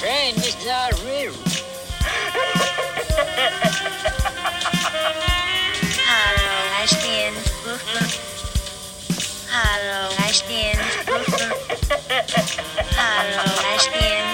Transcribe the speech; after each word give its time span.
train, 0.00 0.34
Mr. 0.36 0.88
Real. 1.04 1.34
Hallo, 6.08 6.50
Einstein. 6.80 7.34
Hallo, 9.50 10.08
Einstein. 10.24 10.78
Hallo, 12.96 13.44
Einstein. 13.68 14.24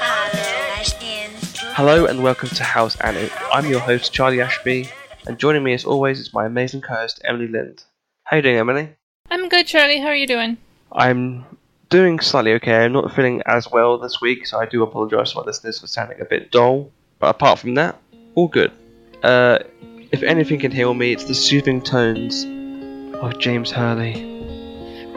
Hallo, 0.00 0.48
Einstein. 0.78 1.30
Hello 1.74 2.06
and 2.06 2.22
welcome 2.22 2.48
to 2.48 2.64
House 2.64 2.96
Annie. 3.00 3.28
I'm 3.52 3.68
your 3.68 3.80
host 3.80 4.10
Charlie 4.14 4.40
Ashby, 4.40 4.88
and 5.26 5.38
joining 5.38 5.62
me 5.62 5.74
as 5.74 5.84
always 5.84 6.18
is 6.18 6.32
my 6.32 6.46
amazing 6.46 6.80
co-host 6.80 7.20
Emily 7.24 7.48
Lind. 7.48 7.84
How 8.24 8.36
you 8.38 8.42
doing, 8.42 8.56
Emily? 8.56 8.88
I'm 9.28 9.50
good, 9.50 9.66
Charlie. 9.66 10.00
How 10.00 10.06
are 10.06 10.16
you 10.16 10.26
doing? 10.26 10.56
I'm 10.92 11.44
doing 11.90 12.20
slightly 12.20 12.54
okay. 12.54 12.84
I'm 12.84 12.92
not 12.92 13.14
feeling 13.14 13.42
as 13.46 13.70
well 13.70 13.98
this 13.98 14.20
week, 14.20 14.46
so 14.46 14.58
I 14.58 14.66
do 14.66 14.82
apologise 14.82 15.32
to 15.32 15.38
my 15.38 15.42
listeners 15.44 15.80
for 15.80 15.86
sounding 15.86 16.20
a 16.20 16.24
bit 16.24 16.50
dull. 16.50 16.90
But 17.18 17.30
apart 17.30 17.58
from 17.58 17.74
that, 17.74 18.00
all 18.34 18.48
good. 18.48 18.72
Uh, 19.22 19.58
if 20.10 20.22
anything 20.22 20.58
can 20.60 20.70
heal 20.70 20.94
me, 20.94 21.12
it's 21.12 21.24
the 21.24 21.34
soothing 21.34 21.82
tones 21.82 22.44
of 23.16 23.38
James 23.38 23.70
Hurley. 23.70 24.14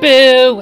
Boo! 0.02 0.62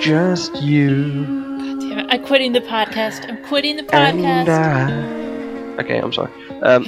Just 0.00 0.56
you 0.60 1.24
God 1.24 1.80
Damn 1.80 1.98
it! 2.00 2.06
I'm 2.10 2.24
quitting 2.24 2.52
the 2.52 2.60
podcast. 2.60 3.28
I'm 3.28 3.44
quitting 3.44 3.76
the 3.76 3.94
and 3.94 4.18
podcast. 4.18 5.78
I. 5.78 5.82
Okay, 5.82 5.98
I'm 5.98 6.12
sorry. 6.12 6.32
Um, 6.62 6.86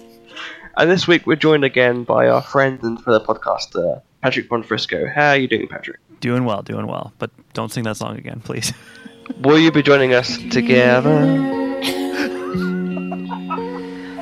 and 0.76 0.90
this 0.90 1.06
week 1.06 1.26
we're 1.26 1.36
joined 1.36 1.64
again 1.64 2.04
by 2.04 2.28
our 2.28 2.40
friend 2.40 2.82
and 2.82 3.02
fellow 3.02 3.22
podcaster 3.22 4.00
Patrick 4.22 4.48
Bonfrisco. 4.48 5.12
How 5.12 5.30
are 5.30 5.36
you 5.36 5.48
doing, 5.48 5.68
Patrick? 5.68 5.98
Doing 6.20 6.44
well, 6.44 6.62
doing 6.62 6.86
well. 6.86 7.12
But 7.18 7.30
don't 7.54 7.72
sing 7.72 7.84
that 7.84 7.96
song 7.96 8.16
again, 8.16 8.40
please. 8.40 8.72
Will 9.40 9.58
you 9.58 9.70
be 9.72 9.82
joining 9.82 10.12
us 10.12 10.36
together 10.50 11.26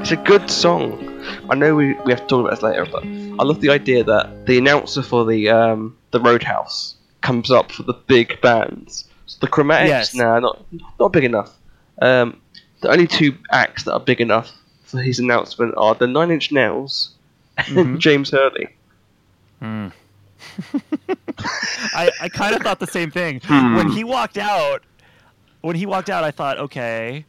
It's 0.00 0.12
a 0.12 0.16
good 0.16 0.48
song. 0.48 1.02
I 1.50 1.56
know 1.56 1.74
we, 1.74 1.94
we 2.04 2.12
have 2.12 2.20
to 2.20 2.26
talk 2.28 2.40
about 2.46 2.50
this 2.50 2.62
later, 2.62 2.86
but 2.86 3.02
I 3.04 3.42
love 3.42 3.60
the 3.60 3.70
idea 3.70 4.04
that 4.04 4.46
the 4.46 4.56
announcer 4.58 5.02
for 5.02 5.24
the 5.24 5.48
um, 5.50 5.96
the 6.12 6.20
Roadhouse 6.20 6.94
comes 7.22 7.50
up 7.50 7.72
for 7.72 7.82
the 7.82 7.92
big 7.92 8.40
bands. 8.40 9.08
So 9.26 9.38
the 9.40 9.48
Chromatics, 9.48 9.88
Yes. 9.88 10.14
nah, 10.14 10.38
not 10.38 10.64
not 11.00 11.12
big 11.12 11.24
enough. 11.24 11.52
Um, 12.00 12.40
the 12.82 12.90
only 12.92 13.08
two 13.08 13.36
acts 13.50 13.82
that 13.82 13.94
are 13.94 14.00
big 14.00 14.20
enough 14.20 14.52
for 14.86 15.00
his 15.02 15.18
announcement 15.18 15.74
are 15.76 15.94
the 15.94 16.06
Nine 16.06 16.30
Inch 16.30 16.50
Nails 16.52 17.10
and 17.58 17.66
Mhm. 17.76 17.98
James 17.98 18.30
Hurley. 18.30 18.68
Hmm. 19.60 19.88
I, 21.94 22.10
I 22.20 22.28
kind 22.28 22.54
of 22.54 22.62
thought 22.62 22.78
the 22.80 22.86
same 22.86 23.10
thing. 23.10 23.40
Hmm. 23.44 23.74
When 23.76 23.90
he 23.90 24.04
walked 24.04 24.38
out, 24.38 24.82
when 25.60 25.76
he 25.76 25.86
walked 25.86 26.10
out, 26.10 26.24
I 26.24 26.30
thought, 26.30 26.58
okay, 26.58 27.24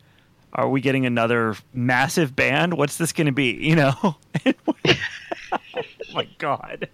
are 0.54 0.70
we 0.70 0.82
getting 0.82 1.06
another 1.06 1.56
massive 1.74 2.36
band? 2.36 2.76
What's 2.76 2.98
this 2.98 3.12
going 3.12 3.28
to 3.28 3.34
be? 3.34 3.52
You 3.54 3.76
know? 3.76 3.94
oh 4.46 4.56
my 6.14 6.28
God. 6.38 6.88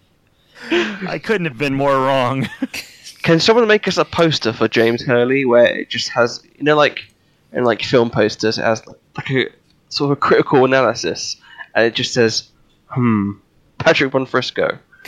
I 0.72 1.20
couldn't 1.22 1.46
have 1.46 1.58
been 1.58 1.74
more 1.74 1.94
wrong. 1.96 2.48
Can 3.24 3.40
someone 3.40 3.68
make 3.68 3.88
us 3.88 3.98
a 3.98 4.06
poster 4.06 4.54
for 4.54 4.68
James 4.68 5.02
Hurley 5.04 5.46
where 5.46 5.66
it 5.66 5.90
just 5.90 6.10
has, 6.10 6.44
you 6.58 6.64
know, 6.64 6.76
like 6.76 7.06
in 7.52 7.64
like 7.64 7.82
film 7.82 8.10
posters, 8.10 8.58
it 8.58 8.64
has 8.64 8.86
like 8.88 9.30
a 9.30 9.50
sort 9.96 10.12
of 10.12 10.18
a 10.18 10.20
critical 10.20 10.66
analysis, 10.66 11.38
and 11.76 11.86
it 11.86 11.96
just 11.96 12.14
says, 12.14 12.50
"Hmm, 12.88 13.34
Patrick 13.78 14.12
Bonfrisco." 14.12 14.80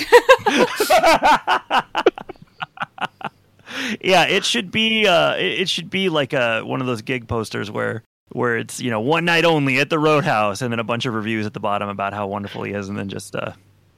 yeah, 4.02 4.26
it 4.26 4.46
should 4.46 4.72
be. 4.72 5.08
Uh, 5.08 5.36
it 5.36 5.62
it 5.62 5.70
should 5.70 5.90
be 5.90 6.10
like 6.10 6.34
a 6.34 6.62
one 6.62 6.82
of 6.82 6.88
those 6.88 7.02
gig 7.02 7.28
posters 7.28 7.72
where 7.72 8.04
where 8.30 8.58
it's 8.58 8.82
you 8.82 8.90
know 8.90 9.00
one 9.00 9.26
night 9.26 9.46
only 9.46 9.80
at 9.80 9.90
the 9.90 10.00
Roadhouse, 10.00 10.62
and 10.62 10.72
then 10.72 10.80
a 10.80 10.84
bunch 10.84 11.06
of 11.06 11.14
reviews 11.14 11.46
at 11.46 11.54
the 11.54 11.60
bottom 11.60 11.90
about 11.90 12.14
how 12.14 12.28
wonderful 12.28 12.64
he 12.64 12.74
is, 12.74 12.90
and 12.90 12.98
then 12.98 13.10
just 13.10 13.36
uh, 13.36 13.54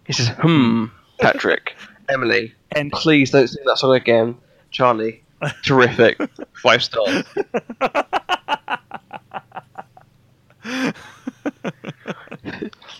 He 0.06 0.14
says, 0.14 0.30
"Hmm, 0.40 0.86
Patrick, 1.19 1.75
Emily, 2.09 2.54
and 2.72 2.92
please 2.92 3.31
don't 3.31 3.48
sing 3.48 3.64
that 3.66 3.78
song 3.78 3.96
again." 3.96 4.38
Charlie, 4.69 5.24
terrific, 5.64 6.19
five 6.54 6.84
stars. 6.84 7.24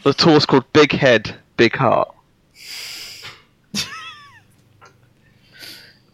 the 0.04 0.14
tour's 0.16 0.46
called 0.46 0.72
Big 0.74 0.92
Head, 0.92 1.36
Big 1.58 1.76
Heart. 1.76 2.14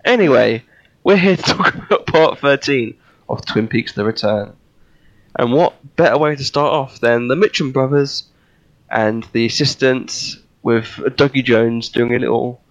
Anyway, 0.06 0.64
we're 1.04 1.18
here 1.18 1.38
to 1.38 1.42
talk 1.42 1.76
about 1.76 2.06
part 2.06 2.40
13 2.40 2.96
of 3.30 3.46
Twin 3.46 3.68
Peaks 3.68 3.94
The 3.94 4.04
Return. 4.04 4.54
And 5.38 5.54
what 5.54 5.96
better 5.96 6.18
way 6.18 6.36
to 6.36 6.44
start 6.44 6.74
off 6.74 7.00
than 7.00 7.28
the 7.28 7.36
Mitchum 7.36 7.72
brothers 7.72 8.26
and 8.92 9.26
the 9.32 9.46
assistants 9.46 10.38
with 10.62 10.88
Dougie 10.88 11.44
Jones 11.44 11.90
doing 11.90 12.14
a 12.14 12.20
little 12.20 12.62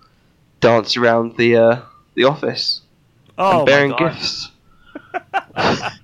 dance 0.61 0.97
around 0.97 1.37
the 1.37 1.57
uh, 1.57 1.81
the 2.15 2.25
office 2.25 2.83
oh 3.39 3.59
and 3.59 3.67
bearing 3.67 3.95
gifts. 3.97 4.51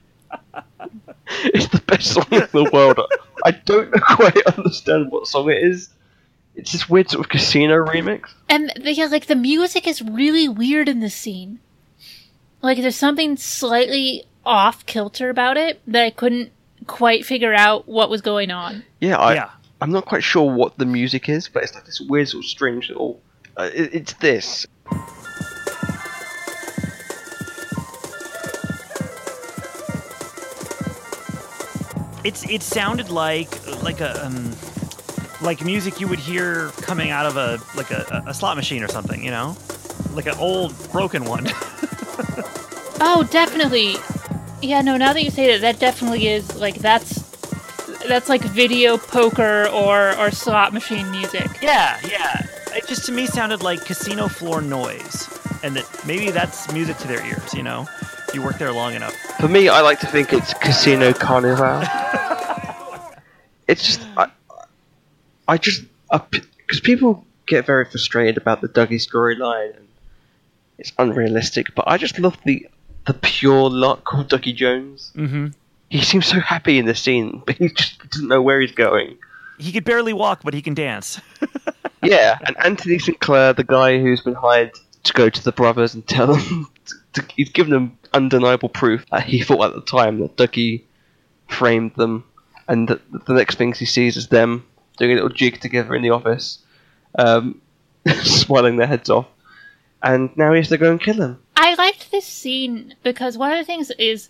it's 1.45 1.69
the 1.69 1.81
best 1.81 2.13
song 2.13 2.27
in 2.31 2.49
the 2.53 2.71
world. 2.73 3.01
I 3.45 3.51
don't 3.53 3.93
quite 4.03 4.37
understand 4.47 5.11
what 5.11 5.27
song 5.27 5.51
it 5.51 5.63
is. 5.63 5.91
It's 6.55 6.73
this 6.73 6.89
weird 6.89 7.11
sort 7.11 7.25
of 7.25 7.31
casino 7.31 7.85
remix. 7.85 8.31
And 8.49 8.73
the, 8.77 8.93
yeah, 8.93 9.07
like 9.07 9.27
the 9.27 9.37
music 9.37 9.87
is 9.87 10.03
really 10.03 10.49
weird 10.49 10.89
in 10.89 11.01
this 11.01 11.15
scene. 11.15 11.61
Like 12.63 12.79
there's 12.79 12.97
something 12.97 13.37
slightly 13.37 14.25
off 14.45 14.85
kilter 14.87 15.31
about 15.31 15.57
it 15.57 15.81
that 15.87 16.03
I 16.03 16.11
couldn't 16.11 16.51
quite 16.87 17.25
figure 17.25 17.55
out 17.55 17.87
what 17.87 18.11
was 18.11 18.21
going 18.21 18.51
on. 18.51 18.85
Yeah, 19.01 19.19
I, 19.19 19.35
yeah, 19.35 19.51
I'm 19.81 19.93
not 19.93 20.07
quite 20.07 20.25
sure 20.25 20.51
what 20.51 20.79
the 20.79 20.87
music 20.87 21.29
is, 21.29 21.49
but 21.49 21.63
it's 21.63 21.75
like 21.75 21.85
this 21.85 22.01
weird 22.01 22.29
sort 22.29 22.45
of 22.45 22.49
strange 22.49 22.89
little. 22.89 23.21
Uh, 23.57 23.71
it, 23.73 23.95
it's 23.95 24.13
this. 24.15 24.67
It's 32.25 32.45
it 32.49 32.63
sounded 32.63 33.11
like 33.11 33.51
like 33.83 34.01
a 34.01 34.27
um, 34.27 34.53
like 35.41 35.65
music 35.65 36.01
you 36.01 36.09
would 36.09 36.19
hear 36.19 36.69
coming 36.83 37.11
out 37.11 37.27
of 37.27 37.37
a 37.37 37.59
like 37.77 37.91
a, 37.91 38.25
a 38.27 38.35
slot 38.35 38.57
machine 38.57 38.83
or 38.83 38.89
something, 38.89 39.25
you 39.25 39.31
know, 39.31 39.57
like 40.13 40.27
an 40.27 40.37
old 40.39 40.75
broken 40.93 41.25
one. 41.25 41.49
Oh, 43.01 43.23
definitely. 43.31 43.95
Yeah, 44.61 44.81
no, 44.81 44.97
now 44.97 45.13
that 45.13 45.23
you 45.23 45.31
say 45.31 45.53
that, 45.53 45.61
that 45.61 45.79
definitely 45.79 46.27
is 46.27 46.57
like 46.57 46.77
that's 46.77 47.23
that's 48.09 48.29
like 48.29 48.43
video 48.43 48.97
poker 48.99 49.69
or 49.69 50.17
or 50.19 50.31
slot 50.31 50.73
machine 50.73 51.09
music. 51.11 51.47
yeah, 51.63 51.99
yeah. 52.09 52.47
It 52.75 52.87
just 52.87 53.07
to 53.07 53.13
me 53.13 53.27
sounded 53.27 53.63
like 53.63 53.85
casino 53.85 54.29
floor 54.29 54.61
noise, 54.61 55.29
and 55.63 55.77
that 55.77 55.87
maybe 56.07 56.31
that's 56.31 56.73
music 56.73 56.97
to 56.99 57.09
their 57.09 57.25
ears. 57.25 57.55
You 57.55 57.63
know, 57.63 57.87
you 58.35 58.43
work 58.43 58.59
there 58.59 58.73
long 58.73 58.95
enough. 58.95 59.15
For 59.39 59.49
me, 59.49 59.69
I 59.69 59.81
like 59.81 60.01
to 60.01 60.07
think 60.07 60.33
it's 60.33 60.53
Casino 60.55 61.13
Carnival. 61.13 61.83
it's 63.69 63.85
just 63.85 64.01
I, 64.17 64.29
I 65.49 65.59
just 65.59 65.83
because 66.11 66.81
people 66.81 67.27
get 67.47 67.67
very 67.67 67.85
frustrated 67.85 68.37
about 68.37 68.61
the 68.61 68.69
Dougie 68.69 69.05
storyline 69.05 69.77
and 69.77 69.89
it's 70.79 70.93
unrealistic. 70.99 71.75
But 71.75 71.87
I 71.89 71.97
just 71.97 72.19
love 72.19 72.37
the 72.45 72.69
the 73.07 73.15
pure 73.15 73.71
luck 73.71 74.13
of 74.13 74.29
Dougie 74.29 74.55
Jones. 74.55 75.11
Mm-hmm. 75.17 75.49
He 75.89 76.03
seems 76.03 76.27
so 76.27 76.39
happy 76.39 76.79
in 76.79 76.85
the 76.85 76.95
scene, 76.95 77.43
but 77.47 77.57
he 77.57 77.71
just 77.71 78.11
doesn't 78.11 78.29
know 78.29 78.43
where 78.43 78.61
he's 78.61 78.73
going. 78.73 79.17
He 79.59 79.73
could 79.73 79.85
barely 79.85 80.13
walk, 80.13 80.43
but 80.45 80.53
he 80.55 80.63
can 80.63 80.75
dance. 80.75 81.21
Yeah, 82.03 82.39
and 82.47 82.57
Anthony 82.65 82.99
Sinclair, 82.99 83.53
the 83.53 83.65
guy 83.65 83.99
who's 83.99 84.21
been 84.21 84.35
hired 84.35 84.73
to 85.05 85.13
go 85.13 85.29
to 85.29 85.45
the 85.45 85.53
brothers 85.53 85.95
and 85.95 86.07
tell 86.07 86.29
them, 86.29 86.71
to, 86.87 86.95
to, 87.15 87.35
he's 87.35 87.51
given 87.51 87.73
them 87.73 87.99
undeniable 88.15 88.69
proof 88.69 89.05
that 89.11 89.25
he 89.25 89.43
thought 89.43 89.71
at 89.71 89.75
the 89.75 89.83
time 89.83 90.21
that 90.21 90.37
Dougie 90.37 90.85
framed 91.49 91.95
them, 91.97 92.25
and 92.69 92.89
that 92.89 93.27
the 93.27 93.35
next 93.35 93.57
things 93.57 93.79
he 93.79 93.85
sees 93.85 94.17
is 94.17 94.29
them 94.29 94.65
doing 94.99 95.13
a 95.13 95.15
little 95.15 95.29
jig 95.29 95.61
together 95.61 95.95
in 95.95 96.03
the 96.03 96.11
office, 96.11 96.59
um, 97.19 97.61
smiling 98.23 98.77
their 98.77 98.87
heads 98.87 99.11
off, 99.11 99.27
and 100.03 100.37
now 100.37 100.53
he 100.53 100.59
has 100.59 100.69
to 100.69 100.79
go 100.79 100.91
and 100.91 101.01
kill 101.01 101.21
him. 101.21 101.39
I 101.57 101.75
liked 101.75 102.11
this 102.11 102.27
scene 102.27 102.95
because 103.03 103.37
one 103.37 103.53
of 103.53 103.59
the 103.59 103.65
things 103.65 103.91
is 103.99 104.29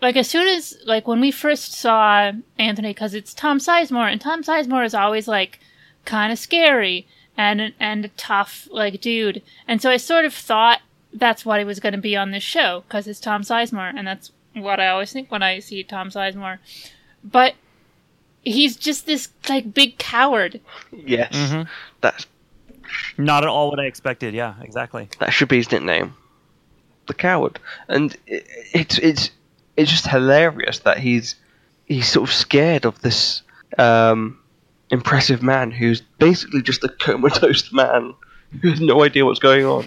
like 0.00 0.16
as 0.16 0.28
soon 0.28 0.48
as 0.48 0.76
like 0.86 1.06
when 1.06 1.20
we 1.20 1.30
first 1.30 1.72
saw 1.72 2.32
Anthony 2.58 2.90
because 2.90 3.14
it's 3.14 3.34
Tom 3.34 3.58
Sizemore 3.58 4.10
and 4.10 4.20
Tom 4.20 4.42
Sizemore 4.42 4.84
is 4.84 4.94
always 4.94 5.28
like 5.28 5.60
kind 6.04 6.32
of 6.32 6.38
scary 6.38 7.06
and 7.36 7.74
and 7.78 8.04
a 8.04 8.08
tough 8.08 8.68
like 8.70 9.00
dude. 9.00 9.42
And 9.68 9.82
so 9.82 9.90
I 9.90 9.96
sort 9.98 10.24
of 10.24 10.34
thought 10.34 10.80
that's 11.12 11.44
what 11.44 11.58
he 11.58 11.64
was 11.64 11.80
going 11.80 11.92
to 11.92 11.98
be 11.98 12.16
on 12.16 12.30
this 12.30 12.42
show 12.42 12.84
because 12.86 13.06
it's 13.06 13.20
Tom 13.20 13.42
Sizemore 13.42 13.92
and 13.94 14.06
that's 14.06 14.32
what 14.54 14.80
I 14.80 14.88
always 14.88 15.12
think 15.12 15.30
when 15.30 15.42
I 15.42 15.58
see 15.58 15.82
Tom 15.82 16.10
Sizemore. 16.10 16.58
But 17.22 17.54
he's 18.42 18.76
just 18.76 19.06
this 19.06 19.28
like 19.48 19.72
big 19.74 19.98
coward 19.98 20.60
Yes, 20.92 21.32
Mhm. 21.34 21.68
that's 22.00 22.26
Not 23.18 23.42
at 23.44 23.48
all 23.48 23.70
what 23.70 23.78
I 23.80 23.84
expected. 23.84 24.34
Yeah, 24.34 24.54
exactly. 24.62 25.08
That 25.18 25.32
should 25.32 25.48
be 25.48 25.56
his 25.58 25.70
nickname, 25.70 26.14
the 27.06 27.14
coward. 27.14 27.58
And 27.88 28.16
it, 28.26 28.46
it's 28.72 28.98
it's 28.98 29.30
it's 29.76 29.90
just 29.90 30.06
hilarious 30.08 30.80
that 30.80 30.98
he's 30.98 31.36
he's 31.86 32.08
sort 32.08 32.28
of 32.28 32.34
scared 32.34 32.84
of 32.84 33.00
this 33.02 33.42
um, 33.78 34.38
impressive 34.90 35.42
man 35.42 35.70
who's 35.70 36.00
basically 36.18 36.62
just 36.62 36.82
a 36.82 36.88
comatose 36.88 37.72
man 37.82 38.14
who 38.60 38.70
has 38.70 38.80
no 38.80 39.04
idea 39.04 39.24
what's 39.24 39.38
going 39.38 39.64
on. 39.64 39.86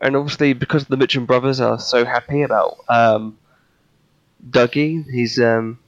And 0.00 0.16
obviously, 0.16 0.52
because 0.52 0.84
the 0.86 0.96
Mitchum 0.96 1.26
brothers 1.26 1.60
are 1.60 1.78
so 1.78 2.04
happy 2.04 2.42
about 2.42 2.76
um, 2.88 3.38
Dougie, 4.50 5.04
he's 5.10 5.38
um, 5.38 5.78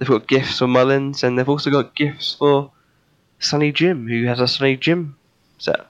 they've 0.00 0.08
got 0.08 0.26
gifts 0.26 0.58
for 0.58 0.66
Mullins, 0.66 1.22
and 1.22 1.38
they've 1.38 1.48
also 1.48 1.70
got 1.70 1.94
gifts 1.94 2.34
for 2.34 2.72
Sonny 3.38 3.70
Jim, 3.70 4.08
who 4.08 4.24
has 4.24 4.40
a 4.40 4.48
Sunny 4.48 4.76
Jim 4.76 5.16
set. 5.58 5.86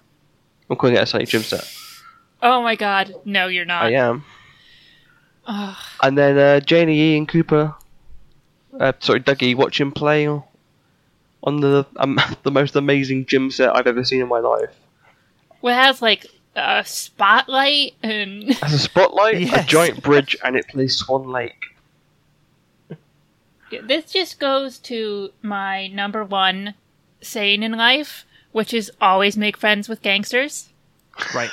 I'm 0.69 0.77
calling 0.77 0.97
it 0.97 1.03
a 1.03 1.07
Sonny 1.07 1.25
Jim 1.25 1.43
set. 1.43 1.73
Oh 2.43 2.61
my 2.63 2.75
god, 2.75 3.15
no, 3.25 3.47
you're 3.47 3.65
not. 3.65 3.85
I 3.85 3.93
am. 3.93 4.25
Ugh. 5.47 5.77
And 6.03 6.19
then 6.19 6.39
uh, 6.39 6.61
Janie 6.61 7.01
E 7.01 7.17
and 7.17 7.29
Cooper, 7.29 7.75
uh, 8.79 8.93
sorry, 8.99 9.21
Dougie, 9.21 9.55
watch 9.57 9.81
him 9.81 9.93
play 9.93 10.27
on 10.27 11.61
the 11.61 11.87
um, 11.97 12.19
the 12.43 12.51
most 12.51 12.77
amazing 12.77 13.27
gym 13.27 13.51
set 13.51 13.75
I've 13.75 13.87
ever 13.87 14.05
seen 14.05 14.21
in 14.21 14.29
my 14.29 14.41
life. 14.41 14.75
Well, 15.63 15.79
it 15.79 15.83
has 15.83 16.03
like 16.03 16.27
a 16.57 16.85
spotlight 16.85 17.95
and 18.03 18.53
Has 18.55 18.73
a 18.73 18.79
spotlight, 18.79 19.53
a 19.53 19.63
giant 19.67 20.03
bridge, 20.03 20.37
and 20.45 20.57
it 20.57 20.67
plays 20.69 20.97
Swan 20.97 21.31
Lake. 21.31 21.65
This 23.83 24.13
just 24.13 24.39
goes 24.41 24.79
to 24.81 25.31
my 25.43 25.89
number 25.89 26.25
one 26.25 26.75
saying 27.21 27.63
in 27.63 27.73
life, 27.73 28.25
which 28.53 28.73
is 28.75 28.91
always 29.01 29.37
make 29.37 29.57
friends 29.57 29.89
with 29.89 30.03
gangsters. 30.03 30.69
Right. 31.35 31.51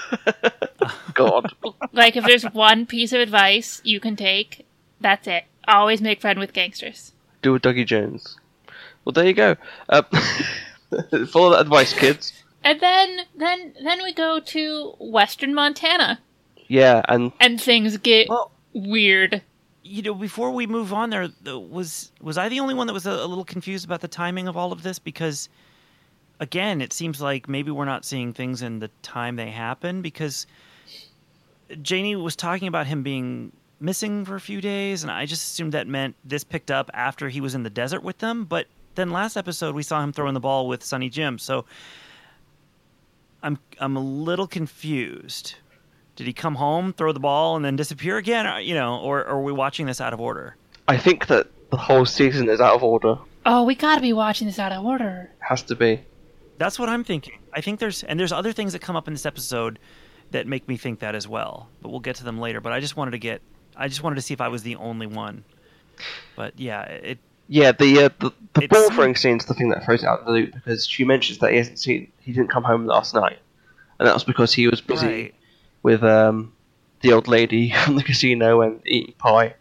God. 1.14 1.54
Like 1.92 2.16
if 2.16 2.26
there's 2.26 2.44
one 2.46 2.86
piece 2.86 3.12
of 3.14 3.20
advice 3.20 3.82
you 3.84 4.00
can 4.00 4.16
take, 4.16 4.66
that's 5.02 5.28
it. 5.28 5.46
Always 5.68 6.02
make 6.02 6.22
friend 6.22 6.40
with 6.40 6.54
gangsters. 6.54 7.12
Do 7.42 7.56
a 7.56 7.60
Dougie 7.60 7.86
Jones. 7.86 8.38
Well, 9.04 9.14
there 9.14 9.26
you 9.26 9.34
go. 9.34 9.56
Uh, 9.90 10.04
follow 11.28 11.52
that 11.52 11.62
advice, 11.62 11.94
kids. 11.94 12.34
And 12.64 12.80
then 12.80 13.20
then 13.36 13.74
then 13.82 14.04
we 14.04 14.14
go 14.14 14.40
to 14.40 14.96
Western 15.00 15.54
Montana 15.54 16.20
Yeah, 16.68 17.02
and 17.08 17.32
and 17.40 17.62
things 17.62 17.98
get 17.98 18.28
Well, 18.30 18.52
weird. 18.74 19.42
You 19.88 20.02
know, 20.02 20.14
before 20.14 20.52
we 20.52 20.68
move 20.68 20.94
on, 20.94 21.10
there 21.10 21.30
was 21.46 22.12
was 22.22 22.38
I 22.38 22.50
the 22.50 22.60
only 22.60 22.74
one 22.74 22.88
that 22.88 22.94
was 22.94 23.06
a, 23.06 23.12
a 23.12 23.28
little 23.28 23.46
confused 23.46 23.86
about 23.86 24.02
the 24.02 24.08
timing 24.08 24.48
of 24.48 24.58
all 24.58 24.72
of 24.72 24.84
this? 24.84 25.00
Because 25.00 25.50
again, 26.40 26.82
it 26.82 26.94
seems 26.94 27.22
like 27.22 27.48
maybe 27.48 27.72
we're 27.72 27.86
not 27.86 28.06
seeing 28.06 28.34
things 28.34 28.62
in 28.62 28.80
the 28.80 28.90
time 29.02 29.36
they 29.36 29.50
happen. 29.50 30.02
Because 30.02 30.46
Janie 31.82 32.16
was 32.16 32.36
talking 32.36 32.68
about 32.68 32.88
him 32.88 33.04
being 33.04 33.52
missing 33.80 34.26
for 34.26 34.36
a 34.36 34.42
few 34.42 34.62
days, 34.62 35.04
and 35.04 35.12
I 35.12 35.26
just 35.26 35.44
assumed 35.44 35.74
that 35.74 35.88
meant 35.88 36.16
this 36.24 36.44
picked 36.44 36.72
up 36.72 36.90
after 36.94 37.30
he 37.30 37.42
was 37.42 37.56
in 37.56 37.64
the 37.64 37.70
desert 37.70 38.04
with 38.04 38.18
them. 38.20 38.46
But 38.46 38.68
then 38.96 39.12
last 39.12 39.38
episode, 39.38 39.76
we 39.76 39.84
saw 39.84 40.04
him 40.04 40.12
throwing 40.12 40.34
the 40.34 40.40
ball 40.40 40.68
with 40.68 40.84
Sonny 40.84 41.10
Jim, 41.10 41.38
so 41.38 41.66
I'm 43.44 43.58
I'm 43.80 43.96
a 43.96 44.02
little 44.02 44.48
confused. 44.48 45.56
Did 46.18 46.28
he 46.28 46.34
come 46.34 46.56
home, 46.56 46.94
throw 46.94 47.14
the 47.14 47.20
ball, 47.20 47.56
and 47.56 47.64
then 47.64 47.76
disappear 47.76 48.18
again? 48.18 48.46
Or, 48.46 48.60
you 48.60 48.74
know, 48.74 49.00
or, 49.00 49.20
or 49.20 49.36
are 49.36 49.42
we 49.42 49.52
watching 49.54 49.86
this 49.86 50.02
out 50.02 50.14
of 50.14 50.20
order? 50.20 50.56
I 50.88 50.98
think 50.98 51.28
that 51.28 51.48
the 51.70 51.78
whole 51.78 52.06
season 52.06 52.50
is 52.50 52.60
out 52.60 52.76
of 52.76 52.84
order. 52.84 53.18
Oh, 53.46 53.64
we 53.64 53.76
gotta 53.76 54.02
be 54.02 54.14
watching 54.14 54.48
this 54.48 54.60
out 54.60 54.72
of 54.72 54.84
order. 54.84 55.30
Has 55.40 55.62
to 55.64 55.76
be. 55.76 56.02
That's 56.58 56.80
what 56.80 56.90
I'm 56.90 57.04
thinking. 57.04 57.40
I 57.54 57.62
think 57.62 57.80
there's 57.80 58.04
and 58.04 58.20
there's 58.20 58.32
other 58.32 58.52
things 58.52 58.74
that 58.74 58.80
come 58.80 58.96
up 58.96 59.08
in 59.08 59.14
this 59.14 59.26
episode 59.26 59.80
that 60.32 60.48
make 60.48 60.68
me 60.68 60.76
think 60.76 61.00
that 61.00 61.16
as 61.16 61.28
well. 61.28 61.70
But 61.82 61.90
we'll 61.90 62.00
get 62.00 62.16
to 62.18 62.24
them 62.24 62.40
later. 62.40 62.62
But 62.62 62.74
I 62.74 62.80
just 62.80 62.98
wanted 62.98 63.12
to 63.12 63.20
get 63.20 63.42
I 63.76 63.88
just 63.88 64.02
wanted 64.02 64.16
to 64.16 64.22
see 64.22 64.34
if 64.34 64.42
I 64.42 64.48
was 64.48 64.64
the 64.64 64.76
only 64.78 65.08
one. 65.08 65.44
But 66.36 66.60
yeah, 66.60 66.82
it 66.82 67.20
Yeah, 67.48 67.72
the 67.74 68.06
uh, 68.06 68.10
the, 68.20 68.32
the 68.54 68.68
ball 68.68 68.90
throwing 68.90 69.16
scene's 69.16 69.46
the 69.46 69.54
thing 69.54 69.70
that 69.70 69.86
throws 69.86 70.04
it 70.04 70.08
out 70.08 70.22
of 70.22 70.26
the 70.26 70.32
loop 70.32 70.54
because 70.54 70.88
she 70.88 71.04
mentions 71.04 71.38
that 71.40 71.52
he 71.52 71.58
hasn't 71.58 71.80
seen 71.80 72.12
he 72.20 72.34
didn't 72.34 72.50
come 72.50 72.64
home 72.64 72.86
last 72.88 73.14
night, 73.14 73.38
and 74.00 74.08
that 74.08 74.14
was 74.14 74.24
because 74.24 74.54
he 74.54 74.68
was 74.68 74.82
busy 74.82 75.08
right. 75.08 75.36
With 75.88 76.04
um 76.04 76.52
the 77.02 77.14
old 77.14 77.28
lady 77.30 77.72
from 77.86 77.96
the 77.96 78.04
casino 78.04 78.62
and 78.62 78.82
eating 78.86 79.14
pie. 79.18 79.56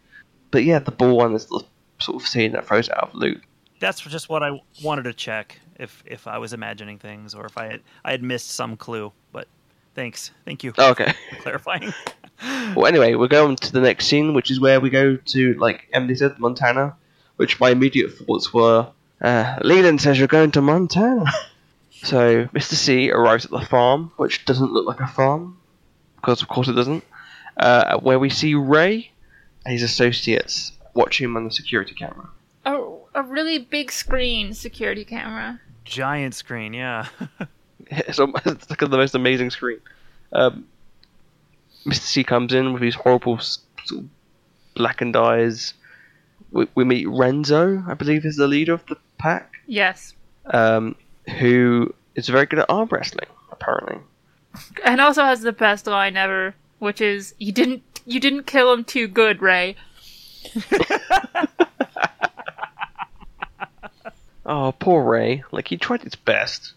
But 0.51 0.65
yeah, 0.65 0.79
the 0.79 0.91
ball 0.91 1.15
one 1.15 1.33
is 1.35 1.45
the 1.45 1.63
sort 1.99 2.21
of 2.21 2.27
scene 2.27 2.51
that 2.51 2.65
throws 2.67 2.89
it 2.89 2.97
out 2.97 3.09
of 3.09 3.15
loop. 3.15 3.41
That's 3.79 4.01
just 4.01 4.27
what 4.27 4.43
I 4.43 4.59
wanted 4.83 5.03
to 5.03 5.13
check 5.13 5.59
if 5.79 6.03
if 6.05 6.27
I 6.27 6.37
was 6.37 6.51
imagining 6.51 6.97
things 6.99 7.33
or 7.33 7.45
if 7.45 7.57
I 7.57 7.65
had 7.71 7.81
I 8.03 8.11
had 8.11 8.23
missed 8.23 8.51
some 8.51 8.75
clue. 8.75 9.13
But 9.31 9.47
thanks, 9.95 10.31
thank 10.45 10.63
you 10.63 10.73
Oh, 10.77 10.91
okay. 10.91 11.13
for 11.29 11.41
clarifying. 11.43 11.93
Well, 12.75 12.85
anyway, 12.85 13.15
we're 13.15 13.27
going 13.39 13.55
to 13.55 13.71
the 13.71 13.81
next 13.81 14.05
scene, 14.05 14.35
which 14.35 14.51
is 14.51 14.59
where 14.59 14.79
we 14.79 14.91
go 14.91 15.15
to, 15.15 15.53
like 15.55 15.87
Emily 15.91 16.13
said, 16.13 16.37
Montana. 16.37 16.95
Which 17.37 17.59
my 17.59 17.71
immediate 17.71 18.11
thoughts 18.13 18.53
were, 18.53 18.91
uh, 19.21 19.57
Leland 19.63 20.01
says 20.01 20.19
you're 20.19 20.27
going 20.27 20.51
to 20.51 20.61
Montana. 20.61 21.25
so 22.03 22.45
Mr. 22.53 22.73
C 22.75 23.09
arrives 23.11 23.45
at 23.45 23.51
the 23.51 23.61
farm, 23.61 24.11
which 24.17 24.45
doesn't 24.45 24.71
look 24.71 24.85
like 24.85 24.99
a 24.99 25.07
farm, 25.07 25.56
because 26.27 26.41
of 26.41 26.49
course 26.49 26.67
it 26.67 26.73
doesn't. 26.73 27.05
Uh, 27.55 27.97
where 27.99 28.19
we 28.19 28.29
see 28.29 28.53
Ray 28.53 29.11
and 29.65 29.71
his 29.71 29.81
associates 29.81 30.73
watching 30.93 31.23
him 31.23 31.37
on 31.37 31.45
the 31.45 31.51
security 31.51 31.93
camera. 31.95 32.27
A, 32.65 32.83
a 33.15 33.23
really 33.23 33.59
big 33.59 33.93
screen 33.93 34.53
security 34.53 35.05
camera. 35.05 35.61
Giant 35.85 36.35
screen, 36.35 36.73
yeah. 36.73 37.07
It's, 37.89 38.19
almost, 38.19 38.45
it's 38.45 38.69
like 38.69 38.79
the 38.79 38.89
most 38.89 39.15
amazing 39.15 39.49
screen. 39.51 39.79
Um, 40.33 40.67
Mr. 41.85 42.01
C 42.01 42.23
comes 42.25 42.51
in 42.51 42.73
with 42.73 42.81
his 42.81 42.95
horrible 42.95 43.39
sort 43.39 44.01
of 44.01 44.09
blackened 44.75 45.15
eyes. 45.15 45.73
We, 46.51 46.67
we 46.75 46.83
meet 46.83 47.07
Renzo, 47.07 47.81
I 47.87 47.93
believe 47.93 48.25
is 48.25 48.35
the 48.35 48.47
leader 48.47 48.73
of 48.73 48.85
the 48.87 48.97
pack, 49.17 49.53
Yes. 49.67 50.13
um, 50.47 50.97
who 51.39 51.93
is 52.15 52.27
very 52.27 52.45
good 52.45 52.59
at 52.59 52.65
arm 52.67 52.89
wrestling, 52.91 53.29
apparently. 53.53 53.99
And 54.83 55.01
also 55.01 55.23
has 55.23 55.41
the 55.41 55.51
best 55.51 55.87
line 55.87 56.17
ever, 56.17 56.55
which 56.79 57.01
is 57.01 57.35
you 57.37 57.51
didn't 57.51 57.83
you 58.05 58.19
didn't 58.19 58.43
kill 58.43 58.71
him 58.71 58.83
too 58.83 59.07
good, 59.07 59.41
Ray. 59.41 59.75
Oh, 64.47 64.73
poor 64.79 65.03
Ray. 65.03 65.43
Like, 65.51 65.67
he 65.67 65.77
tried 65.77 66.03
his 66.03 66.15
best. 66.15 66.73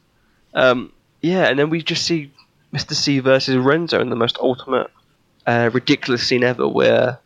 Um, 0.53 0.93
yeah, 1.21 1.45
and 1.45 1.59
then 1.59 1.71
we 1.71 1.83
just 1.83 2.05
see 2.05 2.33
Mr. 2.75 2.95
C 2.95 3.21
versus 3.21 3.57
Renzo 3.57 4.01
in 4.01 4.11
the 4.11 4.17
most 4.17 4.39
ultimate, 4.39 4.91
uh, 5.47 5.71
ridiculous 5.73 6.27
scene 6.27 6.43
ever 6.43 6.67
where 6.67 7.21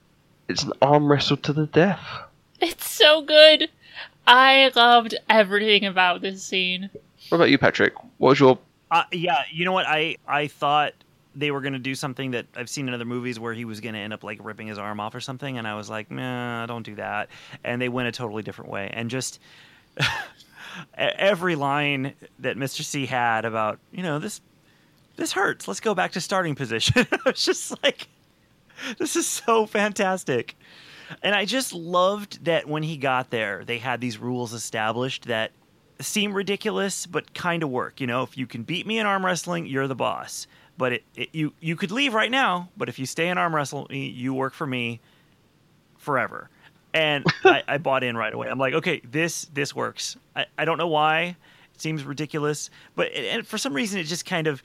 it's 0.47 0.63
an 0.63 0.73
arm 0.83 1.11
wrestle 1.11 1.39
to 1.39 1.55
the 1.55 1.67
death. 1.67 2.07
It's 2.61 2.89
so 2.89 3.23
good. 3.23 3.71
I 4.27 4.71
loved 4.77 5.15
everything 5.31 5.87
about 5.87 6.21
this 6.21 6.43
scene. 6.45 6.91
What 7.31 7.37
about 7.37 7.51
you, 7.51 7.57
Patrick? 7.57 7.95
What 8.19 8.31
was 8.31 8.41
your 8.41 8.59
Uh, 8.95 9.03
yeah, 9.11 9.43
you 9.51 9.65
know 9.65 9.73
what? 9.73 9.87
I 9.89 10.19
I 10.25 10.47
thought 10.47 10.93
they 11.35 11.51
were 11.51 11.61
going 11.61 11.73
to 11.73 11.81
do 11.81 11.97
something 11.97 12.31
that 12.31 12.47
I've 12.55 12.71
seen 12.71 12.87
in 12.87 12.95
other 12.95 13.05
movies 13.05 13.41
where 13.41 13.53
he 13.53 13.65
was 13.65 13.81
going 13.81 13.95
to 13.95 13.99
end 13.99 14.13
up 14.13 14.23
like 14.23 14.39
ripping 14.41 14.69
his 14.69 14.79
arm 14.79 15.01
off 15.01 15.17
or 15.17 15.21
something, 15.21 15.59
and 15.59 15.67
I 15.67 15.75
was 15.75 15.91
like, 15.91 16.13
nah, 16.13 16.65
don't 16.67 16.85
do 16.85 16.95
that. 16.95 17.29
And 17.65 17.83
they 17.83 17.89
went 17.89 18.07
a 18.07 18.13
totally 18.13 18.45
different 18.45 18.71
way, 18.71 18.89
and 18.95 19.11
just 19.11 19.41
every 20.95 21.57
line 21.57 22.15
that 22.39 22.57
Mr. 22.57 22.85
C 22.85 23.05
had 23.05 23.45
about, 23.45 23.81
you 23.91 24.05
know, 24.05 24.21
this 24.21 24.41
this 25.17 25.33
hurts. 25.33 25.67
Let's 25.67 25.81
go 25.81 25.97
back 25.97 26.13
to 26.13 26.21
starting 26.21 26.55
position. 26.55 27.05
I 27.13 27.19
was 27.27 27.45
just 27.45 27.83
like, 27.83 28.07
this 28.99 29.17
is 29.17 29.27
so 29.27 29.67
fantastic. 29.67 30.55
And 31.21 31.35
I 31.35 31.47
just 31.47 31.73
loved 31.73 32.45
that 32.45 32.69
when 32.69 32.85
he 32.85 32.97
got 32.97 33.31
there, 33.31 33.65
they 33.65 33.79
had 33.79 34.01
these 34.01 34.19
rules 34.19 34.53
established 34.53 35.25
that 35.25 35.51
seem 36.01 36.33
ridiculous 36.33 37.07
but 37.07 37.35
kind 37.35 37.63
of 37.63 37.71
work. 37.71 38.01
You 38.01 38.07
know, 38.07 38.23
if 38.23 38.37
you 38.37 38.47
can 38.47 38.63
beat 38.63 38.87
me 38.87 38.99
in 38.99 39.07
arm 39.07 39.25
wrestling, 39.25 39.67
you're 39.67 39.89
the 39.89 39.95
boss. 39.95 40.47
But 40.77 40.95
it, 40.95 41.05
it 41.15 41.29
you 41.33 41.53
you 41.61 41.77
could 41.77 41.93
leave 41.93 42.15
right 42.15 42.31
now, 42.31 42.69
but 42.77 42.89
if 42.89 42.99
you 42.99 43.07
stay 43.07 43.29
in 43.29 43.39
arm 43.39 43.55
wrestling, 43.55 43.87
you 43.91 44.35
work 44.35 44.55
for 44.55 44.67
me 44.67 45.01
forever. 45.99 46.51
And 46.93 47.25
I, 47.45 47.63
I 47.67 47.79
bought 47.79 48.03
in 48.03 48.17
right 48.17 48.33
away. 48.33 48.49
I'm 48.49 48.59
like, 48.59 48.75
okay, 48.75 49.01
this 49.09 49.45
this 49.53 49.75
works. 49.75 50.17
I, 50.35 50.47
I 50.59 50.65
don't 50.65 50.79
know 50.79 50.89
why. 50.89 51.37
It 51.75 51.81
seems 51.81 52.05
ridiculous, 52.05 52.71
but 52.97 53.13
and 53.13 53.47
for 53.47 53.59
some 53.59 53.75
reason 53.75 54.01
it 54.01 54.05
just 54.05 54.27
kind 54.27 54.47
of 54.47 54.63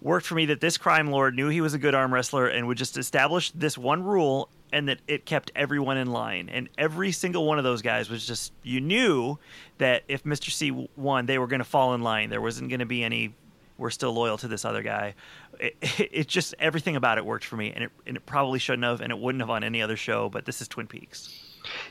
worked 0.00 0.26
for 0.26 0.34
me 0.34 0.46
that 0.46 0.60
this 0.60 0.76
crime 0.76 1.10
lord 1.10 1.34
knew 1.34 1.48
he 1.48 1.62
was 1.62 1.72
a 1.72 1.78
good 1.78 1.94
arm 1.94 2.12
wrestler 2.12 2.46
and 2.46 2.66
would 2.66 2.76
just 2.76 2.98
establish 2.98 3.50
this 3.52 3.78
one 3.78 4.02
rule 4.02 4.50
and 4.74 4.88
that 4.88 4.98
it 5.06 5.24
kept 5.24 5.52
everyone 5.54 5.96
in 5.96 6.08
line. 6.08 6.50
And 6.52 6.68
every 6.76 7.12
single 7.12 7.46
one 7.46 7.58
of 7.58 7.64
those 7.64 7.80
guys 7.80 8.10
was 8.10 8.26
just 8.26 8.52
you 8.64 8.80
knew 8.80 9.38
that 9.78 10.02
if 10.08 10.24
mr 10.24 10.50
c 10.50 10.88
won 10.96 11.26
they 11.26 11.38
were 11.38 11.46
going 11.46 11.60
to 11.60 11.64
fall 11.64 11.94
in 11.94 12.02
line. 12.02 12.28
There 12.28 12.40
wasn't 12.40 12.68
going 12.68 12.80
to 12.80 12.86
be 12.86 13.04
any 13.04 13.34
we're 13.78 13.90
still 13.90 14.12
loyal 14.12 14.36
to 14.38 14.48
this 14.48 14.64
other 14.64 14.82
guy. 14.82 15.14
It, 15.58 15.76
it 16.12 16.28
just 16.28 16.54
everything 16.58 16.96
about 16.96 17.18
it 17.18 17.24
worked 17.24 17.44
for 17.44 17.56
me 17.56 17.72
and 17.72 17.84
it, 17.84 17.92
and 18.04 18.16
it 18.16 18.26
probably 18.26 18.58
shouldn't 18.58 18.84
have 18.84 19.00
and 19.00 19.12
it 19.12 19.18
wouldn't 19.18 19.42
have 19.42 19.50
on 19.50 19.62
any 19.62 19.80
other 19.80 19.96
show 19.96 20.28
but 20.28 20.44
this 20.44 20.60
is 20.60 20.66
twin 20.66 20.88
peaks. 20.88 21.40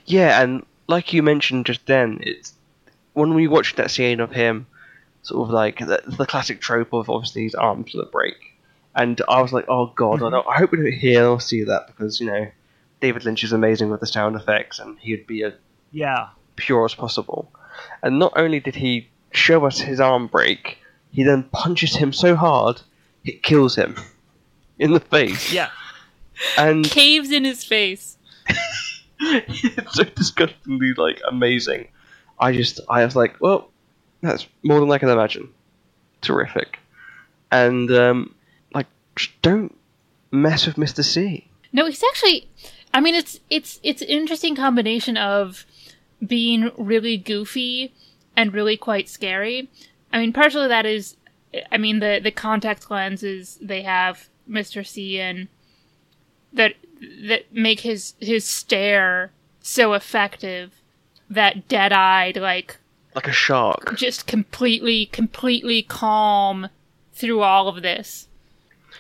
Yeah, 0.06 0.42
and 0.42 0.66
like 0.88 1.14
you 1.14 1.24
mentioned 1.24 1.66
just 1.66 1.86
then, 1.88 2.20
it's 2.22 2.54
when 3.14 3.34
we 3.34 3.48
watched 3.48 3.78
that 3.78 3.92
scene 3.92 4.20
of 4.20 4.32
him 4.32 4.68
sort 5.22 5.48
of 5.48 5.54
like 5.54 5.80
the, 5.80 6.04
the 6.06 6.26
classic 6.26 6.60
trope 6.60 6.92
of 6.92 7.10
obviously 7.10 7.44
his 7.44 7.56
arms 7.56 7.94
that 7.94 8.12
break. 8.12 8.36
And 8.94 9.20
I 9.28 9.42
was 9.42 9.54
like, 9.54 9.66
oh 9.70 9.88
god, 9.96 10.16
I, 10.16 10.26
mm-hmm. 10.26 10.32
don't, 10.32 10.48
I 10.48 10.58
hope 10.58 10.72
we 10.72 10.78
don't 10.80 10.92
hear 10.92 11.26
or 11.26 11.40
see 11.40 11.64
that 11.64 11.88
because 11.88 12.20
you 12.20 12.28
know 12.28 12.52
David 13.04 13.26
Lynch 13.26 13.44
is 13.44 13.52
amazing 13.52 13.90
with 13.90 14.00
the 14.00 14.08
sound 14.08 14.38
effects, 14.38 14.80
and 14.80 14.98
he'd 14.98 15.28
be 15.28 15.44
as 15.44 15.52
Yeah. 15.92 16.30
pure 16.56 16.86
as 16.86 16.96
possible. 16.96 17.52
And 18.02 18.18
not 18.18 18.32
only 18.38 18.62
did 18.62 18.76
he 18.76 19.10
show 19.34 19.66
us 19.66 19.82
his 19.82 20.00
arm 20.00 20.28
break, 20.28 20.78
he 21.12 21.24
then 21.24 21.44
punches 21.52 21.98
him 21.98 22.14
so 22.14 22.38
hard 22.38 22.80
it 23.26 23.44
kills 23.44 23.76
him 23.76 23.98
in 24.80 24.94
the 24.94 25.02
face. 25.02 25.52
Yeah. 25.52 25.70
And 26.58 26.86
Caves 26.90 27.30
in 27.30 27.44
his 27.44 27.66
face. 27.66 28.18
it's 29.20 29.96
so 29.96 30.04
disgustingly 30.06 30.94
like 30.96 31.20
amazing. 31.28 31.90
I 32.40 32.54
just 32.54 32.80
I 32.90 33.04
was 33.04 33.18
like, 33.18 33.36
well, 33.42 33.70
that's 34.22 34.48
more 34.64 34.80
than 34.80 34.90
I 34.92 34.98
can 34.98 35.10
imagine. 35.10 35.50
Terrific. 36.22 36.80
And 37.52 37.92
um 37.92 38.34
like 38.74 38.88
don't 39.42 39.78
mess 40.32 40.66
with 40.66 40.78
Mr. 40.78 41.04
C. 41.04 41.48
No, 41.74 41.86
he's 41.86 42.04
actually. 42.04 42.48
I 42.94 43.02
mean, 43.02 43.16
it's 43.16 43.40
it's 43.50 43.80
it's 43.84 44.02
an 44.02 44.08
interesting 44.10 44.56
combination 44.56 45.18
of 45.18 45.66
being 46.26 46.72
really 46.78 47.18
goofy 47.18 47.94
and 48.36 48.54
really 48.54 48.78
quite 48.78 49.10
scary. 49.10 49.70
I 50.12 50.20
mean, 50.20 50.32
partially 50.34 50.68
that 50.68 50.86
is, 50.86 51.16
I 51.72 51.78
mean, 51.78 52.00
the 52.00 52.20
the 52.24 52.32
contact 52.32 52.90
lenses 52.92 53.58
they 53.62 53.82
have 53.82 54.30
Mr. 54.50 54.86
C 54.86 55.20
and 55.20 55.48
that 56.54 56.76
that 57.28 57.52
make 57.52 57.82
his 57.82 58.14
his 58.20 58.46
stare 58.46 59.32
so 59.62 59.94
effective. 59.94 60.74
That 61.30 61.68
dead-eyed, 61.68 62.38
like 62.38 62.78
Like 63.16 63.28
a 63.28 63.32
shark. 63.32 63.96
just 63.96 64.28
completely, 64.28 65.08
completely 65.08 65.82
calm 65.82 66.70
through 67.14 67.42
all 67.42 67.68
of 67.68 67.82
this. 67.82 68.28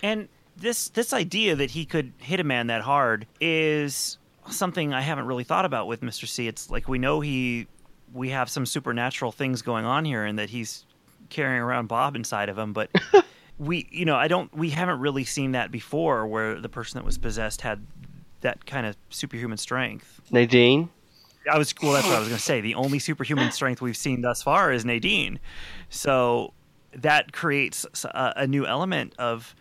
And 0.02 0.30
this 0.58 0.90
this 0.90 1.14
idea 1.14 1.56
that 1.56 1.72
he 1.72 1.86
could 1.86 2.14
hit 2.18 2.40
a 2.40 2.44
man 2.44 2.68
that 2.68 2.82
hard 2.82 3.28
is 3.40 4.18
something 4.50 4.94
I 4.94 5.02
haven't 5.02 5.26
really 5.26 5.44
thought 5.44 5.66
about 5.66 5.88
with 5.88 6.02
Mr. 6.02 6.28
C. 6.28 6.48
It's 6.48 6.70
like 6.70 6.88
we 6.88 7.00
know 7.00 7.22
he 7.22 7.68
we 8.14 8.30
have 8.30 8.50
some 8.50 8.66
supernatural 8.66 9.32
things 9.32 9.62
going 9.62 9.86
on 9.86 10.06
here 10.06 10.24
and 10.26 10.38
that 10.40 10.50
he's 10.50 10.86
carrying 11.30 11.62
around 11.62 11.88
Bob 11.88 12.16
inside 12.16 12.50
of 12.50 12.58
him, 12.58 12.74
but 12.74 12.92
we 13.58 13.88
you 13.92 14.06
know, 14.06 14.16
I 14.16 14.28
don't 14.28 14.54
we 14.56 14.70
haven't 14.70 15.00
really 15.00 15.24
seen 15.24 15.54
that 15.54 15.72
before 15.72 16.28
where 16.28 16.60
the 16.60 16.70
person 16.70 17.00
that 17.00 17.06
was 17.06 17.18
possessed 17.18 17.62
had 17.62 17.86
that 18.42 18.66
kind 18.66 18.86
of 18.86 18.96
superhuman 19.10 19.58
strength. 19.58 20.22
Nadine. 20.32 20.90
I 21.52 21.58
was 21.58 21.74
well. 21.82 21.94
That's 21.94 22.08
what 22.08 22.16
I 22.16 22.20
was 22.20 22.30
going 22.30 22.38
to 22.38 22.44
say. 22.44 22.62
The 22.62 22.76
only 22.76 23.00
superhuman 23.00 23.52
strength 23.52 23.82
we've 23.82 23.98
seen 23.98 24.22
thus 24.22 24.42
far 24.42 24.72
is 24.72 24.86
Nadine, 24.86 25.40
so 25.90 26.54
that 26.94 27.34
creates 27.34 27.86
a, 28.06 28.34
a 28.38 28.48
new 28.48 28.66
element 28.66 29.14
of 29.20 29.54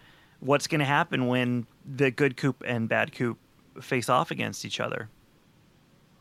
what's 0.43 0.67
going 0.67 0.81
to 0.81 0.85
happen 0.85 1.29
when 1.29 1.67
the 1.87 2.11
good 2.11 2.37
coop 2.37 2.63
and 2.67 2.89
bad 2.89 3.13
coop 3.15 3.39
face 3.81 4.09
off 4.09 4.31
against 4.31 4.65
each 4.65 4.81
other. 4.81 5.09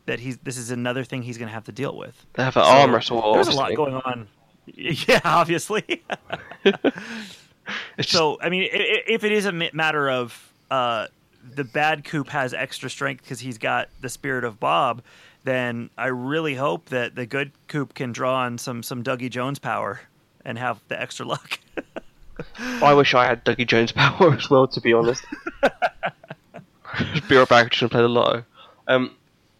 That 0.05 0.19
he's 0.19 0.37
this 0.37 0.57
is 0.57 0.71
another 0.71 1.03
thing 1.03 1.23
he's 1.23 1.37
going 1.37 1.47
to 1.49 1.53
have 1.53 1.65
to 1.65 1.71
deal 1.71 1.95
with. 1.97 2.25
They 2.33 2.43
have 2.43 2.55
an 2.57 2.63
So, 2.63 2.69
arm 2.69 2.93
wrestle. 2.93 3.33
There's 3.33 3.47
a 3.47 3.51
lot 3.51 3.75
going 3.75 3.95
on. 3.95 4.27
Yeah, 4.75 5.19
obviously. 5.25 6.03
So, 8.01 8.37
I 8.41 8.49
mean, 8.49 8.67
if 8.71 9.23
it 9.23 9.31
is 9.31 9.45
a 9.45 9.51
matter 9.51 10.09
of 10.09 10.51
uh, 10.69 11.07
the 11.55 11.63
bad 11.63 12.03
coop 12.03 12.29
has 12.29 12.53
extra 12.53 12.89
strength 12.89 13.23
because 13.23 13.39
he's 13.39 13.57
got 13.57 13.89
the 14.01 14.09
spirit 14.09 14.43
of 14.43 14.59
Bob, 14.59 15.03
then 15.43 15.89
I 15.97 16.07
really 16.07 16.55
hope 16.55 16.89
that 16.89 17.15
the 17.15 17.25
good 17.25 17.51
coop 17.67 17.93
can 17.93 18.11
draw 18.11 18.35
on 18.43 18.57
some 18.57 18.83
some 18.83 19.03
Dougie 19.03 19.29
Jones 19.29 19.59
power 19.59 20.01
and 20.43 20.57
have 20.57 20.81
the 20.87 20.99
extra 20.99 21.25
luck. 21.25 21.59
I 22.57 22.93
wish 22.93 23.13
I 23.13 23.25
had 23.25 23.43
Dougie 23.45 23.67
Jones' 23.67 23.91
power 23.93 24.33
as 24.33 24.49
well, 24.49 24.67
to 24.67 24.81
be 24.81 24.93
honest. 24.93 25.23
Just 27.13 27.29
be 27.29 27.35
right 27.35 27.47
back 27.47 27.81
and 27.81 27.91
play 27.91 28.01
the 28.01 28.09
lotto. 28.09 28.43
Um, 28.87 29.15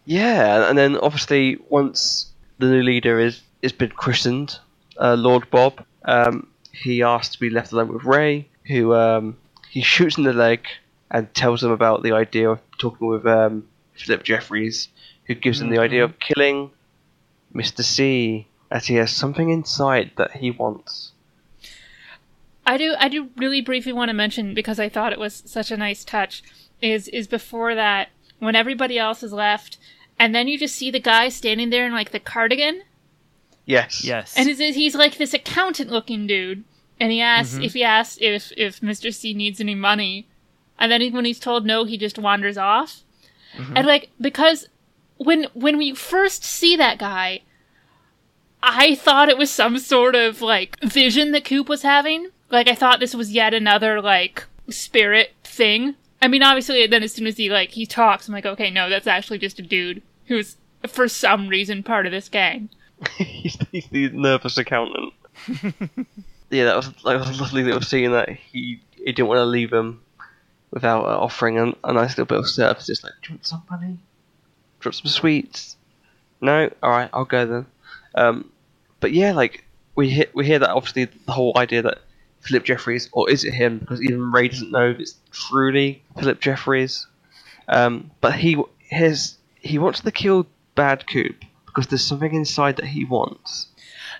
yeah, 0.05 0.69
and 0.69 0.77
then 0.77 0.97
obviously 0.97 1.57
once 1.69 2.31
the 2.59 2.67
new 2.67 2.81
leader 2.81 3.19
is 3.19 3.41
is 3.61 3.71
been 3.71 3.89
christened, 3.89 4.57
uh, 4.97 5.15
Lord 5.15 5.49
Bob, 5.49 5.85
um, 6.05 6.47
he 6.71 7.03
asks 7.03 7.35
to 7.35 7.39
be 7.39 7.49
left 7.49 7.71
alone 7.71 7.93
with 7.93 8.03
Ray, 8.03 8.47
who 8.65 8.93
um, 8.95 9.37
he 9.69 9.81
shoots 9.81 10.17
in 10.17 10.23
the 10.23 10.33
leg 10.33 10.65
and 11.11 11.33
tells 11.33 11.63
him 11.63 11.71
about 11.71 12.03
the 12.03 12.13
idea 12.13 12.49
of 12.49 12.59
talking 12.77 13.07
with 13.07 13.25
um, 13.25 13.67
Philip 13.93 14.23
Jeffries, 14.23 14.87
who 15.25 15.35
gives 15.35 15.61
him 15.61 15.69
the 15.69 15.79
idea 15.79 16.03
of 16.03 16.19
killing 16.19 16.71
Mr. 17.53 17.83
C, 17.83 18.47
as 18.71 18.87
he 18.87 18.95
has 18.95 19.11
something 19.11 19.49
inside 19.49 20.11
that 20.17 20.31
he 20.31 20.51
wants. 20.51 21.11
I 22.65 22.77
do 22.77 22.95
I 22.97 23.09
do 23.09 23.29
really 23.37 23.61
briefly 23.61 23.93
want 23.93 24.09
to 24.09 24.13
mention 24.13 24.53
because 24.53 24.79
I 24.79 24.89
thought 24.89 25.13
it 25.13 25.19
was 25.19 25.43
such 25.45 25.71
a 25.71 25.77
nice 25.77 26.03
touch 26.03 26.43
is 26.81 27.07
is 27.09 27.27
before 27.27 27.75
that 27.75 28.09
when 28.39 28.55
everybody 28.55 28.97
else 28.97 29.23
is 29.23 29.33
left 29.33 29.77
and 30.19 30.33
then 30.33 30.47
you 30.47 30.57
just 30.57 30.75
see 30.75 30.91
the 30.91 30.99
guy 30.99 31.29
standing 31.29 31.69
there 31.69 31.85
in 31.85 31.93
like 31.93 32.11
the 32.11 32.19
cardigan 32.19 32.83
Yes. 33.65 34.03
yes. 34.03 34.33
and 34.35 34.47
he's, 34.47 34.75
he's 34.75 34.95
like 34.95 35.17
this 35.17 35.33
accountant 35.33 35.91
looking 35.91 36.27
dude 36.27 36.63
and 36.99 37.11
he 37.11 37.21
asks 37.21 37.55
mm-hmm. 37.55 37.63
if 37.63 37.73
he 37.73 37.83
asks 37.83 38.17
if 38.19 38.51
if 38.57 38.79
Mr. 38.81 39.13
C 39.13 39.33
needs 39.33 39.61
any 39.61 39.75
money 39.75 40.27
and 40.79 40.91
then 40.91 41.13
when 41.13 41.25
he's 41.25 41.39
told 41.39 41.65
no 41.65 41.85
he 41.85 41.97
just 41.97 42.17
wanders 42.17 42.57
off 42.57 43.03
mm-hmm. 43.55 43.77
and 43.77 43.87
like 43.87 44.09
because 44.19 44.67
when 45.17 45.45
when 45.53 45.77
we 45.77 45.93
first 45.93 46.43
see 46.43 46.75
that 46.75 46.97
guy 46.97 47.41
I 48.63 48.95
thought 48.95 49.29
it 49.29 49.37
was 49.37 49.49
some 49.49 49.79
sort 49.79 50.15
of 50.15 50.41
like 50.41 50.79
vision 50.81 51.31
that 51.31 51.45
Coop 51.45 51.67
was 51.67 51.81
having. 51.81 52.29
Like 52.51 52.67
I 52.67 52.75
thought 52.75 52.99
this 52.99 53.15
was 53.15 53.31
yet 53.31 53.53
another 53.53 54.01
like 54.01 54.45
spirit 54.69 55.33
thing. 55.43 55.95
I 56.21 56.27
mean, 56.27 56.43
obviously, 56.43 56.85
then 56.85 57.03
as 57.03 57.13
soon 57.13 57.27
as 57.27 57.37
he 57.37 57.49
like 57.49 57.71
he 57.71 57.85
talks, 57.85 58.27
I'm 58.27 58.33
like, 58.33 58.45
okay, 58.45 58.69
no, 58.69 58.89
that's 58.89 59.07
actually 59.07 59.39
just 59.39 59.59
a 59.59 59.63
dude 59.63 60.01
who's 60.25 60.57
for 60.87 61.07
some 61.07 61.47
reason 61.47 61.83
part 61.83 62.05
of 62.05 62.11
this 62.11 62.29
gang. 62.29 62.69
he's, 63.17 63.57
he's 63.71 63.87
the 63.87 64.09
nervous 64.09 64.57
accountant. 64.57 65.13
yeah, 66.49 66.65
that 66.65 66.75
was 66.75 66.89
like 67.03 67.19
was 67.19 67.39
lovely 67.39 67.63
little 67.63 67.81
scene 67.81 68.11
that 68.11 68.29
he 68.29 68.81
he 68.95 69.05
didn't 69.05 69.27
want 69.27 69.39
to 69.39 69.45
leave 69.45 69.71
him 69.73 70.01
without 70.71 71.05
uh, 71.05 71.19
offering 71.19 71.57
a, 71.57 71.73
a 71.83 71.93
nice 71.93 72.11
little 72.11 72.25
bit 72.25 72.37
of 72.37 72.47
service. 72.47 72.85
Just 72.85 73.03
like, 73.03 73.13
do 73.21 73.29
you 73.29 73.35
want 73.35 73.45
some 73.45 73.63
money? 73.69 73.97
Drop 74.79 74.93
some 74.93 75.07
sweets? 75.07 75.77
No, 76.41 76.69
all 76.81 76.89
right, 76.89 77.09
I'll 77.13 77.25
go 77.25 77.45
then. 77.45 77.65
Um, 78.15 78.51
but 78.99 79.13
yeah, 79.13 79.31
like 79.31 79.63
we 79.95 80.09
hear 80.09 80.25
we 80.33 80.45
hear 80.45 80.59
that 80.59 80.69
obviously 80.69 81.05
the 81.05 81.31
whole 81.31 81.53
idea 81.57 81.81
that 81.83 81.99
Philip 82.41 82.63
Jeffries, 82.63 83.09
or 83.11 83.29
is 83.29 83.43
it 83.43 83.53
him? 83.53 83.79
Because 83.79 84.01
even 84.01 84.31
Ray 84.31 84.47
doesn't 84.47 84.71
know 84.71 84.89
if 84.89 84.99
it's 84.99 85.15
truly 85.31 86.03
Philip 86.17 86.41
Jeffries. 86.41 87.07
Um, 87.67 88.11
but 88.19 88.33
he 88.33 88.61
his 88.79 89.37
he 89.55 89.77
wants 89.77 90.01
to 90.01 90.11
kill 90.11 90.47
Bad 90.75 91.07
Coop 91.07 91.43
because 91.65 91.87
there's 91.87 92.05
something 92.05 92.33
inside 92.33 92.77
that 92.77 92.87
he 92.87 93.05
wants. 93.05 93.67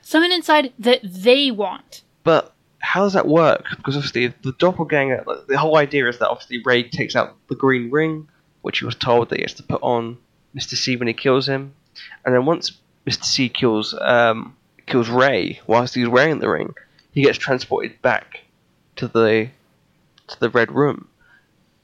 Something 0.02 0.32
inside 0.32 0.74
that 0.80 1.02
they 1.04 1.52
want. 1.52 2.04
But 2.24 2.54
how 2.80 3.04
does 3.04 3.14
that 3.14 3.28
work? 3.28 3.66
Because 3.76 3.96
obviously, 3.96 4.28
the 4.28 4.54
doppelganger, 4.54 5.24
like, 5.26 5.48
the 5.48 5.58
whole 5.58 5.78
idea 5.78 6.08
is 6.08 6.18
that 6.20 6.30
obviously 6.30 6.62
Ray 6.64 6.84
takes 6.84 7.16
out 7.16 7.36
the 7.48 7.56
green 7.56 7.92
ring, 7.92 8.28
which 8.62 8.80
he 8.80 8.86
was 8.86 8.96
told 8.96 9.30
that 9.30 9.38
he 9.38 9.44
has 9.44 9.54
to 9.56 9.64
put 9.64 9.82
on 9.82 10.18
Mr. 10.56 10.76
C 10.76 10.96
when 10.96 11.08
he 11.08 11.14
kills 11.14 11.48
him, 11.48 11.74
and 12.26 12.34
then 12.34 12.46
once 12.46 12.72
Mr. 13.08 13.24
C 13.24 13.50
kills 13.50 13.96
um, 14.00 14.56
kills 14.86 15.10
Ray 15.10 15.60
whilst 15.68 15.96
he's 15.96 16.08
wearing 16.08 16.40
the 16.40 16.50
ring, 16.50 16.74
he 17.12 17.24
gets 17.24 17.38
transported 17.38 18.02
back 18.02 18.42
to 18.96 19.08
the 19.08 19.50
to 20.28 20.40
the 20.40 20.50
red 20.50 20.72
room, 20.72 21.08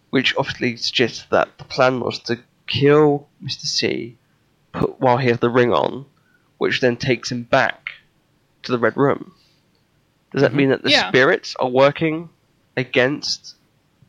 which 0.09 0.35
obviously 0.37 0.77
suggests 0.77 1.25
that 1.29 1.57
the 1.57 1.63
plan 1.65 1.99
was 1.99 2.19
to 2.19 2.39
kill 2.67 3.27
Mr. 3.43 3.65
C, 3.65 4.17
put 4.71 4.99
while 4.99 5.17
he 5.17 5.27
has 5.27 5.39
the 5.39 5.49
ring 5.49 5.73
on, 5.73 6.05
which 6.57 6.81
then 6.81 6.97
takes 6.97 7.31
him 7.31 7.43
back 7.43 7.91
to 8.63 8.71
the 8.71 8.79
red 8.79 8.95
room. 8.95 9.33
Does 10.31 10.41
that 10.41 10.49
mm-hmm. 10.49 10.57
mean 10.57 10.69
that 10.69 10.83
the 10.83 10.91
Yeah. 10.91 11.09
spirits 11.09 11.55
are 11.59 11.69
working 11.69 12.29
against 12.75 13.55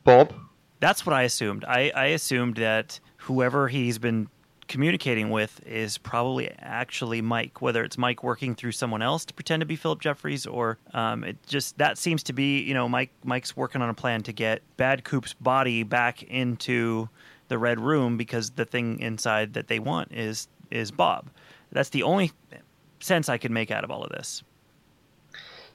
Bob? 0.03 0.33
That's 0.79 1.05
what 1.05 1.13
I 1.13 1.23
assumed. 1.23 1.65
I, 1.65 1.91
I 1.95 2.05
assumed 2.07 2.57
that 2.57 2.99
whoever 3.17 3.67
he's 3.67 3.97
been 3.99 4.29
communicating 4.69 5.31
with 5.31 5.59
is 5.67 5.97
probably 5.97 6.49
actually 6.59 7.21
Mike, 7.21 7.61
whether 7.61 7.83
it's 7.83 7.97
Mike 7.97 8.23
working 8.23 8.55
through 8.55 8.71
someone 8.71 9.01
else 9.01 9.25
to 9.25 9.33
pretend 9.33 9.59
to 9.59 9.65
be 9.65 9.75
Philip 9.75 9.99
Jeffries, 9.99 10.45
or 10.45 10.77
um, 10.93 11.25
it 11.25 11.35
just 11.47 11.77
that 11.79 11.97
seems 11.97 12.23
to 12.23 12.33
be 12.33 12.61
you 12.61 12.73
know 12.73 12.87
Mike 12.87 13.11
Mike's 13.25 13.57
working 13.57 13.81
on 13.81 13.89
a 13.89 13.93
plan 13.93 14.23
to 14.23 14.31
get 14.31 14.61
Bad 14.77 15.03
Coop's 15.03 15.33
body 15.33 15.83
back 15.83 16.23
into 16.23 17.09
the 17.49 17.57
red 17.57 17.79
room 17.79 18.15
because 18.15 18.51
the 18.51 18.63
thing 18.63 18.99
inside 18.99 19.53
that 19.55 19.67
they 19.67 19.79
want 19.79 20.13
is 20.13 20.47
is 20.71 20.91
Bob. 20.91 21.29
That's 21.71 21.89
the 21.89 22.03
only 22.03 22.31
sense 22.99 23.27
I 23.27 23.37
could 23.37 23.51
make 23.51 23.71
out 23.71 23.83
of 23.83 23.91
all 23.91 24.03
of 24.03 24.11
this. 24.11 24.43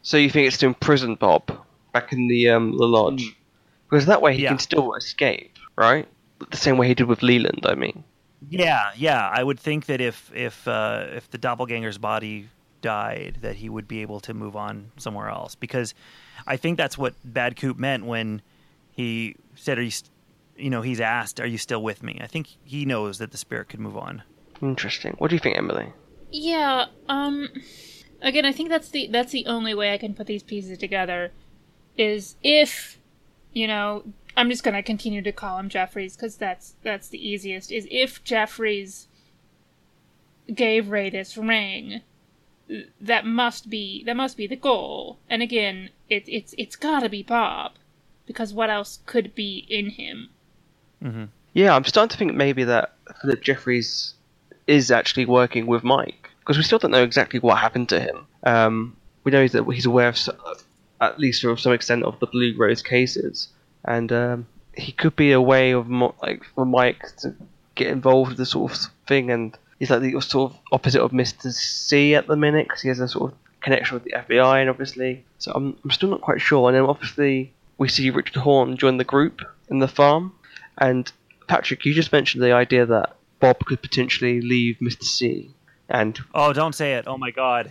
So 0.03 0.17
you 0.17 0.31
think 0.31 0.47
it's 0.47 0.59
to 0.59 0.67
imprison 0.67 1.17
Bob 1.17 1.51
back 1.93 2.13
in 2.13 2.29
the 2.29 2.49
um, 2.51 2.77
the 2.79 2.87
lodge? 2.87 3.37
Because 3.91 4.07
that 4.07 4.23
way 4.23 4.35
he 4.37 4.43
Yeah. 4.45 4.51
can 4.51 4.59
still 4.59 4.95
escape, 4.95 5.57
right? 5.77 6.07
The 6.51 6.57
same 6.57 6.77
way 6.79 6.89
he 6.89 6.95
did 6.95 7.07
with 7.07 7.23
Leland, 7.23 7.65
I 7.67 7.75
mean. 7.75 8.03
Yeah, 8.51 8.91
yeah. 8.97 9.29
I 9.29 9.43
would 9.43 9.59
think 9.59 9.87
that 9.87 10.01
if 10.01 10.31
if 10.35 10.67
uh, 10.67 11.07
if 11.11 11.31
the 11.31 11.39
doppelganger's 11.39 11.99
body 11.99 12.49
died, 12.81 13.39
that 13.41 13.57
he 13.57 13.69
would 13.69 13.89
be 13.89 14.03
able 14.03 14.21
to 14.21 14.35
move 14.35 14.57
on 14.57 14.91
somewhere 14.97 15.29
else. 15.29 15.55
Because 15.55 15.95
I 16.47 16.57
think 16.57 16.77
that's 16.77 16.99
what 16.99 17.15
Bad 17.25 17.57
Coop 17.57 17.79
meant 17.79 18.05
when 18.05 18.43
he 18.93 19.37
said, 19.55 19.79
"Are 19.79 19.83
you?" 19.83 19.91
St-, 19.91 20.11
you 20.57 20.71
know, 20.71 20.83
he's 20.83 21.01
asked, 21.01 21.41
"Are 21.41 21.47
you 21.47 21.59
still 21.59 21.83
with 21.83 22.03
me?" 22.03 22.19
I 22.23 22.27
think 22.27 22.49
he 22.65 22.85
knows 22.85 23.19
that 23.19 23.31
the 23.31 23.39
spirit 23.39 23.69
could 23.69 23.81
move 23.81 23.97
on. 23.97 24.23
Interesting. 24.63 25.15
What 25.19 25.29
do 25.31 25.37
you 25.37 25.41
think, 25.41 25.57
Emily? 25.57 25.93
Yeah, 26.31 26.87
um 27.09 27.49
again, 28.23 28.45
I 28.45 28.53
think 28.53 28.69
that's 28.69 28.89
the 28.89 29.09
that's 29.09 29.33
the 29.33 29.47
only 29.47 29.75
way 29.75 29.93
I 29.93 29.99
can 29.99 30.15
put 30.15 30.27
these 30.27 30.43
pieces 30.43 30.79
together 30.79 31.33
is 31.97 32.37
if 32.43 32.99
you 33.53 33.69
know, 33.69 34.03
I'm 34.37 34.51
just 34.51 34.65
going 34.65 34.75
to 34.75 34.83
continue 34.83 35.23
to 35.23 35.33
call 35.33 35.59
him 35.59 35.69
Jeffries 35.69 36.17
cuz 36.17 36.37
that's 36.37 36.75
that's 36.83 37.09
the 37.09 37.29
easiest 37.29 37.71
is 37.71 37.87
if 37.91 38.23
Jeffries 38.25 39.09
gave 40.53 40.89
Ray 40.89 41.11
this 41.11 41.37
ring 41.37 42.03
that 43.01 43.27
must 43.27 43.69
be 43.69 44.03
that 44.05 44.17
must 44.17 44.37
be 44.37 44.47
the 44.47 44.57
goal. 44.57 45.19
And 45.29 45.43
again, 45.43 45.91
it, 46.09 46.25
it's 46.27 46.55
it's 46.59 46.77
got 46.77 47.01
to 47.01 47.09
be 47.09 47.23
Bob 47.23 47.73
because 48.27 48.55
what 48.55 48.71
else 48.71 49.01
could 49.07 49.35
be 49.35 49.67
in 49.69 49.91
him? 49.91 50.31
Mm-hmm. 51.03 51.25
Yeah, 51.53 51.75
I'm 51.75 51.85
starting 51.85 52.11
to 52.11 52.17
think 52.17 52.35
maybe 52.35 52.65
that 52.65 52.95
Philip 53.21 53.43
Jeffries 53.43 54.15
is 54.67 54.91
actually 54.91 55.27
working 55.27 55.67
with 55.67 55.85
Mike 55.85 56.31
because 56.41 56.57
we 56.57 56.63
still 56.63 56.79
don't 56.79 56.91
know 56.91 57.03
exactly 57.03 57.39
what 57.39 57.59
happened 57.59 57.89
to 57.91 58.01
him. 58.01 58.27
Um, 58.45 58.97
we 59.25 59.33
know 59.33 59.47
that 59.47 59.65
he's 59.71 59.87
aware 59.87 60.09
of, 60.09 60.19
at 61.01 61.19
least 61.19 61.43
to 61.43 61.57
some 61.57 61.73
extent, 61.73 62.03
of 62.03 62.19
the 62.21 62.27
Blue 62.27 62.55
Rose 62.57 62.83
cases, 62.83 63.49
and 63.85 64.11
um, 64.13 64.47
he 64.75 64.93
could 64.93 65.17
be 65.17 65.33
a 65.33 65.41
way 65.41 65.73
of 65.73 65.89
mo- 65.89 66.15
like 66.23 66.43
for 66.55 66.65
Mike 66.65 67.17
to 67.19 67.35
get 67.75 67.89
involved 67.89 68.31
with 68.31 68.39
this 68.39 68.51
sort 68.51 68.73
of 68.73 68.79
thing. 69.07 69.31
And 69.31 69.57
he's 69.79 69.91
like 69.91 70.01
the 70.03 70.21
sort 70.21 70.53
of 70.53 70.59
opposite 70.73 71.03
of 71.03 71.13
Mister 71.13 71.51
C 71.51 72.15
at 72.15 72.27
the 72.27 72.37
minute 72.37 72.67
because 72.69 72.83
he 72.83 72.89
has 72.89 73.01
a 73.01 73.09
sort 73.09 73.33
of 73.33 73.39
connection 73.61 73.95
with 73.95 74.05
the 74.05 74.13
FBI, 74.13 74.61
and 74.61 74.71
obviously, 74.71 75.25
so 75.39 75.53
I'm 75.55 75.77
I'm 75.85 75.91
still 75.91 76.11
not 76.11 76.21
quite 76.21 76.41
sure. 76.41 76.69
And 76.69 76.77
then 76.77 76.85
obviously 76.85 77.53
we 77.79 77.89
see 77.89 78.11
Richard 78.11 78.37
Horn 78.37 78.77
join 78.77 78.99
the 78.99 79.05
group 79.05 79.43
in 79.69 79.79
the 79.79 79.89
farm, 79.89 80.33
and 80.79 81.11
Patrick, 81.49 81.85
you 81.85 81.95
just 81.95 82.13
mentioned 82.13 82.43
the 82.43 82.53
idea 82.53 82.87
that 82.87 83.17
Bob 83.41 83.59
could 83.65 83.83
potentially 83.83 84.41
leave 84.41 84.81
Mister 84.81 85.05
C. 85.05 85.51
And 85.89 86.19
Oh, 86.35 86.53
don't 86.53 86.75
say 86.75 86.95
it! 86.95 87.05
Oh 87.07 87.19
my 87.19 87.31
God. 87.31 87.71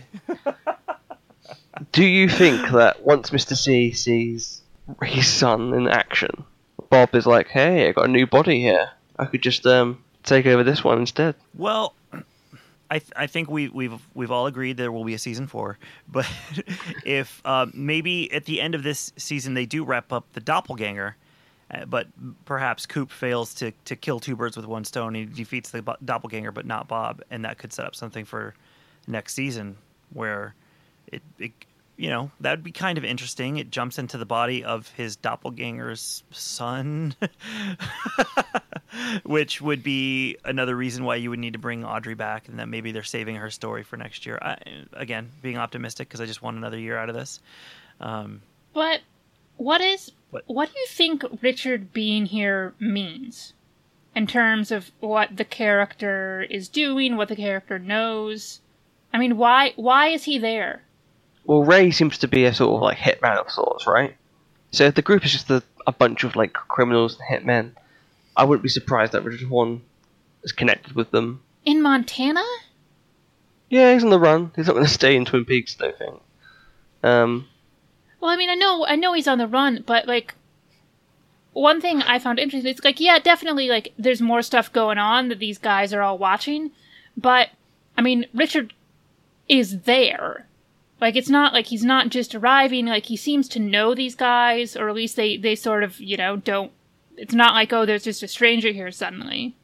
do 1.92 2.04
you 2.04 2.28
think 2.28 2.70
that 2.70 3.04
once 3.04 3.30
Mr. 3.30 3.56
C 3.56 3.92
sees 3.92 4.62
his 5.02 5.26
son 5.26 5.74
in 5.74 5.88
action, 5.88 6.44
Bob 6.90 7.14
is 7.14 7.26
like, 7.26 7.48
"Hey, 7.48 7.88
I 7.88 7.92
got 7.92 8.06
a 8.06 8.08
new 8.08 8.26
body 8.26 8.60
here. 8.60 8.90
I 9.18 9.26
could 9.26 9.42
just 9.42 9.66
um 9.66 10.02
take 10.22 10.46
over 10.46 10.62
this 10.62 10.84
one 10.84 10.98
instead." 10.98 11.34
Well, 11.54 11.94
I 12.90 12.98
th- 12.98 13.12
I 13.16 13.26
think 13.26 13.50
we 13.50 13.68
we've 13.68 14.00
we've 14.14 14.30
all 14.30 14.46
agreed 14.46 14.76
there 14.76 14.92
will 14.92 15.04
be 15.04 15.14
a 15.14 15.18
season 15.18 15.46
four, 15.46 15.78
but 16.08 16.30
if 17.04 17.40
uh, 17.44 17.66
maybe 17.72 18.32
at 18.32 18.44
the 18.44 18.60
end 18.60 18.74
of 18.74 18.82
this 18.82 19.12
season 19.16 19.54
they 19.54 19.66
do 19.66 19.84
wrap 19.84 20.12
up 20.12 20.32
the 20.32 20.40
doppelganger, 20.40 21.16
uh, 21.70 21.84
but 21.86 22.08
perhaps 22.44 22.86
Coop 22.86 23.10
fails 23.10 23.54
to 23.54 23.72
to 23.86 23.96
kill 23.96 24.20
two 24.20 24.36
birds 24.36 24.56
with 24.56 24.66
one 24.66 24.84
stone. 24.84 25.14
He 25.14 25.24
defeats 25.24 25.70
the 25.70 25.82
bo- 25.82 25.96
doppelganger, 26.04 26.52
but 26.52 26.66
not 26.66 26.88
Bob, 26.88 27.22
and 27.30 27.44
that 27.44 27.58
could 27.58 27.72
set 27.72 27.86
up 27.86 27.94
something 27.94 28.24
for 28.24 28.54
next 29.06 29.34
season 29.34 29.76
where 30.12 30.54
it, 31.08 31.22
it 31.38 31.52
you 31.96 32.10
know 32.10 32.30
that 32.40 32.52
would 32.52 32.64
be 32.64 32.72
kind 32.72 32.98
of 32.98 33.04
interesting. 33.04 33.58
It 33.58 33.70
jumps 33.70 33.98
into 33.98 34.18
the 34.18 34.26
body 34.26 34.64
of 34.64 34.88
his 34.90 35.16
doppelganger's 35.16 36.22
son, 36.30 37.14
which 39.24 39.60
would 39.60 39.82
be 39.82 40.36
another 40.44 40.76
reason 40.76 41.04
why 41.04 41.16
you 41.16 41.30
would 41.30 41.38
need 41.38 41.52
to 41.52 41.58
bring 41.58 41.84
Audrey 41.84 42.14
back, 42.14 42.48
and 42.48 42.58
that 42.58 42.68
maybe 42.68 42.92
they're 42.92 43.02
saving 43.02 43.36
her 43.36 43.50
story 43.50 43.82
for 43.82 43.96
next 43.96 44.26
year. 44.26 44.38
I, 44.42 44.56
again, 44.92 45.30
being 45.42 45.58
optimistic 45.58 46.08
because 46.08 46.20
I 46.20 46.26
just 46.26 46.42
want 46.42 46.56
another 46.56 46.78
year 46.78 46.96
out 46.96 47.08
of 47.08 47.14
this. 47.14 47.40
Um, 48.00 48.42
But 48.72 49.00
what 49.56 49.80
is 49.80 50.10
What? 50.30 50.44
what 50.46 50.72
do 50.72 50.78
you 50.78 50.86
think 50.88 51.24
Richard 51.42 51.92
being 51.92 52.26
here 52.26 52.74
means 52.80 53.52
in 54.16 54.26
terms 54.26 54.70
of 54.72 54.90
what 55.00 55.36
the 55.36 55.44
character 55.44 56.46
is 56.50 56.68
doing, 56.68 57.16
what 57.16 57.28
the 57.28 57.36
character 57.36 57.78
knows? 57.78 58.60
I 59.12 59.18
mean, 59.18 59.36
why 59.36 59.72
why 59.76 60.08
is 60.08 60.24
he 60.24 60.38
there? 60.38 60.82
Well, 61.44 61.62
Ray 61.64 61.90
seems 61.90 62.18
to 62.18 62.28
be 62.28 62.44
a 62.44 62.54
sort 62.54 62.74
of 62.74 62.82
like 62.82 62.96
hitman 62.98 63.36
of 63.36 63.50
sorts, 63.50 63.86
right? 63.86 64.16
So 64.70 64.84
if 64.84 64.94
the 64.94 65.02
group 65.02 65.24
is 65.24 65.32
just 65.32 65.50
a, 65.50 65.62
a 65.86 65.92
bunch 65.92 66.24
of 66.24 66.36
like 66.36 66.52
criminals 66.52 67.18
and 67.18 67.28
hitmen, 67.28 67.72
I 68.36 68.44
wouldn't 68.44 68.62
be 68.62 68.68
surprised 68.68 69.12
that 69.12 69.22
Richard 69.22 69.48
Horn 69.48 69.82
is 70.42 70.52
connected 70.52 70.94
with 70.94 71.10
them. 71.10 71.42
In 71.64 71.82
Montana? 71.82 72.44
Yeah, 73.70 73.92
he's 73.92 74.04
on 74.04 74.10
the 74.10 74.18
run. 74.18 74.52
He's 74.56 74.66
not 74.66 74.74
going 74.74 74.84
to 74.86 74.90
stay 74.90 75.16
in 75.16 75.24
Twin 75.24 75.44
Peaks, 75.44 75.76
I 75.80 75.84
don't 75.84 75.98
think. 75.98 76.22
Um, 77.02 77.48
Well, 78.20 78.30
I 78.30 78.36
mean, 78.36 78.50
I 78.50 78.54
know 78.54 78.86
I 78.86 78.96
know 78.96 79.12
he's 79.12 79.28
on 79.28 79.38
the 79.38 79.46
run, 79.46 79.84
but 79.86 80.06
like 80.06 80.34
one 81.52 81.80
thing 81.80 82.02
I 82.02 82.18
found 82.18 82.38
interesting 82.38 82.70
it's 82.70 82.82
like 82.82 82.98
yeah, 83.00 83.18
definitely 83.18 83.68
like 83.68 83.92
there's 83.98 84.20
more 84.20 84.42
stuff 84.42 84.72
going 84.72 84.98
on 84.98 85.28
that 85.28 85.38
these 85.38 85.58
guys 85.58 85.92
are 85.92 86.02
all 86.02 86.18
watching, 86.18 86.70
but 87.16 87.50
I 87.96 88.02
mean, 88.02 88.26
Richard 88.34 88.72
is 89.48 89.82
there. 89.82 90.46
Like 91.00 91.16
it's 91.16 91.28
not 91.28 91.52
like 91.52 91.66
he's 91.66 91.84
not 91.84 92.08
just 92.08 92.34
arriving, 92.34 92.86
like 92.86 93.06
he 93.06 93.16
seems 93.16 93.48
to 93.50 93.58
know 93.58 93.94
these 93.94 94.14
guys 94.14 94.76
or 94.76 94.88
at 94.88 94.94
least 94.94 95.16
they 95.16 95.36
they 95.36 95.54
sort 95.54 95.82
of, 95.82 96.00
you 96.00 96.16
know, 96.16 96.36
don't 96.36 96.72
it's 97.16 97.34
not 97.34 97.54
like 97.54 97.72
oh, 97.72 97.86
there's 97.86 98.04
just 98.04 98.22
a 98.22 98.28
stranger 98.28 98.72
here 98.72 98.90
suddenly. 98.90 99.56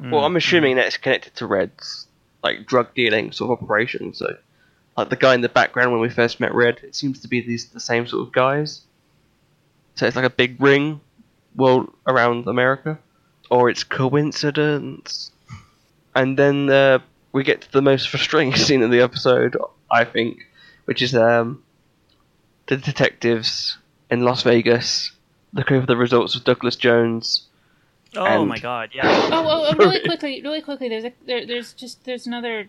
Well, 0.00 0.24
I'm 0.24 0.36
assuming 0.36 0.76
that 0.76 0.86
it's 0.86 0.96
connected 0.96 1.34
to 1.36 1.46
Red's 1.46 2.08
like 2.42 2.66
drug 2.66 2.94
dealing 2.94 3.32
sort 3.32 3.50
of 3.50 3.62
operation. 3.62 4.12
So, 4.12 4.36
like 4.96 5.08
the 5.08 5.16
guy 5.16 5.34
in 5.34 5.40
the 5.40 5.48
background 5.48 5.92
when 5.92 6.00
we 6.00 6.10
first 6.10 6.40
met 6.40 6.54
Red, 6.54 6.80
it 6.82 6.94
seems 6.94 7.20
to 7.20 7.28
be 7.28 7.40
these 7.40 7.66
the 7.66 7.80
same 7.80 8.06
sort 8.06 8.26
of 8.26 8.32
guys. 8.32 8.82
So 9.94 10.06
it's 10.06 10.16
like 10.16 10.24
a 10.24 10.30
big 10.30 10.60
ring, 10.60 11.00
world 11.54 11.92
around 12.06 12.46
America, 12.46 12.98
or 13.50 13.70
it's 13.70 13.84
coincidence. 13.84 15.30
And 16.14 16.38
then 16.38 16.68
uh, 16.68 16.98
we 17.32 17.44
get 17.44 17.62
to 17.62 17.72
the 17.72 17.82
most 17.82 18.08
frustrating 18.08 18.54
scene 18.56 18.82
of 18.82 18.90
the 18.90 19.00
episode, 19.00 19.56
I 19.90 20.04
think, 20.04 20.46
which 20.84 21.02
is 21.02 21.14
um, 21.14 21.62
the 22.66 22.76
detectives 22.76 23.78
in 24.10 24.22
Las 24.22 24.42
Vegas 24.42 25.12
looking 25.52 25.76
over 25.76 25.86
the 25.86 25.96
results 25.96 26.34
of 26.34 26.44
Douglas 26.44 26.76
Jones. 26.76 27.46
oh 28.16 28.24
And- 28.24 28.48
my 28.48 28.58
God! 28.58 28.90
Yeah. 28.94 29.02
Oh, 29.32 29.44
oh, 29.46 29.70
oh 29.72 29.76
really 29.76 30.00
quickly, 30.00 30.40
really 30.42 30.62
quickly. 30.62 30.88
There's 30.88 31.04
a 31.04 31.12
there, 31.26 31.46
there's 31.46 31.72
just 31.72 32.04
there's 32.04 32.26
another 32.26 32.68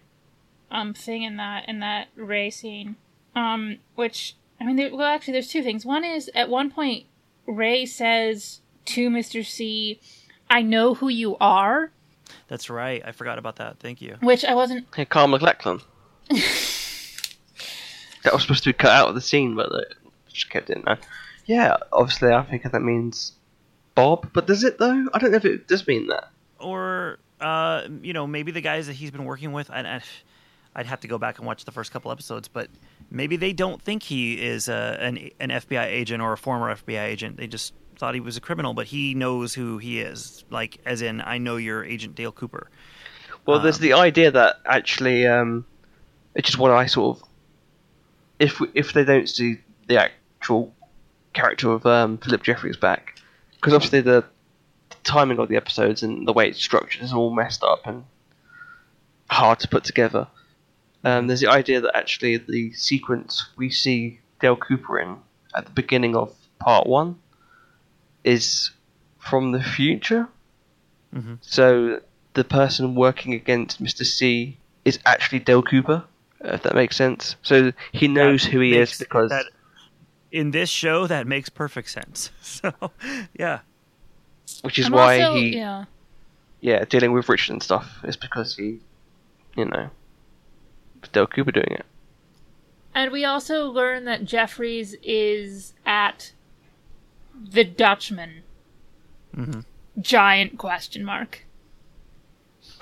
um 0.72 0.94
thing 0.94 1.24
in 1.24 1.38
that 1.38 1.68
in 1.70 1.80
that 1.80 2.08
Ray 2.16 2.50
scene, 2.50 2.96
um, 3.36 3.78
which 3.96 4.36
I 4.60 4.66
mean, 4.66 4.76
there, 4.78 4.96
well, 4.96 5.08
actually, 5.14 5.34
there's 5.34 5.50
two 5.50 5.62
things. 5.64 5.86
One 5.86 6.04
is 6.04 6.30
at 6.34 6.50
one 6.50 6.72
point 6.72 7.06
Ray 7.46 7.86
says 7.86 8.62
to 8.86 9.10
Mister 9.10 9.44
C, 9.44 10.00
"I 10.50 10.62
know 10.62 10.94
who 10.96 11.10
you 11.10 11.36
are," 11.40 11.92
That's 12.48 12.70
right. 12.70 13.02
I 13.06 13.12
forgot 13.12 13.38
about 13.38 13.58
that. 13.58 13.80
Thank 13.80 14.02
you. 14.02 14.16
which 14.22 14.46
I 14.46 14.54
wasn't. 14.56 14.88
Hey, 14.96 15.06
Kyle 15.06 15.28
MacLachlan. 15.28 15.82
that 18.26 18.34
was 18.34 18.44
supposed 18.44 18.64
to 18.66 18.70
be 18.70 18.74
cut 18.74 18.92
out 18.92 19.08
of 19.10 19.16
the 19.16 19.22
scene, 19.22 19.56
but 19.56 19.70
they 19.72 19.96
just 20.32 20.50
kept 20.50 20.70
it 20.70 20.78
in 20.78 20.84
there. 20.86 21.00
Yeah, 21.46 21.78
obviously, 21.94 22.32
I 22.34 22.44
think 22.44 22.64
that 22.64 22.82
means 22.82 23.32
Bob. 23.96 24.30
But 24.34 24.46
does 24.48 24.64
it 24.64 24.78
though? 24.78 25.08
I 25.14 25.20
don't 25.20 25.32
know 25.32 25.38
if 25.38 25.46
it 25.46 25.68
does 25.68 25.88
mean 25.88 26.08
that. 26.08 26.30
or 26.60 27.18
uh, 27.40 27.88
you 28.02 28.14
know 28.14 28.28
maybe 28.28 28.52
the 28.52 28.62
guys 28.62 28.88
that 28.88 28.94
he's 28.94 29.12
been 29.12 29.26
working 29.26 29.52
with 29.52 29.70
I, 29.72 30.02
i'd 30.76 30.86
have 30.86 31.02
to 31.02 31.08
go 31.08 31.18
back 31.18 31.38
and 31.38 31.46
watch 31.46 31.66
the 31.66 31.72
first 31.72 31.92
couple 31.92 32.12
episodes 32.12 32.48
but 32.48 32.70
maybe 33.12 33.36
they 33.36 33.52
don't 33.54 33.82
think 33.82 34.04
he 34.04 34.42
is 34.42 34.68
a, 34.70 34.98
an, 35.02 35.30
an 35.42 35.50
fbi 35.50 35.86
agent 35.86 36.22
or 36.22 36.32
a 36.34 36.38
former 36.38 36.74
fbi 36.76 37.04
agent 37.06 37.36
they 37.38 37.48
just 37.48 37.74
thought 37.98 38.14
he 38.14 38.22
was 38.22 38.38
a 38.38 38.42
criminal 38.42 38.74
but 38.74 38.88
he 38.88 39.14
knows 39.14 39.54
who 39.54 39.78
he 39.80 40.00
is 40.00 40.46
like 40.50 40.80
as 40.86 41.02
in 41.02 41.20
i 41.22 41.38
know 41.38 41.58
you're 41.58 41.84
agent 41.84 42.16
dale 42.16 42.32
cooper 42.32 42.70
Well, 43.46 43.60
there's 43.60 43.78
Um, 43.78 43.84
the 43.84 43.94
idea 43.94 44.32
that 44.32 44.56
actually, 44.66 45.28
um, 45.28 45.66
it's 46.36 46.48
just 46.48 46.58
what 46.58 46.72
I 46.72 46.86
sort 46.88 47.18
of, 47.18 47.24
if 48.40 48.62
if 48.74 48.94
they 48.94 49.04
don't 49.04 49.30
see 49.30 49.60
the 49.88 49.98
actual 50.02 50.74
character 51.34 51.72
of 51.72 51.86
um, 51.86 52.18
Philip 52.18 52.44
Jeffries 52.44 52.78
back, 52.78 53.20
because 53.56 53.74
obviously 53.74 54.02
the 54.02 54.24
timing 55.04 55.38
of 55.40 55.50
the 55.50 55.56
episodes 55.56 56.02
and 56.04 56.28
the 56.28 56.34
way 56.34 56.50
it's 56.50 56.62
structured 56.62 57.04
is 57.04 57.14
all 57.14 57.34
messed 57.34 57.64
up 57.64 57.86
and 57.86 58.06
hard 59.30 59.60
to 59.60 59.68
put 59.68 59.84
together. 59.84 60.28
Um, 61.04 61.28
there's 61.28 61.42
the 61.42 61.52
idea 61.52 61.82
that 61.82 61.96
actually 61.96 62.38
the 62.38 62.74
sequence 62.74 63.48
we 63.56 63.70
see 63.70 64.20
Dale 64.40 64.56
Cooper 64.56 65.00
in 65.00 65.18
at 65.56 65.66
the 65.66 65.72
beginning 65.72 66.16
of 66.16 66.34
part 66.60 66.88
one 66.88 67.20
is 68.24 68.72
from 69.20 69.52
the 69.52 69.62
future. 69.62 70.28
Mhm. 71.14 71.38
So 71.42 72.02
the 72.34 72.44
person 72.44 72.96
working 72.96 73.34
against 73.34 73.82
Mr. 73.82 74.04
C 74.06 74.58
is 74.84 75.00
actually 75.06 75.40
Dale 75.40 75.62
Cooper, 75.64 76.04
if 76.42 76.64
that 76.64 76.76
makes 76.76 76.96
sense. 76.96 77.36
So 77.42 77.72
he 77.92 78.08
knows 78.08 78.44
That 78.44 78.52
who 78.52 78.60
he 78.60 78.72
makes- 78.72 78.94
is 78.94 78.98
because 79.00 79.30
that, 79.30 79.46
in 80.32 80.52
this 80.52 80.70
show 80.70 81.08
that 81.08 81.26
makes 81.28 81.48
perfect 81.50 81.90
sense 81.90 82.30
so 82.42 82.74
yeah 83.40 83.60
which 84.64 84.78
is 84.78 84.88
I'm 84.88 84.92
why 84.92 85.22
also, 85.22 85.36
he 85.40 85.56
yeah. 85.58 85.86
yeah 86.60 86.84
dealing 86.86 87.14
with 87.14 87.30
Richard 87.30 87.54
and 87.54 87.64
stuff 87.64 88.00
is 88.04 88.18
because 88.18 88.56
he 88.58 88.80
you 89.56 89.66
know 89.66 89.90
it's 91.00 91.10
Dale 91.10 91.28
Cooper 91.28 91.52
doing 91.52 91.68
it. 91.72 91.86
And 92.94 93.12
we 93.12 93.24
also 93.26 93.68
learn 93.70 94.06
that 94.06 94.26
Jeffries 94.26 94.96
is 95.04 95.74
at 95.86 96.32
the 97.36 97.64
Dutchman. 97.64 98.44
Mhm. 99.36 99.66
Giant 100.02 100.58
question 100.58 101.04
mark. 101.06 101.46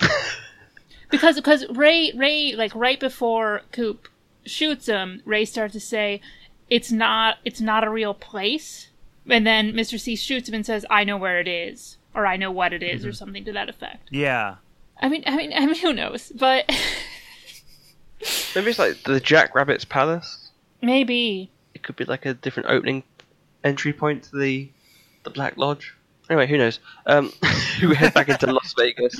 because 1.14 1.36
because 1.36 1.64
Ray 1.70 2.12
Ray 2.14 2.54
like 2.56 2.74
right 2.74 2.98
before 2.98 3.62
Coop 3.72 4.08
shoots 4.44 4.86
him, 4.86 5.22
Ray 5.24 5.44
starts 5.44 5.72
to 5.74 5.80
say, 5.80 6.20
"It's 6.68 6.90
not 6.92 7.38
it's 7.44 7.60
not 7.60 7.84
a 7.84 7.90
real 7.90 8.14
place," 8.14 8.88
and 9.28 9.46
then 9.46 9.72
Mr. 9.72 9.98
C 9.98 10.16
shoots 10.16 10.48
him 10.48 10.54
and 10.54 10.66
says, 10.66 10.84
"I 10.90 11.04
know 11.04 11.16
where 11.16 11.40
it 11.40 11.48
is," 11.48 11.96
or 12.14 12.26
"I 12.26 12.36
know 12.36 12.50
what 12.50 12.72
it 12.72 12.82
is," 12.82 13.04
or 13.06 13.12
something 13.12 13.44
to 13.44 13.52
that 13.52 13.68
effect. 13.68 14.08
Yeah. 14.10 14.56
I 15.00 15.08
mean, 15.08 15.24
I 15.26 15.36
mean, 15.36 15.52
I 15.52 15.66
mean, 15.66 15.76
who 15.76 15.92
knows? 15.92 16.32
But 16.34 16.68
Maybe 18.54 18.70
it's 18.70 18.78
like 18.78 19.02
the 19.02 19.20
Jack 19.20 19.54
Rabbit's 19.54 19.84
Palace. 19.84 20.50
maybe. 20.80 21.50
It 21.74 21.82
could 21.82 21.96
be 21.96 22.04
like 22.04 22.24
a 22.24 22.34
different 22.34 22.68
opening 22.70 23.02
entry 23.64 23.92
point 23.92 24.24
to 24.24 24.36
the 24.38 24.70
the 25.24 25.30
Black 25.30 25.56
Lodge. 25.56 25.94
Anyway, 26.30 26.46
who 26.46 26.56
knows? 26.56 26.80
Um, 27.06 27.32
we 27.82 27.94
head 27.94 28.14
back 28.14 28.28
into 28.28 28.50
Las 28.52 28.74
Vegas, 28.78 29.14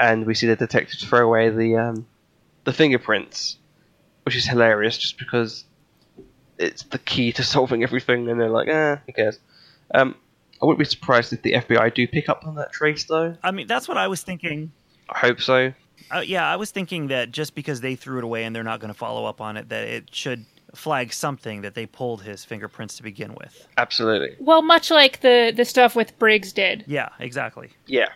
and 0.00 0.26
we 0.26 0.34
see 0.34 0.46
the 0.46 0.56
detectives 0.56 1.04
throw 1.04 1.26
away 1.26 1.50
the 1.50 1.76
um, 1.76 2.06
the 2.64 2.72
fingerprints, 2.72 3.58
which 4.24 4.36
is 4.36 4.46
hilarious, 4.46 4.98
just 4.98 5.18
because 5.18 5.64
it's 6.58 6.82
the 6.84 6.98
key 6.98 7.32
to 7.32 7.42
solving 7.54 7.82
everything, 7.82 8.28
and 8.28 8.40
they're 8.40 8.48
like, 8.48 8.68
ah, 8.70 9.00
who 9.06 9.12
cares? 9.12 9.38
Um, 9.94 10.14
I 10.60 10.66
wouldn't 10.66 10.78
be 10.78 10.84
surprised 10.84 11.32
if 11.32 11.42
the 11.42 11.52
FBI 11.52 11.94
do 11.94 12.06
pick 12.06 12.28
up 12.28 12.46
on 12.46 12.56
that 12.56 12.72
trace, 12.72 13.04
though. 13.04 13.36
I 13.42 13.52
mean, 13.52 13.66
that's 13.66 13.88
what 13.88 13.96
I 13.96 14.08
was 14.08 14.22
thinking. 14.22 14.72
I 15.08 15.18
hope 15.18 15.40
so. 15.40 15.72
Uh, 16.10 16.20
yeah, 16.20 16.50
I 16.50 16.56
was 16.56 16.70
thinking 16.70 17.08
that 17.08 17.30
just 17.30 17.54
because 17.54 17.80
they 17.80 17.94
threw 17.94 18.18
it 18.18 18.24
away 18.24 18.44
and 18.44 18.54
they're 18.54 18.64
not 18.64 18.80
going 18.80 18.92
to 18.92 18.98
follow 18.98 19.24
up 19.24 19.40
on 19.40 19.56
it, 19.56 19.68
that 19.68 19.86
it 19.86 20.14
should 20.14 20.44
flag 20.74 21.12
something 21.12 21.62
that 21.62 21.74
they 21.74 21.86
pulled 21.86 22.22
his 22.22 22.44
fingerprints 22.44 22.96
to 22.96 23.02
begin 23.02 23.34
with. 23.34 23.66
Absolutely. 23.76 24.36
Well, 24.38 24.62
much 24.62 24.90
like 24.90 25.20
the 25.20 25.52
the 25.54 25.64
stuff 25.64 25.96
with 25.96 26.18
Briggs 26.18 26.52
did. 26.52 26.84
Yeah, 26.86 27.08
exactly. 27.18 27.70
Yeah, 27.86 28.08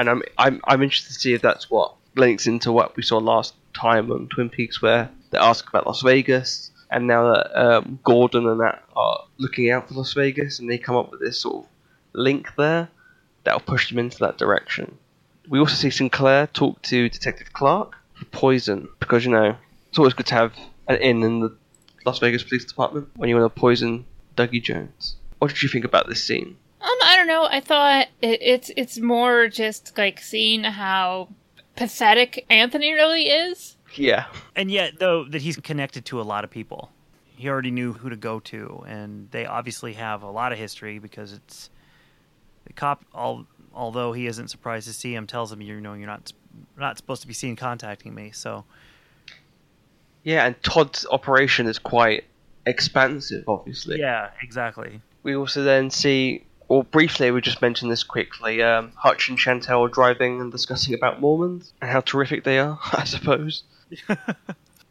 and 0.00 0.08
I'm 0.08 0.22
I'm 0.38 0.60
I'm 0.64 0.82
interested 0.82 1.12
to 1.12 1.20
see 1.20 1.34
if 1.34 1.42
that's 1.42 1.70
what 1.70 1.94
links 2.16 2.46
into 2.46 2.72
what 2.72 2.96
we 2.96 3.02
saw 3.02 3.18
last 3.18 3.54
time 3.74 4.10
on 4.10 4.28
Twin 4.28 4.48
Peaks, 4.48 4.80
where 4.80 5.10
they 5.30 5.38
ask 5.38 5.68
about 5.68 5.86
Las 5.86 6.00
Vegas, 6.00 6.70
and 6.90 7.06
now 7.06 7.34
that 7.34 7.60
um, 7.60 7.98
Gordon 8.02 8.48
and 8.48 8.60
that 8.60 8.82
are 8.96 9.24
looking 9.36 9.70
out 9.70 9.88
for 9.88 9.94
Las 9.94 10.14
Vegas, 10.14 10.58
and 10.58 10.70
they 10.70 10.78
come 10.78 10.96
up 10.96 11.10
with 11.10 11.20
this 11.20 11.42
sort 11.42 11.64
of 11.64 11.70
link 12.14 12.48
there, 12.56 12.88
that'll 13.44 13.60
push 13.60 13.90
them 13.90 13.98
into 13.98 14.18
that 14.20 14.38
direction. 14.38 14.96
We 15.48 15.58
also 15.58 15.74
see 15.74 15.90
Sinclair 15.90 16.46
talk 16.46 16.80
to 16.82 17.10
Detective 17.10 17.52
Clark 17.52 17.94
for 18.14 18.24
poison, 18.26 18.88
because 19.00 19.26
you 19.26 19.30
know 19.30 19.54
it's 19.90 19.98
always 19.98 20.14
good 20.14 20.26
to 20.26 20.34
have 20.34 20.54
an 20.88 20.96
in 20.96 21.22
in 21.22 21.40
the 21.40 21.54
Las 22.06 22.18
Vegas 22.20 22.42
Police 22.42 22.64
Department 22.64 23.10
when 23.16 23.28
you 23.28 23.36
want 23.36 23.54
to 23.54 23.60
poison 23.60 24.06
Dougie 24.34 24.62
Jones. 24.62 25.16
What 25.38 25.48
did 25.48 25.62
you 25.62 25.68
think 25.68 25.84
about 25.84 26.08
this 26.08 26.24
scene? 26.24 26.56
Um, 26.80 26.96
I 27.02 27.16
don't 27.16 27.26
know. 27.26 27.46
I 27.50 27.60
thought 27.60 28.06
it, 28.22 28.40
it's 28.42 28.70
it's 28.76 28.98
more 28.98 29.48
just 29.48 29.96
like 29.98 30.20
seeing 30.20 30.64
how 30.64 31.28
pathetic 31.76 32.46
Anthony 32.48 32.92
really 32.92 33.24
is. 33.28 33.76
Yeah, 33.96 34.26
And 34.54 34.70
yet, 34.70 35.00
though, 35.00 35.24
that 35.24 35.42
he's 35.42 35.56
connected 35.56 36.04
to 36.06 36.20
a 36.20 36.22
lot 36.22 36.44
of 36.44 36.50
people. 36.50 36.90
He 37.34 37.48
already 37.48 37.72
knew 37.72 37.92
who 37.92 38.08
to 38.08 38.16
go 38.16 38.38
to, 38.38 38.84
and 38.86 39.28
they 39.32 39.46
obviously 39.46 39.94
have 39.94 40.22
a 40.22 40.30
lot 40.30 40.52
of 40.52 40.58
history 40.58 40.98
because 41.00 41.32
it's 41.32 41.70
the 42.66 42.72
cop. 42.72 43.04
All, 43.12 43.46
although 43.74 44.12
he 44.12 44.26
isn't 44.28 44.48
surprised 44.48 44.86
to 44.86 44.92
see 44.92 45.14
him, 45.14 45.26
tells 45.26 45.50
him, 45.52 45.60
"You 45.60 45.80
know, 45.80 45.94
you're 45.94 46.06
not 46.06 46.32
not 46.78 46.98
supposed 46.98 47.22
to 47.22 47.28
be 47.28 47.34
seen 47.34 47.56
contacting 47.56 48.14
me." 48.14 48.30
So 48.30 48.64
Yeah, 50.22 50.46
and 50.46 50.62
Todd's 50.62 51.04
operation 51.10 51.66
is 51.66 51.78
quite 51.78 52.24
expansive, 52.66 53.44
obviously. 53.48 53.98
yeah, 53.98 54.30
exactly. 54.42 55.00
We 55.22 55.34
also 55.34 55.62
then 55.64 55.90
see, 55.90 56.44
or 56.70 56.84
briefly, 56.84 57.32
we 57.32 57.40
just 57.40 57.60
mentioned 57.60 57.90
this 57.90 58.04
quickly. 58.04 58.62
Um, 58.62 58.92
Hutch 58.94 59.28
and 59.28 59.36
Chantal 59.36 59.84
are 59.84 59.88
driving 59.88 60.40
and 60.40 60.52
discussing 60.52 60.94
about 60.94 61.20
Mormons 61.20 61.72
and 61.82 61.90
how 61.90 62.00
terrific 62.00 62.44
they 62.44 62.60
are. 62.60 62.78
I 62.92 63.04
suppose. 63.04 63.64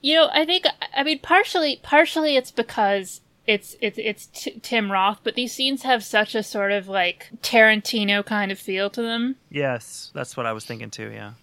You 0.02 0.16
know, 0.16 0.30
I 0.32 0.46
think 0.46 0.66
I 0.96 1.04
mean 1.04 1.20
partially 1.20 1.80
partially 1.84 2.38
it's 2.38 2.52
because 2.52 3.20
it's 3.46 3.76
it's 3.82 3.98
it's 3.98 4.28
t- 4.28 4.60
Tim 4.62 4.90
Roth, 4.90 5.20
but 5.24 5.36
these 5.36 5.52
scenes 5.52 5.84
have 5.84 6.06
such 6.06 6.36
a 6.36 6.42
sort 6.42 6.72
of 6.72 6.88
like 6.88 7.30
Tarantino 7.42 8.26
kind 8.26 8.50
of 8.50 8.58
feel 8.58 8.90
to 8.92 9.02
them. 9.02 9.36
Yes, 9.50 10.12
that's 10.14 10.38
what 10.38 10.46
I 10.46 10.54
was 10.54 10.64
thinking 10.64 10.90
too. 10.90 11.12
Yeah. 11.12 11.34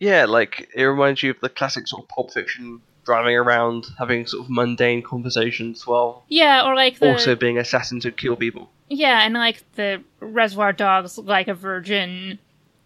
Yeah, 0.00 0.24
like 0.24 0.70
it 0.74 0.82
reminds 0.82 1.22
you 1.22 1.30
of 1.30 1.40
the 1.40 1.48
classic 1.48 1.86
sort 1.86 2.02
of 2.02 2.08
Pulp 2.08 2.32
Fiction 2.32 2.80
driving 3.04 3.36
around, 3.36 3.86
having 3.98 4.26
sort 4.26 4.44
of 4.44 4.50
mundane 4.50 5.02
conversations 5.02 5.86
while 5.86 6.24
Yeah, 6.28 6.66
or 6.66 6.74
like 6.74 6.98
the 6.98 7.12
also 7.12 7.36
being 7.36 7.58
assassins 7.58 8.02
who 8.02 8.10
kill 8.10 8.34
people. 8.34 8.70
Yeah, 8.90 9.24
and 9.24 9.34
like 9.34 9.64
the 9.76 10.02
Reservoir 10.18 10.72
Dogs 10.72 11.16
like 11.16 11.48
a 11.48 11.54
virgin 11.54 12.38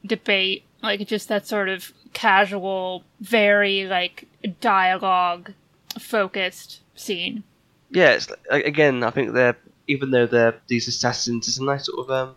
debate, 0.04 0.64
like 0.82 1.06
just 1.08 1.28
that 1.28 1.46
sort 1.46 1.68
of 1.68 1.92
casual, 2.12 3.02
very 3.20 3.86
like 3.86 4.28
dialogue 4.60 5.52
focused 5.98 6.80
scene. 6.94 7.42
Yeah, 7.90 8.10
it's 8.10 8.30
like, 8.50 8.64
again, 8.64 9.02
I 9.02 9.10
think 9.10 9.32
they're 9.32 9.56
even 9.86 10.10
though 10.10 10.26
they're 10.26 10.60
these 10.68 10.86
assassins, 10.88 11.48
it's 11.48 11.58
a 11.58 11.64
nice 11.64 11.86
sort 11.86 11.98
of 11.98 12.10
um, 12.10 12.34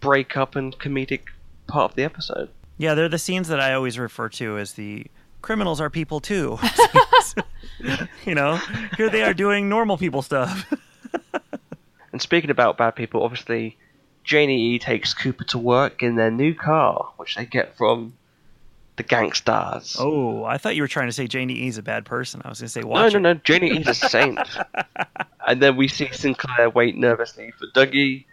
break 0.00 0.36
up 0.36 0.56
and 0.56 0.78
comedic 0.78 1.22
part 1.66 1.90
of 1.90 1.96
the 1.96 2.04
episode. 2.04 2.48
Yeah, 2.78 2.94
they're 2.94 3.08
the 3.08 3.18
scenes 3.18 3.48
that 3.48 3.60
I 3.60 3.74
always 3.74 3.98
refer 3.98 4.28
to 4.30 4.58
as 4.58 4.74
the 4.74 5.06
criminals 5.42 5.80
are 5.80 5.90
people 5.90 6.20
too. 6.20 6.58
you 8.24 8.34
know, 8.34 8.60
here 8.96 9.10
they 9.10 9.22
are 9.22 9.34
doing 9.34 9.68
normal 9.68 9.96
people 9.98 10.22
stuff. 10.22 10.72
And 12.16 12.22
speaking 12.22 12.48
about 12.48 12.78
bad 12.78 12.92
people, 12.92 13.24
obviously, 13.24 13.76
Janie 14.24 14.58
E 14.58 14.78
takes 14.78 15.12
Cooper 15.12 15.44
to 15.48 15.58
work 15.58 16.02
in 16.02 16.16
their 16.16 16.30
new 16.30 16.54
car, 16.54 17.12
which 17.18 17.36
they 17.36 17.44
get 17.44 17.76
from 17.76 18.14
the 18.96 19.02
gangsters. 19.02 19.98
oh, 20.00 20.42
I 20.42 20.56
thought 20.56 20.76
you 20.76 20.80
were 20.80 20.88
trying 20.88 21.08
to 21.08 21.12
say 21.12 21.26
Janey-E's 21.26 21.76
a 21.76 21.82
bad 21.82 22.06
person. 22.06 22.40
I 22.42 22.48
was 22.48 22.60
going 22.60 22.68
to 22.68 22.72
say 22.72 22.80
no, 22.80 22.86
watch 22.86 23.12
no, 23.12 23.18
it. 23.18 23.20
no, 23.20 23.34
Janey-E's 23.34 23.86
a 23.86 23.92
saint. 23.92 24.38
and 25.46 25.60
then 25.60 25.76
we 25.76 25.88
see 25.88 26.08
Sinclair 26.10 26.70
wait 26.70 26.96
nervously 26.96 27.50
for 27.50 27.66
Dougie, 27.74 28.24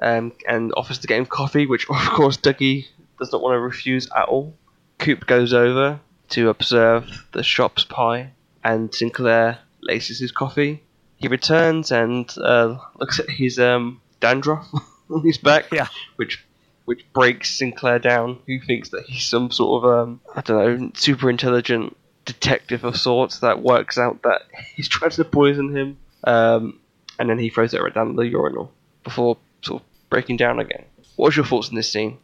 um, 0.00 0.32
and 0.48 0.72
offers 0.76 0.98
to 0.98 1.06
get 1.06 1.18
him 1.18 1.26
coffee, 1.26 1.66
which 1.66 1.88
of 1.88 2.10
course 2.10 2.38
Dougie 2.38 2.88
does 3.20 3.30
not 3.30 3.40
want 3.40 3.54
to 3.54 3.60
refuse 3.60 4.08
at 4.16 4.24
all. 4.24 4.52
Coop 4.98 5.28
goes 5.28 5.52
over 5.52 6.00
to 6.30 6.48
observe 6.48 7.28
the 7.30 7.44
shop's 7.44 7.84
pie, 7.84 8.32
and 8.64 8.92
Sinclair 8.92 9.60
laces 9.80 10.18
his 10.18 10.32
coffee. 10.32 10.82
He 11.22 11.28
returns 11.28 11.92
and 11.92 12.28
uh, 12.38 12.76
looks 12.98 13.18
at 13.20 13.30
his 13.30 13.58
um, 13.58 14.00
dandruff 14.20 14.66
on 15.10 15.22
his 15.22 15.38
back, 15.38 15.66
Yeah. 15.72 15.86
which 16.16 16.44
which 16.84 17.04
breaks 17.12 17.56
Sinclair 17.56 18.00
down, 18.00 18.40
who 18.46 18.58
thinks 18.58 18.88
that 18.88 19.04
he's 19.06 19.24
some 19.24 19.52
sort 19.52 19.84
of 19.84 19.90
um, 20.08 20.20
I 20.34 20.40
don't 20.40 20.80
know, 20.80 20.90
super 20.94 21.30
intelligent 21.30 21.96
detective 22.24 22.82
of 22.84 22.96
sorts 22.96 23.38
that 23.38 23.62
works 23.62 23.98
out 23.98 24.22
that 24.22 24.42
he's 24.74 24.88
trying 24.88 25.12
to 25.12 25.24
poison 25.24 25.74
him, 25.76 25.96
um, 26.24 26.80
and 27.20 27.30
then 27.30 27.38
he 27.38 27.50
throws 27.50 27.72
it 27.72 27.80
right 27.80 27.94
down 27.94 28.16
the 28.16 28.26
urinal 28.26 28.72
before 29.04 29.36
sort 29.62 29.80
of 29.80 29.88
breaking 30.10 30.36
down 30.38 30.58
again. 30.58 30.84
What 31.14 31.26
was 31.26 31.36
your 31.36 31.46
thoughts 31.46 31.68
on 31.68 31.76
this 31.76 31.90
scene? 31.90 32.18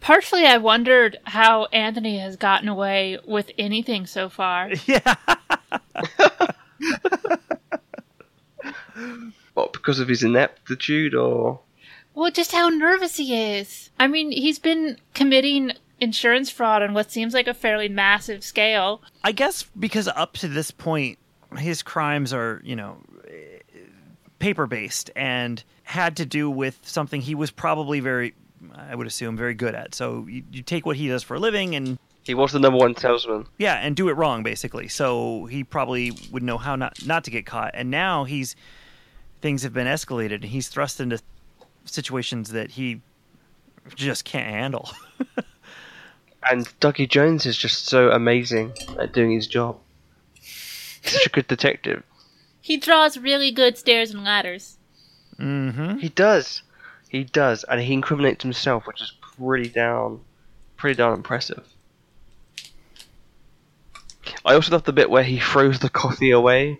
Partially, 0.00 0.46
I 0.46 0.56
wondered 0.56 1.18
how 1.24 1.66
Anthony 1.66 2.18
has 2.18 2.36
gotten 2.36 2.68
away 2.68 3.18
with 3.26 3.50
anything 3.58 4.06
so 4.06 4.28
far. 4.30 4.70
Yeah. 4.86 5.14
What 9.54 9.72
because 9.72 10.00
of 10.00 10.08
his 10.08 10.22
ineptitude, 10.22 11.14
or 11.14 11.60
Well, 12.14 12.30
just 12.30 12.52
how 12.52 12.68
nervous 12.68 13.16
he 13.16 13.56
is. 13.56 13.90
I 13.98 14.08
mean, 14.08 14.32
he's 14.32 14.58
been 14.58 14.98
committing 15.14 15.72
insurance 16.00 16.50
fraud 16.50 16.82
on 16.82 16.94
what 16.94 17.10
seems 17.10 17.34
like 17.34 17.46
a 17.46 17.54
fairly 17.54 17.88
massive 17.88 18.42
scale. 18.44 19.02
I 19.22 19.32
guess 19.32 19.64
because 19.78 20.08
up 20.08 20.34
to 20.38 20.48
this 20.48 20.70
point, 20.70 21.18
his 21.56 21.82
crimes 21.82 22.32
are, 22.32 22.60
you 22.64 22.76
know, 22.76 22.98
paper 24.38 24.66
based 24.66 25.10
and 25.16 25.62
had 25.84 26.16
to 26.16 26.26
do 26.26 26.50
with 26.50 26.78
something 26.82 27.20
he 27.20 27.34
was 27.34 27.50
probably 27.50 28.00
very, 28.00 28.34
I 28.74 28.94
would 28.94 29.06
assume, 29.06 29.36
very 29.36 29.54
good 29.54 29.74
at. 29.74 29.94
So 29.94 30.26
you, 30.28 30.42
you 30.50 30.62
take 30.62 30.84
what 30.84 30.96
he 30.96 31.08
does 31.08 31.22
for 31.22 31.36
a 31.36 31.38
living 31.38 31.74
and, 31.74 31.98
he 32.24 32.34
was 32.34 32.52
the 32.52 32.58
number 32.58 32.78
one 32.78 32.96
salesman? 32.96 33.46
yeah, 33.58 33.74
and 33.74 33.94
do 33.94 34.08
it 34.08 34.14
wrong, 34.14 34.42
basically. 34.42 34.88
So 34.88 35.44
he 35.44 35.62
probably 35.62 36.12
would 36.32 36.42
know 36.42 36.56
how 36.56 36.74
not, 36.74 37.06
not 37.06 37.24
to 37.24 37.30
get 37.30 37.44
caught. 37.44 37.72
And 37.74 37.90
now 37.90 38.24
he's, 38.24 38.56
things 39.44 39.62
have 39.62 39.74
been 39.74 39.86
escalated 39.86 40.36
and 40.36 40.44
he's 40.44 40.68
thrust 40.68 40.98
into 41.00 41.20
situations 41.84 42.48
that 42.52 42.70
he 42.70 43.02
just 43.94 44.24
can't 44.24 44.48
handle. 44.48 44.90
And 46.50 46.66
Dougie 46.78 47.08
Jones 47.08 47.46
is 47.46 47.56
just 47.56 47.86
so 47.86 48.10
amazing 48.10 48.72
at 48.98 49.14
doing 49.14 49.30
his 49.32 49.46
job. 49.46 49.78
He's 50.34 51.12
such 51.12 51.24
a 51.26 51.30
good 51.30 51.46
detective. 51.46 52.02
He 52.60 52.76
draws 52.76 53.16
really 53.16 53.50
good 53.50 53.78
stairs 53.78 54.10
and 54.12 54.22
ladders. 54.24 54.76
mm-hmm. 55.40 55.96
He 56.00 56.10
does. 56.10 56.60
He 57.08 57.24
does, 57.24 57.64
and 57.64 57.80
he 57.80 57.94
incriminates 57.94 58.42
himself, 58.42 58.86
which 58.86 59.00
is 59.00 59.12
pretty 59.38 59.70
down, 59.70 60.20
pretty 60.76 60.96
darn 60.98 61.14
impressive. 61.14 61.64
I 64.44 64.52
also 64.54 64.72
love 64.72 64.84
the 64.84 64.92
bit 64.92 65.08
where 65.08 65.24
he 65.24 65.38
throws 65.38 65.78
the 65.78 65.88
coffee 65.88 66.30
away, 66.30 66.78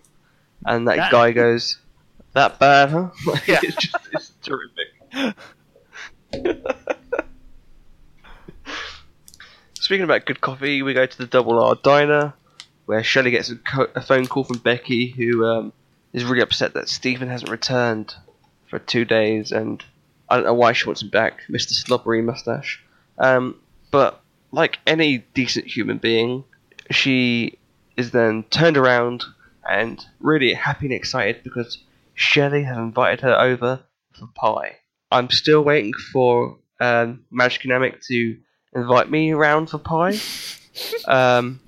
and 0.66 0.86
that, 0.88 0.96
That- 0.96 1.10
guy 1.12 1.32
goes, 1.32 1.78
"That 2.34 2.58
bad, 2.58 2.90
huh?" 2.90 3.10
Like, 3.26 3.46
Yeah. 3.46 3.60
it's 3.62 3.76
just 3.76 3.96
it's 4.12 4.32
terrific. 4.42 5.34
Speaking 9.80 10.04
about 10.04 10.24
good 10.24 10.40
coffee, 10.40 10.82
we 10.82 10.94
go 10.94 11.04
to 11.06 11.18
the 11.18 11.26
Double 11.26 11.62
R 11.62 11.74
Diner, 11.82 12.32
where 12.86 13.02
Shelly 13.02 13.30
gets 13.30 13.50
a, 13.50 13.56
co- 13.56 13.90
a 13.94 14.00
phone 14.00 14.26
call 14.26 14.44
from 14.44 14.58
Becky, 14.58 15.08
who 15.08 15.44
um, 15.44 15.72
is 16.12 16.24
really 16.24 16.40
upset 16.42 16.74
that 16.74 16.88
Stephen 16.88 17.28
hasn't 17.28 17.50
returned 17.50 18.14
for 18.68 18.78
two 18.78 19.04
days, 19.04 19.52
and 19.52 19.84
I 20.28 20.36
don't 20.36 20.44
know 20.46 20.54
why 20.54 20.72
she 20.72 20.86
wants 20.86 21.02
him 21.02 21.10
back, 21.10 21.40
Mr. 21.50 21.72
Slobbery 21.72 22.22
Mustache. 22.22 22.82
Um, 23.18 23.56
but 23.90 24.22
like 24.52 24.78
any 24.86 25.18
decent 25.18 25.66
human 25.66 25.98
being, 25.98 26.44
she 26.90 27.58
is 27.96 28.10
then 28.10 28.44
turned 28.44 28.78
around 28.78 29.22
and 29.68 30.02
really 30.20 30.54
happy 30.54 30.86
and 30.86 30.94
excited 30.94 31.42
because 31.44 31.78
Shelly 32.14 32.62
has 32.62 32.76
invited 32.76 33.20
her 33.20 33.38
over 33.38 33.80
for 34.12 34.26
pie. 34.34 34.76
I'm 35.10 35.30
still 35.30 35.62
waiting 35.62 35.92
for 36.12 36.58
um, 36.80 37.24
Magic 37.30 37.62
Dynamic 37.62 38.00
to 38.02 38.36
invite 38.74 39.10
me 39.10 39.32
around 39.32 39.70
for 39.70 39.78
pie. 39.78 40.18
um, 41.06 41.60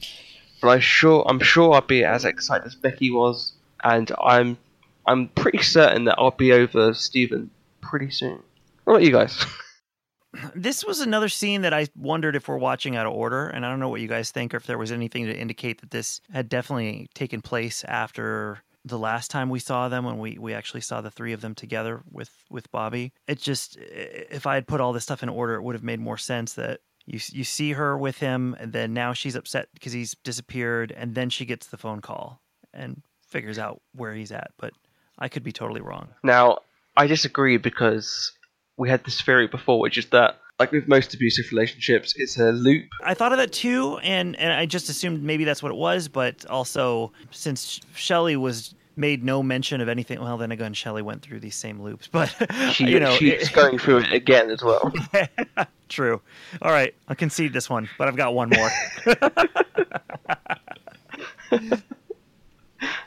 but 0.60 0.68
I 0.68 0.78
sure 0.80 1.24
I'm 1.28 1.40
sure 1.40 1.74
I'll 1.74 1.80
be 1.80 2.04
as 2.04 2.24
excited 2.24 2.66
as 2.66 2.74
Becky 2.74 3.10
was, 3.10 3.52
and 3.84 4.10
I'm 4.22 4.58
I'm 5.06 5.28
pretty 5.28 5.62
certain 5.62 6.04
that 6.06 6.16
I'll 6.18 6.30
be 6.32 6.52
over 6.52 6.94
Stephen 6.94 7.50
pretty 7.80 8.10
soon. 8.10 8.42
What 8.84 8.94
about 8.94 9.02
you 9.02 9.12
guys? 9.12 9.44
this 10.54 10.84
was 10.84 11.00
another 11.00 11.28
scene 11.28 11.62
that 11.62 11.72
I 11.72 11.88
wondered 11.96 12.36
if 12.36 12.48
we're 12.48 12.56
watching 12.56 12.96
out 12.96 13.06
of 13.06 13.12
order, 13.12 13.48
and 13.48 13.64
I 13.64 13.70
don't 13.70 13.80
know 13.80 13.88
what 13.88 14.00
you 14.00 14.08
guys 14.08 14.30
think, 14.30 14.54
or 14.54 14.56
if 14.56 14.66
there 14.66 14.78
was 14.78 14.92
anything 14.92 15.26
to 15.26 15.36
indicate 15.36 15.80
that 15.80 15.90
this 15.90 16.20
had 16.32 16.48
definitely 16.48 17.08
taken 17.14 17.42
place 17.42 17.84
after 17.84 18.62
the 18.86 18.98
last 18.98 19.30
time 19.30 19.50
we 19.50 19.58
saw 19.58 19.88
them, 19.88 20.04
when 20.04 20.18
we, 20.18 20.38
we 20.38 20.54
actually 20.54 20.80
saw 20.80 21.00
the 21.00 21.10
three 21.10 21.32
of 21.32 21.40
them 21.40 21.54
together 21.54 22.02
with 22.10 22.30
with 22.48 22.70
Bobby. 22.70 23.12
It 23.26 23.40
just, 23.40 23.76
if 23.80 24.46
I 24.46 24.54
had 24.54 24.66
put 24.68 24.80
all 24.80 24.92
this 24.92 25.02
stuff 25.02 25.22
in 25.22 25.28
order, 25.28 25.56
it 25.56 25.62
would 25.62 25.74
have 25.74 25.82
made 25.82 26.00
more 26.00 26.16
sense 26.16 26.54
that 26.54 26.80
you 27.04 27.18
you 27.32 27.44
see 27.44 27.72
her 27.72 27.98
with 27.98 28.18
him, 28.18 28.56
and 28.58 28.72
then 28.72 28.94
now 28.94 29.12
she's 29.12 29.34
upset 29.34 29.68
because 29.74 29.92
he's 29.92 30.14
disappeared, 30.22 30.92
and 30.96 31.14
then 31.14 31.30
she 31.30 31.44
gets 31.44 31.66
the 31.66 31.76
phone 31.76 32.00
call 32.00 32.40
and 32.72 33.02
figures 33.28 33.58
out 33.58 33.82
where 33.92 34.14
he's 34.14 34.32
at. 34.32 34.52
But 34.56 34.72
I 35.18 35.28
could 35.28 35.42
be 35.42 35.52
totally 35.52 35.80
wrong. 35.80 36.08
Now, 36.22 36.58
I 36.96 37.06
disagree 37.06 37.56
because 37.56 38.32
we 38.76 38.88
had 38.88 39.04
this 39.04 39.20
theory 39.20 39.48
before, 39.48 39.80
which 39.80 39.98
is 39.98 40.06
that, 40.06 40.38
like 40.58 40.72
with 40.72 40.88
most 40.88 41.12
abusive 41.12 41.50
relationships, 41.50 42.14
it's 42.16 42.38
a 42.38 42.52
loop. 42.52 42.86
I 43.02 43.14
thought 43.14 43.32
of 43.32 43.38
that 43.38 43.52
too, 43.52 43.98
and 43.98 44.36
and 44.36 44.52
I 44.52 44.66
just 44.66 44.88
assumed 44.88 45.22
maybe 45.22 45.44
that's 45.44 45.62
what 45.62 45.70
it 45.70 45.76
was. 45.76 46.08
But 46.08 46.46
also, 46.46 47.12
since 47.30 47.80
Shelly 47.94 48.36
was 48.36 48.74
made 48.96 49.22
no 49.22 49.42
mention 49.42 49.82
of 49.82 49.88
anything, 49.88 50.18
well, 50.20 50.38
then 50.38 50.50
again, 50.52 50.72
Shelly 50.72 51.02
went 51.02 51.20
through 51.20 51.40
these 51.40 51.54
same 51.54 51.82
loops. 51.82 52.08
But 52.12 52.34
She, 52.72 52.86
you 52.86 52.98
know, 52.98 53.14
she's 53.16 53.50
going 53.50 53.78
through 53.78 53.98
it 53.98 54.12
again 54.12 54.50
as 54.50 54.62
well. 54.62 54.90
true. 55.88 56.22
All 56.62 56.70
right, 56.70 56.94
I'll 57.08 57.16
concede 57.16 57.52
this 57.52 57.68
one, 57.68 57.88
but 57.98 58.08
I've 58.08 58.16
got 58.16 58.34
one 58.34 58.48
more. 58.48 58.70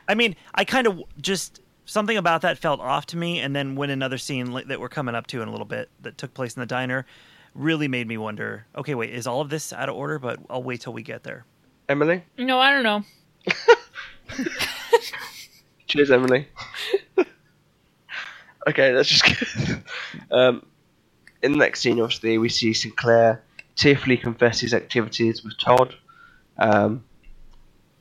I 0.08 0.16
mean, 0.16 0.36
I 0.54 0.66
kind 0.66 0.88
of 0.88 1.02
just 1.20 1.62
something 1.86 2.18
about 2.18 2.42
that 2.42 2.60
felt 2.60 2.80
off 2.80 3.08
to 3.08 3.18
me, 3.18 3.40
and 3.40 3.56
then 3.56 3.76
when 3.76 3.90
another 3.90 4.20
scene 4.20 4.54
that 4.68 4.80
we're 4.80 4.90
coming 4.90 5.16
up 5.16 5.26
to 5.28 5.42
in 5.42 5.48
a 5.48 5.52
little 5.52 5.66
bit 5.66 5.90
that 6.02 6.20
took 6.20 6.36
place 6.36 6.56
in 6.56 6.60
the 6.60 6.68
diner 6.68 7.08
really 7.54 7.88
made 7.88 8.08
me 8.08 8.18
wonder. 8.18 8.66
Okay, 8.76 8.96
wait, 8.96 9.12
is 9.14 9.28
all 9.28 9.42
of 9.42 9.50
this 9.50 9.74
out 9.74 9.90
of 9.90 9.96
order? 9.96 10.20
But 10.20 10.40
I'll 10.50 10.64
wait 10.64 10.82
till 10.82 10.94
we 10.94 11.04
get 11.04 11.24
there. 11.24 11.46
Emily? 11.88 12.24
No, 12.38 12.60
I 12.60 12.72
don't 12.72 12.84
know. 12.84 13.04
Cheers, 15.88 16.12
Emily. 16.12 16.48
okay, 18.68 18.94
let's 18.94 19.10
just 19.10 19.26
get. 19.26 19.80
um, 20.32 20.64
in 21.42 21.52
the 21.54 21.58
next 21.58 21.82
scene, 21.82 22.00
obviously, 22.00 22.38
we 22.38 22.50
see 22.50 22.74
Sinclair 22.74 23.42
tearfully 23.76 24.18
confess 24.18 24.60
his 24.60 24.74
activities 24.74 25.44
with 25.44 25.58
Todd, 25.58 25.96
um, 26.58 27.04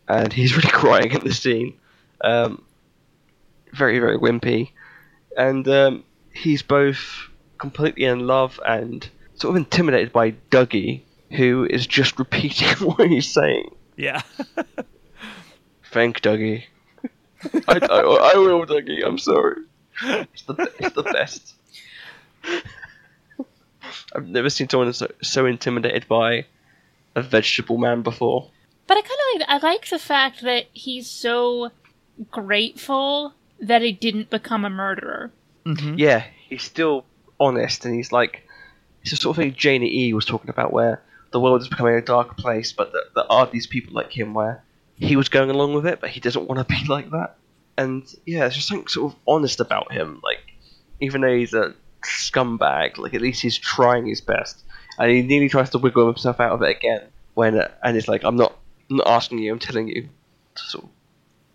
and 0.07 0.33
he's 0.33 0.57
really 0.57 0.71
crying 0.71 1.13
in 1.13 1.21
the 1.21 1.33
scene. 1.33 1.75
Um, 2.21 2.63
very, 3.73 3.99
very 3.99 4.19
wimpy, 4.19 4.73
and 5.37 5.67
um, 5.69 6.05
he's 6.33 6.63
both 6.63 7.29
completely 7.59 8.05
in 8.05 8.27
love 8.27 8.61
and 8.67 9.09
sort 9.40 9.53
of 9.53 9.57
intimidated 9.57 10.12
by 10.12 10.33
Dougie, 10.51 11.03
who 11.31 11.66
is 11.68 11.87
just 11.87 12.18
repeating 12.18 12.68
what 12.87 13.09
he's 13.09 13.29
saying. 13.29 13.74
Yeah. 13.96 14.22
Thank 15.90 16.20
Dougie. 16.20 16.64
I, 17.68 17.79
I, 17.79 18.33
I 18.35 18.38
will, 18.38 18.66
Dougie. 18.66 19.05
I'm 19.07 19.18
sorry. 19.18 19.62
It's 20.03 20.42
the, 20.42 20.70
it's 20.79 20.94
the 20.94 21.03
best. 21.03 21.55
I've 24.14 24.27
never 24.29 24.51
seen 24.51 24.68
someone 24.68 24.92
so, 24.92 25.11
so 25.22 25.46
intimidated 25.46 26.07
by 26.09 26.46
a 27.14 27.22
vegetable 27.22 27.79
man 27.79 28.03
before. 28.03 28.51
But 28.87 28.96
I 28.96 29.01
kind 29.03 29.12
of 29.35 29.40
like 29.40 29.48
I 29.48 29.66
like 29.70 29.88
the 29.88 29.98
fact 29.98 30.42
that 30.42 30.66
he's 30.72 31.09
so 31.11 31.70
grateful 32.31 33.35
that 33.61 33.83
he 33.83 33.92
didn't 33.92 34.31
become 34.31 34.64
a 34.64 34.70
murderer. 34.70 35.31
hmm 35.64 35.94
Yeah, 35.96 36.24
he's 36.48 36.62
still 36.62 37.05
honest, 37.40 37.85
and 37.85 37.94
he's 37.94 38.12
like, 38.12 38.46
it's 39.12 39.21
the 39.21 39.23
sort 39.23 39.37
of 39.37 39.42
thing 39.42 39.55
Janie 39.55 40.07
E 40.07 40.12
was 40.12 40.25
talking 40.25 40.51
about, 40.51 40.73
where 40.73 41.03
the 41.31 41.40
world 41.40 41.61
is 41.61 41.68
becoming 41.68 41.94
a 41.94 42.03
dark 42.03 42.37
place, 42.37 42.73
but 42.73 42.92
there, 42.92 43.03
there 43.14 43.31
are 43.31 43.47
these 43.47 43.66
people 43.66 43.94
like 43.94 44.16
him 44.16 44.35
where 44.35 44.62
he 44.97 45.16
was 45.16 45.29
going 45.29 45.51
along 45.51 45.75
with 45.75 45.87
it, 45.87 46.01
but 46.01 46.11
he 46.11 46.21
doesn't 46.21 46.49
want 46.49 46.59
to 46.59 46.64
be 46.64 46.85
like 46.88 47.11
that. 47.11 47.37
And 47.77 48.03
yeah, 48.27 48.47
it's 48.47 48.57
just 48.57 48.68
something 48.68 48.88
sort 48.88 49.12
of 49.12 49.18
honest 49.27 49.61
about 49.61 49.92
him. 49.92 50.21
Like, 50.23 50.40
even 51.01 51.21
though 51.21 51.35
he's 51.35 51.55
a 51.55 51.75
scumbag, 52.03 52.99
like 52.99 53.14
at 53.14 53.21
least 53.21 53.42
he's 53.42 53.57
trying 53.57 54.07
his 54.07 54.21
best, 54.21 54.62
and 54.99 55.11
he 55.11 55.23
nearly 55.23 55.49
tries 55.49 55.71
to 55.71 55.79
wiggle 55.79 56.07
himself 56.07 56.40
out 56.40 56.53
of 56.53 56.62
it 56.62 56.77
again. 56.77 57.03
When 57.35 57.57
uh, 57.57 57.71
and 57.83 57.97
it's 57.97 58.09
like, 58.09 58.25
I'm 58.25 58.37
not, 58.37 58.59
I'm 58.90 58.97
not 58.97 59.07
asking 59.07 59.38
you, 59.38 59.53
I'm 59.53 59.61
telling 59.61 59.88
you 59.88 60.09
to 60.57 60.62
sort 60.64 60.85
of 60.85 60.90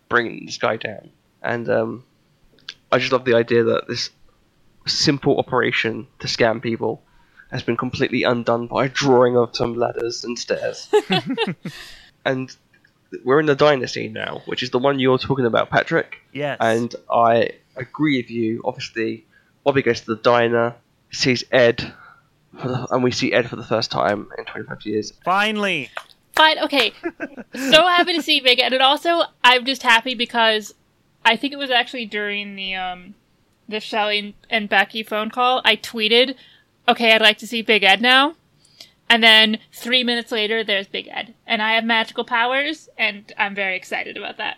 bring 0.08 0.46
this 0.46 0.58
guy 0.58 0.78
down. 0.78 1.10
And 1.42 1.70
um, 1.70 2.06
I 2.90 3.00
just 3.00 3.12
love 3.12 3.26
the 3.26 3.36
idea 3.36 3.64
that 3.66 3.88
this 3.88 4.10
simple 4.86 5.38
operation 5.38 6.08
to 6.20 6.28
scam 6.28 6.62
people 6.62 7.04
has 7.54 7.64
been 7.64 7.78
completely 7.78 8.24
undone 8.24 8.68
by 8.68 8.86
a 8.86 8.90
drawing 8.90 9.38
of 9.38 9.56
some 9.56 9.76
ladders 9.76 10.24
and 10.24 10.38
stairs. 10.38 10.90
and 12.26 12.56
we're 13.24 13.40
in 13.40 13.46
the 13.46 13.56
diner 13.56 13.86
scene 13.86 14.12
now, 14.12 14.42
which 14.48 14.64
is 14.64 14.72
the 14.72 14.80
one 14.80 15.00
you're 15.00 15.20
talking 15.20 15.46
about, 15.46 15.70
Patrick. 15.70 16.18
Yes. 16.34 16.58
And 16.60 16.94
I 17.12 17.52
agree 17.76 18.18
with 18.18 18.32
you. 18.32 18.62
Obviously, 18.66 19.26
Bobby 19.64 19.84
goes 19.84 20.02
to 20.02 20.16
the 20.16 20.22
diner, 20.22 20.76
sees 21.12 21.44
Ed, 21.52 21.94
for 22.60 22.68
the, 22.68 22.88
and 22.90 23.04
we 23.04 23.12
see 23.12 23.32
Ed 23.32 23.48
for 23.48 23.56
the 23.56 23.64
first 23.64 23.92
time 23.92 24.30
in 24.38 24.46
25 24.46 24.86
years. 24.86 25.14
finally. 25.24 25.92
Fine, 26.36 26.58
okay. 26.58 26.92
so 27.54 27.88
happy 27.88 28.16
to 28.16 28.24
see 28.24 28.40
Big 28.40 28.60
Ed, 28.60 28.74
and 28.74 28.82
also 28.82 29.22
I'm 29.44 29.66
just 29.66 29.84
happy 29.84 30.16
because 30.16 30.74
I 31.24 31.36
think 31.36 31.54
it 31.54 31.58
was 31.58 31.70
actually 31.70 32.08
during 32.08 32.56
the 32.56 32.74
um 32.74 33.14
the 33.70 33.80
Shelly 33.80 34.36
and 34.50 34.68
Becky 34.68 35.04
phone 35.04 35.30
call. 35.30 35.62
I 35.64 35.76
tweeted, 35.76 36.36
"Okay, 36.88 37.14
I'd 37.14 37.22
like 37.22 37.38
to 37.40 37.48
see 37.48 37.62
Big 37.62 37.84
Ed 37.84 38.02
now," 38.02 38.36
and 39.10 39.24
then 39.24 39.60
three 39.72 40.04
minutes 40.04 40.32
later, 40.32 40.64
there's 40.64 40.88
Big 40.88 41.08
Ed, 41.12 41.34
and 41.46 41.62
I 41.62 41.74
have 41.74 41.84
magical 41.84 42.24
powers, 42.24 42.90
and 42.98 43.32
I'm 43.38 43.56
very 43.56 43.76
excited 43.76 44.18
about 44.18 44.38
that. 44.38 44.58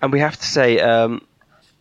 And 0.00 0.12
we 0.12 0.20
have 0.20 0.36
to 0.38 0.46
say, 0.46 0.80
um, 0.80 1.26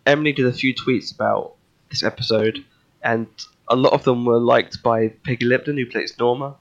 Emily 0.06 0.32
did 0.34 0.46
a 0.46 0.54
few 0.54 0.74
tweets 0.74 1.14
about 1.14 1.54
this 1.90 2.04
episode, 2.04 2.64
and 3.04 3.28
a 3.70 3.76
lot 3.76 3.94
of 3.94 4.04
them 4.04 4.26
were 4.26 4.40
liked 4.40 4.82
by 4.84 5.10
Peggy 5.24 5.46
Lipton, 5.46 5.78
who 5.78 5.86
plays 5.86 6.14
Norma, 6.20 6.56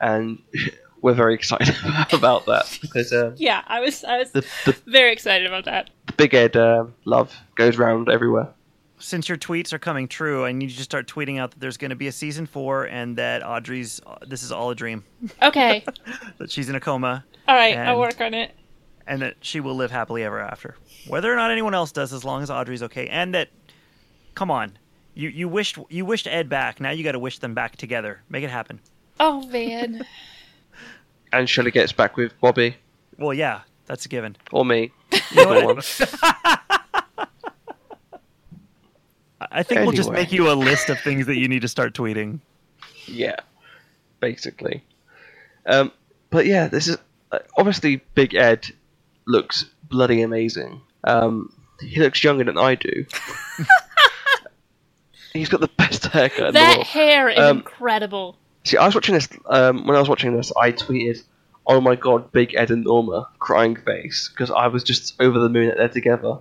and 0.00 0.38
we're 1.02 1.14
very 1.14 1.34
excited 1.34 1.74
about 2.12 2.46
that 2.46 2.78
because 2.80 3.12
um, 3.12 3.34
Yeah, 3.36 3.62
I 3.66 3.80
was 3.80 4.04
I 4.04 4.18
was 4.18 4.30
the, 4.30 4.46
the, 4.64 4.76
very 4.86 5.12
excited 5.12 5.46
about 5.46 5.64
that. 5.64 5.90
the 6.06 6.12
Big 6.12 6.34
Ed 6.34 6.56
uh, 6.56 6.86
love 7.04 7.34
goes 7.56 7.76
round 7.76 8.08
everywhere. 8.08 8.48
Since 9.02 9.28
your 9.28 9.36
tweets 9.36 9.72
are 9.72 9.78
coming 9.80 10.06
true, 10.06 10.44
I 10.44 10.52
need 10.52 10.70
you 10.70 10.76
to 10.76 10.82
start 10.82 11.08
tweeting 11.08 11.38
out 11.40 11.50
that 11.50 11.58
there's 11.60 11.76
going 11.76 11.90
to 11.90 11.96
be 11.96 12.06
a 12.06 12.12
season 12.12 12.46
four 12.46 12.84
and 12.84 13.16
that 13.16 13.44
Audrey's 13.44 14.00
uh, 14.06 14.16
this 14.26 14.42
is 14.44 14.52
all 14.52 14.70
a 14.70 14.74
dream, 14.76 15.02
Okay, 15.42 15.84
that 16.38 16.50
she's 16.52 16.68
in 16.68 16.76
a 16.76 16.80
coma, 16.80 17.24
all 17.48 17.56
right, 17.56 17.74
And- 17.76 17.88
I'll 17.88 17.98
work 17.98 18.20
on 18.20 18.32
it. 18.32 18.54
and 19.06 19.20
that 19.22 19.34
she 19.40 19.58
will 19.60 19.74
live 19.74 19.90
happily 19.90 20.22
ever 20.22 20.38
after. 20.40 20.76
Whether 21.08 21.32
or 21.32 21.36
not 21.36 21.50
anyone 21.50 21.74
else 21.74 21.90
does, 21.90 22.12
as 22.12 22.24
long 22.24 22.42
as 22.44 22.50
Audrey's 22.50 22.82
okay, 22.84 23.08
and 23.08 23.34
that, 23.34 23.48
come 24.36 24.50
on, 24.52 24.78
you 25.14 25.28
you 25.30 25.48
wished 25.48 25.78
you 25.90 26.04
wished 26.06 26.28
Ed 26.28 26.48
back. 26.48 26.80
Now 26.80 26.90
you 26.90 27.02
got 27.02 27.12
to 27.12 27.18
wish 27.18 27.40
them 27.40 27.54
back 27.54 27.74
together. 27.76 28.22
Make 28.28 28.44
it 28.44 28.50
happen. 28.50 28.78
Oh 29.20 29.44
man. 29.48 30.06
And 31.34 31.48
Shelly 31.48 31.70
gets 31.70 31.92
back 31.92 32.18
with 32.18 32.38
Bobby 32.42 32.76
Well, 33.16 33.32
yeah, 33.32 33.62
that's 33.86 34.04
a 34.04 34.08
given. 34.10 34.36
or 34.52 34.66
me. 34.66 34.92
You 35.30 35.44
know 35.46 35.64
one. 35.64 35.80
I 39.52 39.60
I 39.60 39.62
think 39.62 39.82
we'll 39.82 39.92
just 39.92 40.10
make 40.10 40.32
you 40.32 40.50
a 40.50 40.54
list 40.54 40.88
of 40.90 40.98
things 41.00 41.26
that 41.26 41.36
you 41.36 41.46
need 41.48 41.62
to 41.62 41.68
start 41.68 41.94
tweeting. 41.94 42.40
Yeah, 43.06 43.36
basically. 44.20 44.84
Um, 45.66 45.92
but 46.30 46.46
yeah, 46.46 46.66
this 46.68 46.88
is 46.88 46.96
uh, 47.30 47.38
obviously 47.56 47.96
Big 48.14 48.34
Ed 48.34 48.66
looks 49.26 49.66
bloody 49.88 50.22
amazing. 50.22 50.80
Um, 51.04 51.52
he 51.80 52.00
looks 52.00 52.22
younger 52.24 52.44
than 52.44 52.58
I 52.58 52.74
do. 52.76 53.06
He's 55.32 55.48
got 55.48 55.60
the 55.60 55.68
best 55.68 56.04
haircut 56.06 56.38
in 56.38 56.46
the 56.46 56.52
That 56.52 56.76
world. 56.78 56.86
hair 56.88 57.28
is 57.30 57.38
Um, 57.38 57.58
incredible. 57.58 58.36
See, 58.64 58.76
I 58.76 58.84
was 58.86 58.94
watching 58.94 59.14
this. 59.14 59.28
Um, 59.46 59.86
when 59.86 59.96
I 59.96 60.00
was 60.00 60.08
watching 60.08 60.36
this, 60.36 60.52
I 60.56 60.72
tweeted, 60.72 61.22
"Oh 61.66 61.80
my 61.80 61.96
god, 61.96 62.30
Big 62.32 62.54
Ed 62.54 62.70
and 62.70 62.84
Norma 62.84 63.28
crying 63.38 63.76
face," 63.76 64.28
because 64.28 64.50
I 64.50 64.66
was 64.68 64.84
just 64.84 65.14
over 65.20 65.38
the 65.38 65.48
moon 65.48 65.68
that 65.68 65.78
they're 65.78 65.88
together. 65.88 66.38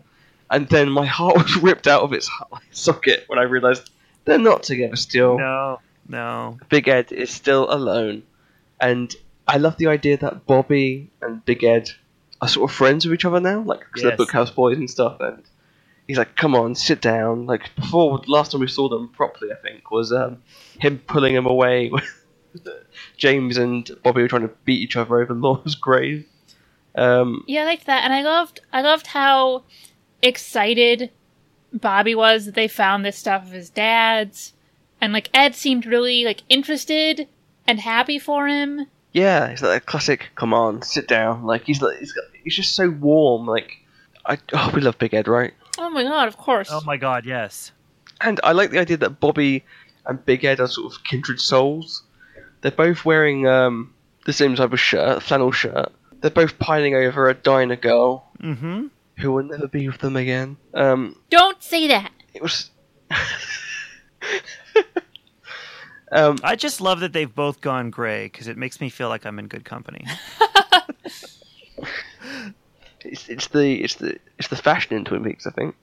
And 0.52 0.68
then 0.68 0.90
my 0.92 1.06
heart 1.06 1.38
was 1.38 1.56
ripped 1.64 1.88
out 1.88 2.04
of 2.04 2.14
its 2.14 2.30
socket 2.72 3.24
when 3.28 3.40
I 3.40 3.44
realised 3.44 3.90
they're 4.26 4.38
not 4.38 4.64
together 4.64 4.96
still. 4.98 5.38
No, 5.40 5.80
no. 6.08 6.58
Big 6.70 6.88
Ed 6.88 7.12
is 7.12 7.30
still 7.32 7.72
alone, 7.74 8.24
and 8.80 9.16
I 9.48 9.58
love 9.58 9.78
the 9.78 9.88
idea 9.88 10.18
that 10.18 10.46
Bobby 10.46 11.10
and 11.22 11.44
Big 11.46 11.64
Ed 11.64 11.90
are 12.42 12.48
sort 12.48 12.70
of 12.70 12.76
friends 12.76 13.06
with 13.06 13.14
each 13.14 13.26
other 13.26 13.40
now, 13.40 13.62
like 13.62 13.80
'cause 13.80 14.04
they're 14.04 14.12
Yes. 14.12 14.20
Bookhouse 14.20 14.54
boys 14.54 14.78
and 14.78 14.90
stuff. 14.90 15.20
And 15.22 15.42
he's 16.08 16.18
like, 16.18 16.36
"Come 16.36 16.54
on, 16.56 16.76
sit 16.76 17.02
down." 17.02 17.46
Like 17.46 17.74
before, 17.76 18.22
last 18.28 18.52
time 18.52 18.62
we 18.62 18.68
saw 18.68 18.90
them 18.90 19.08
properly, 19.10 19.52
I 19.52 19.56
think 19.56 19.90
was 19.90 20.12
um, 20.12 20.44
him 20.80 21.00
pulling 21.08 21.34
him 21.34 21.46
away. 21.46 21.92
James 23.18 23.58
and 23.58 23.90
Bobby 24.04 24.22
were 24.22 24.28
trying 24.28 24.42
to 24.48 24.54
beat 24.66 24.82
each 24.82 24.98
other 24.98 25.22
over 25.22 25.34
Laura's 25.34 25.76
grave. 25.76 26.26
Um, 26.96 27.44
Yeah, 27.48 27.62
I 27.62 27.66
liked 27.66 27.86
that, 27.86 28.04
and 28.04 28.12
I 28.14 28.22
loved 28.22 28.60
I 28.74 28.82
loved 28.82 29.08
how 29.08 29.64
excited 30.22 31.10
Bobby 31.74 32.16
was 32.16 32.46
that 32.46 32.56
they 32.56 32.68
found 32.68 33.06
this 33.06 33.18
stuff 33.18 33.44
of 33.46 33.52
his 33.52 33.70
dad's, 33.70 34.54
and 35.00 35.14
like 35.14 35.30
Ed 35.34 35.56
seemed 35.56 35.86
really 35.86 36.26
like 36.26 36.44
interested 36.50 37.28
and 37.66 37.80
happy 37.80 38.20
for 38.20 38.48
him. 38.48 38.88
yeah, 39.14 39.50
he's 39.50 39.62
like 39.62 39.82
a 39.82 39.86
classic. 39.86 40.30
Come 40.36 40.54
on, 40.54 40.82
sit 40.82 41.08
down. 41.08 41.44
Like 41.44 41.64
he's 41.64 41.82
like 41.82 41.98
he's, 42.00 42.12
got, 42.12 42.26
he's 42.44 42.56
just 42.56 42.76
so 42.76 42.90
warm. 42.90 43.46
Like 43.46 43.78
I 44.26 44.38
oh, 44.54 44.72
we 44.76 44.82
love 44.82 44.98
Big 44.98 45.14
Ed, 45.14 45.28
right? 45.28 45.54
Oh 45.78 45.90
my 45.90 46.04
god, 46.04 46.28
of 46.28 46.38
course. 46.38 46.70
Oh 46.72 46.82
my 46.86 46.98
god, 46.98 47.26
yes. 47.26 47.72
And 48.20 48.40
I 48.44 48.52
like 48.52 48.72
the 48.72 48.80
idea 48.80 48.98
that 48.98 49.20
Bobby 49.20 49.64
and 50.06 50.24
Big 50.26 50.44
Ed 50.44 50.60
are 50.60 50.68
sort 50.68 50.94
of 50.94 51.04
kindred 51.04 51.40
souls. 51.40 52.04
They're 52.62 52.72
both 52.72 53.06
wearing 53.06 53.48
um, 53.48 53.94
the 54.26 54.34
same 54.34 54.56
type 54.56 54.74
of 54.74 54.80
shirt, 54.80 55.24
flannel 55.24 55.52
shirt. 55.52 55.92
They're 56.20 56.30
both 56.30 56.60
pining 56.60 56.94
over 56.94 57.30
a 57.30 57.34
diner 57.34 57.76
girl 57.76 58.28
Mm-hmm. 58.42 58.88
Who 59.22 59.32
will 59.32 59.44
never 59.44 59.68
be 59.68 59.88
with 59.88 60.00
them 60.00 60.16
again. 60.16 60.58
Um, 60.74 61.16
Don't 61.30 61.62
say 61.62 61.88
that. 61.88 62.12
it 62.34 62.42
was. 62.42 62.72
um, 66.12 66.38
I 66.44 66.56
just 66.56 66.82
love 66.82 67.00
that 67.02 67.14
they've 67.14 67.34
both 67.34 67.62
gone 67.62 67.90
gray 67.90 68.26
because 68.26 68.48
it 68.48 68.58
makes 68.58 68.82
me 68.82 68.90
feel 68.90 69.10
like 69.10 69.26
I'm 69.26 69.40
in 69.40 69.48
good 69.48 69.64
company. 69.66 70.06
it's, 73.02 73.30
it's 73.30 73.48
the 73.48 73.82
it's 73.84 73.96
the 73.96 74.18
it's 74.38 74.48
the 74.48 74.56
fashion 74.56 74.96
in 74.96 75.06
Twin 75.06 75.24
Peaks, 75.24 75.46
I 75.48 75.52
think. 75.52 75.76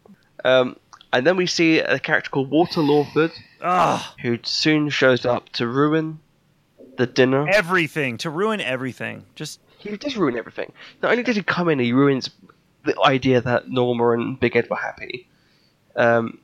Um, 0.45 0.77
and 1.13 1.27
then 1.27 1.37
we 1.37 1.47
see 1.47 1.79
a 1.79 1.99
character 1.99 2.31
called 2.31 2.51
Walter 2.51 2.81
Lawford, 2.81 3.33
Ugh, 3.63 4.03
who 4.23 4.39
soon 4.43 4.91
shows 4.91 5.25
up 5.25 5.49
to 5.51 5.67
ruin 5.67 6.21
the 6.97 7.07
dinner. 7.07 7.49
everything 7.49 8.19
to 8.19 8.31
ruin 8.31 8.61
everything. 8.61 9.25
Just 9.35 9.61
he 9.79 9.97
does 9.97 10.17
ruin 10.17 10.37
everything. 10.37 10.73
Not 11.03 11.13
only 11.13 11.23
does 11.23 11.37
he 11.37 11.43
come 11.43 11.69
in, 11.69 11.79
he 11.79 11.93
ruins 11.93 12.29
the 12.89 13.01
idea 13.05 13.41
that 13.41 13.69
Norma 13.71 14.11
and 14.11 14.39
Big 14.41 14.57
Ed 14.57 14.69
were 14.71 14.77
happy. 14.77 15.29
Um, 15.97 16.39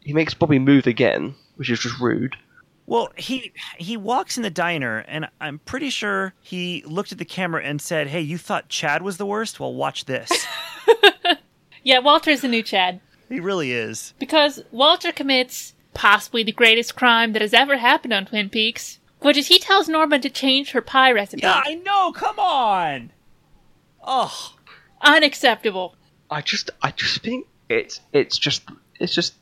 he 0.00 0.12
makes 0.12 0.34
Bobby 0.34 0.58
move 0.58 0.86
again, 0.86 1.34
which 1.56 1.70
is 1.70 1.80
just 1.80 1.98
rude. 2.00 2.36
well, 2.86 3.10
he 3.16 3.52
he 3.78 3.96
walks 3.96 4.36
in 4.36 4.42
the 4.42 4.50
diner, 4.50 4.98
and 5.08 5.28
I'm 5.40 5.58
pretty 5.60 5.90
sure 5.90 6.32
he 6.40 6.82
looked 6.86 7.12
at 7.12 7.18
the 7.18 7.24
camera 7.24 7.62
and 7.62 7.80
said, 7.80 8.06
"Hey, 8.08 8.20
you 8.20 8.38
thought 8.38 8.68
Chad 8.68 9.02
was 9.02 9.16
the 9.18 9.26
worst? 9.26 9.60
Well, 9.60 9.74
watch 9.74 10.04
this." 10.06 10.30
Yeah, 11.84 12.00
Walter's 12.00 12.42
the 12.42 12.48
new 12.48 12.62
Chad 12.62 13.00
he 13.30 13.40
really 13.40 13.72
is. 13.72 14.12
because 14.18 14.62
Walter 14.70 15.10
commits 15.12 15.74
possibly 15.94 16.42
the 16.42 16.52
greatest 16.52 16.96
crime 16.96 17.32
that 17.32 17.40
has 17.40 17.54
ever 17.54 17.78
happened 17.78 18.12
on 18.12 18.26
Twin 18.26 18.50
Peaks, 18.50 18.98
which 19.20 19.36
is 19.38 19.46
he 19.46 19.58
tells 19.58 19.88
Norma 19.88 20.18
to 20.18 20.28
change 20.28 20.72
her 20.72 20.82
pie 20.82 21.12
recipe. 21.12 21.42
Yeah, 21.42 21.62
I 21.64 21.76
know. 21.76 22.12
Come 22.12 22.38
on. 22.38 23.10
Oh, 24.04 24.54
Unacceptable. 25.02 25.94
I 26.30 26.42
just, 26.42 26.70
I 26.82 26.90
just 26.90 27.22
think 27.22 27.46
it's, 27.68 28.00
it's 28.12 28.38
just, 28.38 28.62
it's 29.00 29.14
just, 29.14 29.34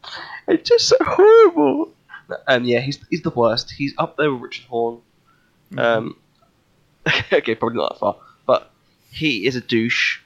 it's 0.47 0.69
just 0.69 0.88
so 0.88 0.97
horrible. 1.01 1.92
Um, 2.47 2.64
yeah, 2.64 2.81
he's 2.81 2.99
he's 3.09 3.23
the 3.23 3.31
worst. 3.31 3.71
He's 3.71 3.95
up 3.99 4.16
there 4.16 4.33
with 4.33 4.42
Richard 4.42 4.66
Horne. 4.66 5.01
Um, 5.77 6.16
okay, 7.33 7.55
probably 7.55 7.79
not 7.79 7.92
that 7.92 7.99
far, 7.99 8.16
but 8.47 8.71
he 9.11 9.47
is 9.47 9.57
a 9.57 9.61
douche. 9.61 10.21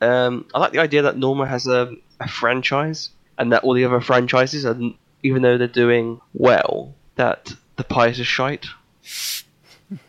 Um, 0.00 0.46
I 0.54 0.58
like 0.58 0.72
the 0.72 0.80
idea 0.80 1.02
that 1.02 1.16
Norma 1.16 1.46
has 1.46 1.66
a, 1.66 1.94
a 2.20 2.28
franchise, 2.28 3.10
and 3.38 3.52
that 3.52 3.64
all 3.64 3.74
the 3.74 3.84
other 3.84 4.00
franchises 4.00 4.64
are, 4.64 4.78
even 5.22 5.42
though 5.42 5.58
they're 5.58 5.66
doing 5.66 6.20
well, 6.32 6.94
that 7.16 7.52
the 7.76 7.84
pies 7.84 8.20
are 8.20 8.24
shite, 8.24 8.66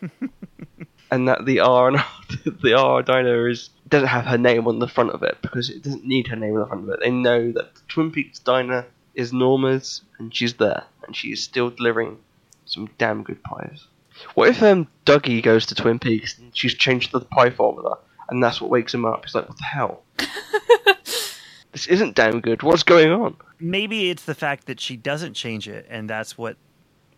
and 1.10 1.28
that 1.28 1.44
the 1.46 1.60
R 1.60 1.88
and 1.88 1.98
the 2.62 2.74
R 2.74 3.02
diner 3.02 3.48
is 3.48 3.70
doesn't 3.88 4.08
have 4.08 4.24
her 4.26 4.38
name 4.38 4.66
on 4.66 4.78
the 4.78 4.88
front 4.88 5.10
of 5.10 5.22
it 5.22 5.38
because 5.42 5.70
it 5.70 5.82
doesn't 5.82 6.04
need 6.04 6.26
her 6.28 6.36
name 6.36 6.54
on 6.54 6.60
the 6.60 6.66
front 6.66 6.84
of 6.84 6.90
it. 6.90 7.00
They 7.00 7.10
know 7.10 7.52
that 7.52 7.74
the 7.74 7.80
Twin 7.88 8.10
Peaks 8.10 8.38
diner 8.38 8.86
is 9.14 9.32
Norma's, 9.32 10.02
and 10.18 10.34
she's 10.34 10.54
there, 10.54 10.84
and 11.06 11.16
she 11.16 11.32
is 11.32 11.42
still 11.42 11.70
delivering 11.70 12.18
some 12.64 12.88
damn 12.98 13.22
good 13.22 13.42
pies. 13.42 13.86
What 14.34 14.48
if 14.48 14.62
um, 14.62 14.88
Dougie 15.04 15.42
goes 15.42 15.66
to 15.66 15.74
Twin 15.74 15.98
Peaks 15.98 16.38
and 16.38 16.56
she's 16.56 16.74
changed 16.74 17.12
the 17.12 17.20
pie 17.20 17.50
formula, 17.50 17.98
and 18.28 18.42
that's 18.42 18.60
what 18.60 18.70
wakes 18.70 18.94
him 18.94 19.04
up? 19.04 19.24
He's 19.24 19.34
like, 19.34 19.48
what 19.48 19.58
the 19.58 19.64
hell? 19.64 20.02
this 21.72 21.86
isn't 21.86 22.16
damn 22.16 22.40
good. 22.40 22.62
What's 22.62 22.82
going 22.82 23.10
on? 23.10 23.36
maybe 23.58 24.10
it's 24.10 24.24
the 24.24 24.34
fact 24.34 24.66
that 24.66 24.80
she 24.80 24.96
doesn't 24.96 25.34
change 25.34 25.68
it, 25.68 25.86
and 25.88 26.08
that's 26.08 26.36
what 26.36 26.56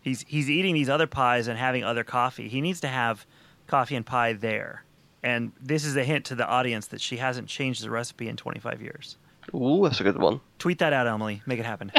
he's 0.00 0.24
he's 0.28 0.50
eating 0.50 0.74
these 0.74 0.88
other 0.88 1.06
pies 1.06 1.48
and 1.48 1.58
having 1.58 1.84
other 1.84 2.04
coffee. 2.04 2.48
He 2.48 2.60
needs 2.60 2.80
to 2.80 2.88
have 2.88 3.26
coffee 3.66 3.96
and 3.96 4.06
pie 4.06 4.32
there, 4.32 4.84
and 5.22 5.52
this 5.60 5.84
is 5.84 5.96
a 5.96 6.04
hint 6.04 6.24
to 6.26 6.34
the 6.34 6.46
audience 6.46 6.86
that 6.88 7.00
she 7.00 7.16
hasn't 7.16 7.48
changed 7.48 7.82
the 7.82 7.90
recipe 7.90 8.28
in 8.28 8.36
25 8.36 8.80
years. 8.82 9.16
Ooh, 9.54 9.80
that's 9.82 10.00
a 10.00 10.04
good 10.04 10.18
one. 10.18 10.40
Tweet 10.58 10.78
that 10.78 10.92
out, 10.92 11.06
Emily. 11.06 11.42
Make 11.46 11.58
it 11.58 11.64
happen. 11.66 11.90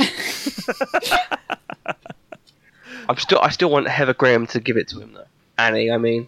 I'm 3.10 3.18
still, 3.18 3.40
I 3.42 3.50
still 3.50 3.72
want 3.72 3.88
Heather 3.88 4.14
Graham 4.14 4.46
to 4.48 4.60
give 4.60 4.78
it 4.78 4.88
to 4.90 5.00
him 5.00 5.14
though. 5.14 5.26
Annie, 5.58 5.92
I 5.92 5.98
mean, 5.98 6.28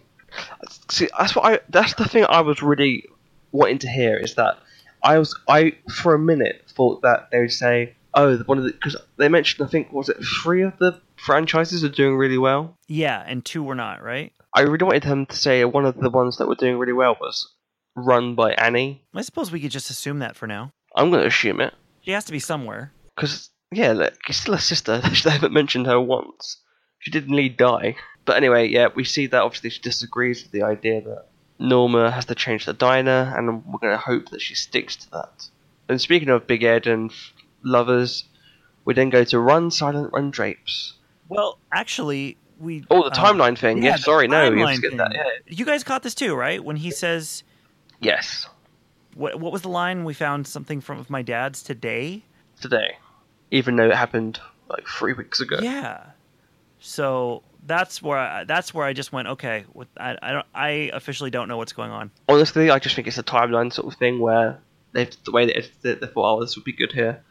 see, 0.90 1.08
that's 1.18 1.36
what 1.36 1.44
I. 1.44 1.60
That's 1.68 1.94
the 1.94 2.06
thing 2.06 2.26
I 2.28 2.40
was 2.40 2.62
really 2.62 3.06
wanting 3.52 3.78
to 3.78 3.88
hear 3.88 4.16
is 4.16 4.34
that 4.34 4.58
I 5.02 5.18
was, 5.18 5.38
I 5.48 5.76
for 5.90 6.14
a 6.14 6.18
minute 6.18 6.64
thought 6.68 7.02
that 7.02 7.28
they 7.30 7.40
would 7.40 7.52
say, 7.52 7.94
oh, 8.14 8.36
one 8.38 8.58
of 8.58 8.64
the 8.64 8.72
because 8.72 8.96
they 9.16 9.28
mentioned 9.28 9.66
I 9.66 9.70
think 9.70 9.92
was 9.92 10.08
it 10.08 10.16
three 10.42 10.62
of 10.62 10.76
the 10.78 11.00
franchises 11.16 11.84
are 11.84 11.88
doing 11.88 12.16
really 12.16 12.38
well. 12.38 12.76
yeah, 12.88 13.22
and 13.26 13.44
two 13.44 13.62
were 13.62 13.76
not 13.76 14.02
right. 14.02 14.32
I 14.54 14.60
really 14.62 14.84
wanted 14.84 15.04
him 15.04 15.26
to 15.26 15.36
say 15.36 15.64
one 15.64 15.84
of 15.86 15.96
the 15.98 16.10
ones 16.10 16.36
that 16.38 16.46
were 16.48 16.54
doing 16.54 16.78
really 16.78 16.92
well 16.92 17.16
was 17.20 17.52
run 17.96 18.34
by 18.34 18.52
Annie. 18.54 19.02
I 19.14 19.22
suppose 19.22 19.50
we 19.50 19.60
could 19.60 19.70
just 19.70 19.90
assume 19.90 20.18
that 20.20 20.36
for 20.36 20.46
now. 20.46 20.72
I'm 20.94 21.10
going 21.10 21.22
to 21.22 21.28
assume 21.28 21.60
it 21.60 21.74
She 22.02 22.10
has 22.12 22.24
to 22.26 22.32
be 22.32 22.38
somewhere. 22.38 22.92
because 23.14 23.50
yeah, 23.70 23.92
look, 23.92 24.14
it's 24.28 24.38
still 24.38 24.54
a 24.54 24.58
sister. 24.58 25.00
They 25.24 25.30
haven't 25.30 25.52
mentioned 25.54 25.86
her 25.86 25.98
once. 26.00 26.58
She 26.98 27.10
did 27.10 27.26
indeed 27.28 27.56
die. 27.56 27.96
But 28.26 28.36
anyway, 28.36 28.68
yeah, 28.68 28.88
we 28.94 29.04
see 29.04 29.26
that 29.26 29.42
obviously 29.42 29.70
she 29.70 29.80
disagrees 29.80 30.42
with 30.42 30.52
the 30.52 30.62
idea 30.62 31.00
that 31.00 31.26
Norma 31.58 32.10
has 32.10 32.26
to 32.26 32.34
change 32.34 32.66
the 32.66 32.72
diner, 32.72 33.32
and 33.36 33.64
we're 33.64 33.78
going 33.80 33.92
to 33.94 33.96
hope 33.98 34.28
that 34.30 34.40
she 34.42 34.54
sticks 34.54 34.96
to 34.96 35.10
that. 35.12 35.48
And 35.88 36.00
speaking 36.00 36.28
of 36.28 36.46
Big 36.46 36.62
Ed 36.62 36.86
and 36.86 37.10
f- 37.10 37.32
lovers, 37.64 38.24
we 38.84 38.94
then 38.94 39.10
go 39.10 39.24
to 39.24 39.38
Run 39.38 39.70
Silent 39.70 40.12
Run 40.12 40.30
Drapes. 40.30 40.94
Well, 41.28 41.58
actually, 41.72 42.36
we. 42.62 42.84
Oh, 42.90 43.02
the 43.02 43.10
uh, 43.10 43.14
timeline 43.14 43.58
thing. 43.58 43.78
yeah, 43.78 43.90
Yeah, 43.90 43.96
sorry, 43.96 44.28
no, 44.28 44.50
you 44.50 44.74
skipped 44.76 44.96
that. 44.96 45.12
Yeah. 45.14 45.24
You 45.46 45.64
guys 45.64 45.84
caught 45.84 46.02
this 46.02 46.14
too, 46.14 46.34
right? 46.34 46.62
When 46.62 46.76
he 46.76 46.90
says, 46.90 47.42
Yes, 48.00 48.46
"What? 49.14 49.38
What 49.38 49.52
was 49.52 49.62
the 49.62 49.68
line? 49.68 50.04
We 50.04 50.14
found 50.14 50.46
something 50.46 50.80
from 50.80 51.04
my 51.08 51.22
dad's 51.22 51.62
today." 51.62 52.24
today, 52.60 52.96
even 53.50 53.76
though 53.76 53.88
it 53.88 53.94
happened 53.94 54.40
like 54.68 54.86
three 54.86 55.12
weeks 55.12 55.40
ago. 55.40 55.58
Yeah. 55.60 56.00
So 56.78 57.42
that's 57.66 58.00
where 58.02 58.18
I, 58.18 58.44
that's 58.44 58.72
where 58.72 58.86
I 58.86 58.92
just 58.92 59.12
went. 59.12 59.28
Okay, 59.28 59.64
with, 59.74 59.88
I 59.98 60.16
I 60.22 60.32
don't 60.32 60.46
I 60.54 60.68
officially 60.92 61.30
don't 61.30 61.48
know 61.48 61.56
what's 61.56 61.72
going 61.72 61.90
on. 61.90 62.10
honestly, 62.28 62.70
I 62.70 62.78
just 62.78 62.96
think 62.96 63.06
it's 63.06 63.18
a 63.18 63.22
timeline 63.22 63.72
sort 63.72 63.92
of 63.92 63.98
thing 63.98 64.18
where 64.18 64.60
they've 64.92 65.10
the 65.24 65.32
way 65.32 65.46
they 65.46 65.52
edited 65.54 65.84
it, 65.84 66.00
they 66.00 66.06
thought, 66.06 66.36
oh, 66.36 66.40
this 66.40 66.56
would 66.56 66.64
be 66.64 66.72
good 66.72 66.92
here. 66.92 67.22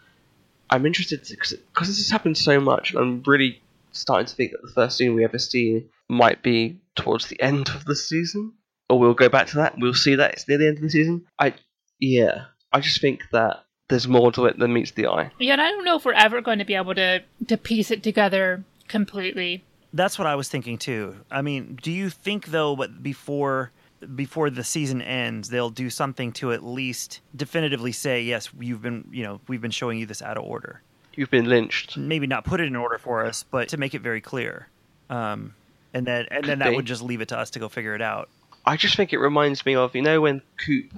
I'm 0.70 0.86
interested 0.86 1.20
because 1.20 1.88
this 1.88 1.98
has 1.98 2.10
happened 2.10 2.38
so 2.38 2.60
much, 2.60 2.92
and 2.92 3.00
I'm 3.00 3.24
really 3.26 3.62
starting 3.92 4.28
to 4.28 4.36
think 4.36 4.52
that 4.52 4.62
the 4.62 4.72
first 4.74 4.98
scene 4.98 5.16
we 5.16 5.24
ever 5.24 5.40
see 5.40 5.86
might 6.10 6.44
be 6.44 6.82
towards 6.96 7.28
the 7.28 7.42
end 7.42 7.70
of 7.70 7.86
the 7.86 7.96
season, 7.96 8.54
or 8.90 9.00
we'll 9.00 9.14
go 9.14 9.30
back 9.30 9.48
to 9.48 9.58
that. 9.58 9.78
We'll 9.78 9.94
see 9.94 10.16
that 10.16 10.34
it's 10.34 10.48
near 10.48 10.58
the 10.58 10.68
end 10.68 10.78
of 10.78 10.84
the 10.84 10.90
season. 10.90 11.26
I, 11.40 11.54
yeah, 12.00 12.46
I 12.72 12.80
just 12.80 13.02
think 13.02 13.22
that 13.32 13.64
there's 13.90 14.08
more 14.08 14.32
to 14.32 14.46
it 14.46 14.58
than 14.58 14.74
meets 14.74 14.92
the 14.92 15.08
eye. 15.08 15.32
Yeah, 15.40 15.54
and 15.54 15.62
I 15.62 15.70
don't 15.70 15.86
know 15.86 15.98
if 15.98 16.06
we're 16.06 16.14
ever 16.14 16.42
going 16.42 16.60
to 16.60 16.66
be 16.66 16.76
able 16.76 16.96
to 16.96 17.22
to 17.48 17.58
piece 17.58 17.92
it 17.92 18.04
together 18.04 18.64
completely. 18.88 19.64
That's 19.94 20.18
what 20.18 20.28
I 20.28 20.36
was 20.36 20.48
thinking 20.48 20.78
too. 20.78 21.18
I 21.30 21.42
mean, 21.42 21.78
do 21.82 21.92
you 21.92 22.10
think 22.10 22.48
though, 22.48 22.76
but 22.76 23.04
before 23.04 23.72
before 24.16 24.50
the 24.50 24.64
season 24.64 25.02
ends, 25.02 25.50
they'll 25.50 25.70
do 25.70 25.90
something 25.90 26.32
to 26.34 26.52
at 26.52 26.64
least 26.64 27.22
definitively 27.36 27.92
say, 27.92 28.24
yes, 28.24 28.50
you've 28.60 28.82
been, 28.82 29.08
you 29.12 29.24
know, 29.24 29.40
we've 29.48 29.62
been 29.62 29.72
showing 29.72 30.00
you 30.00 30.06
this 30.06 30.22
out 30.22 30.38
of 30.38 30.44
order. 30.44 30.82
You've 31.16 31.32
been 31.32 31.50
lynched. 31.50 31.98
Maybe 31.98 32.28
not 32.28 32.46
put 32.46 32.62
it 32.62 32.68
in 32.68 32.76
order 32.76 32.98
for 32.98 33.26
us, 33.26 33.44
but 33.44 33.70
to 33.70 33.78
make 33.78 33.94
it 33.94 34.02
very 34.02 34.22
clear. 34.22 34.68
Um, 35.10 35.54
and 35.94 36.06
then 36.08 36.28
and 36.32 36.46
then 36.46 36.60
that 36.60 36.70
be. 36.70 36.76
would 36.76 36.86
just 36.86 37.02
leave 37.02 37.22
it 37.22 37.30
to 37.30 37.38
us 37.38 37.50
to 37.52 37.60
go 37.60 37.70
figure 37.70 37.96
it 37.96 38.02
out. 38.02 38.30
I 38.66 38.78
just 38.78 38.96
think 38.96 39.12
it 39.12 39.18
reminds 39.18 39.66
me 39.66 39.76
of 39.76 39.96
you 39.96 40.02
know 40.02 40.22
when 40.22 40.42
Coop 40.64 40.94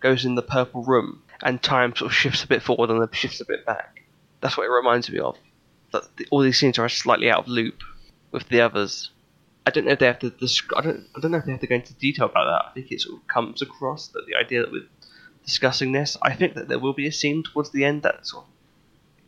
goes 0.00 0.24
in 0.24 0.34
the 0.34 0.42
purple 0.42 0.82
room 0.82 1.22
and 1.42 1.62
time 1.62 1.94
sort 1.96 2.10
of 2.10 2.14
shifts 2.14 2.44
a 2.44 2.46
bit 2.46 2.62
forward 2.62 2.90
and 2.90 3.00
then 3.00 3.08
shifts 3.12 3.40
a 3.40 3.44
bit 3.44 3.64
back. 3.64 4.02
That's 4.40 4.56
what 4.56 4.64
it 4.64 4.70
reminds 4.70 5.10
me 5.10 5.18
of. 5.18 5.36
That 5.92 6.04
all 6.30 6.40
these 6.40 6.58
scenes 6.58 6.78
are 6.78 6.88
slightly 6.88 7.30
out 7.30 7.40
of 7.40 7.48
loop 7.48 7.82
with 8.30 8.48
the 8.48 8.60
others. 8.60 9.10
I 9.66 9.70
don't 9.70 9.86
know 9.86 9.92
if 9.92 9.98
they 9.98 10.06
have 10.06 10.18
to. 10.18 10.32
I 10.76 10.82
don't. 10.82 11.06
I 11.16 11.20
don't 11.20 11.30
know 11.30 11.38
if 11.38 11.46
they 11.46 11.52
have 11.52 11.60
to 11.60 11.66
go 11.66 11.76
into 11.76 11.94
detail 11.94 12.26
about 12.26 12.44
that. 12.44 12.70
I 12.70 12.74
think 12.74 12.92
it 12.92 13.00
sort 13.00 13.20
of 13.20 13.26
comes 13.26 13.62
across 13.62 14.08
that 14.08 14.26
the 14.26 14.36
idea 14.36 14.60
that 14.60 14.72
we're 14.72 14.88
discussing 15.44 15.92
this. 15.92 16.18
I 16.22 16.34
think 16.34 16.54
that 16.54 16.68
there 16.68 16.78
will 16.78 16.92
be 16.92 17.06
a 17.06 17.12
scene 17.12 17.42
towards 17.42 17.70
the 17.70 17.84
end 17.84 18.02
that 18.02 18.26
sort 18.26 18.44
of 18.44 18.50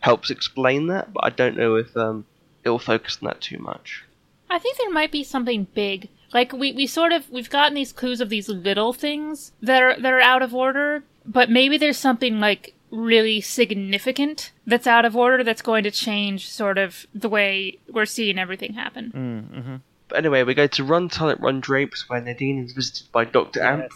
helps 0.06 0.30
explain 0.30 0.86
that, 0.86 1.12
but 1.12 1.24
I 1.24 1.30
don't 1.30 1.56
know 1.56 1.74
if 1.74 1.96
um, 1.96 2.24
it 2.62 2.70
will 2.70 2.78
focus 2.78 3.18
on 3.20 3.26
that 3.26 3.40
too 3.40 3.58
much. 3.58 4.04
I 4.48 4.60
think 4.60 4.78
there 4.78 4.88
might 4.88 5.10
be 5.10 5.24
something 5.24 5.66
big. 5.74 6.08
Like 6.32 6.52
we, 6.52 6.70
we 6.72 6.86
sort 6.86 7.12
of 7.12 7.28
we've 7.28 7.50
gotten 7.50 7.74
these 7.74 7.92
clues 7.92 8.20
of 8.20 8.28
these 8.28 8.48
little 8.48 8.92
things 8.92 9.50
that 9.60 9.82
are 9.82 10.00
that 10.00 10.12
are 10.12 10.20
out 10.20 10.42
of 10.42 10.54
order, 10.54 11.02
but 11.24 11.50
maybe 11.50 11.76
there's 11.76 11.96
something 11.96 12.38
like 12.38 12.74
really 12.92 13.40
significant 13.40 14.52
that's 14.64 14.86
out 14.86 15.04
of 15.04 15.16
order 15.16 15.42
that's 15.42 15.60
going 15.60 15.82
to 15.82 15.90
change 15.90 16.48
sort 16.48 16.78
of 16.78 17.08
the 17.12 17.28
way 17.28 17.76
we're 17.92 18.06
seeing 18.06 18.38
everything 18.38 18.74
happen. 18.74 19.12
Mm-hmm. 19.12 19.76
But 20.06 20.18
anyway, 20.18 20.44
we 20.44 20.54
go 20.54 20.68
to 20.68 20.84
Run 20.84 21.10
Silent 21.10 21.40
Run 21.40 21.60
Drapes 21.60 22.08
where 22.08 22.20
Nadine 22.20 22.64
is 22.64 22.72
visited 22.72 23.10
by 23.10 23.24
Dr. 23.24 23.60
Amp 23.60 23.90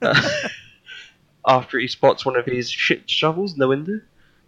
after 1.44 1.80
he 1.80 1.88
spots 1.88 2.24
one 2.24 2.36
of 2.36 2.46
his 2.46 2.70
shit 2.70 3.10
shovels 3.10 3.54
in 3.54 3.58
the 3.58 3.66
window. 3.66 4.00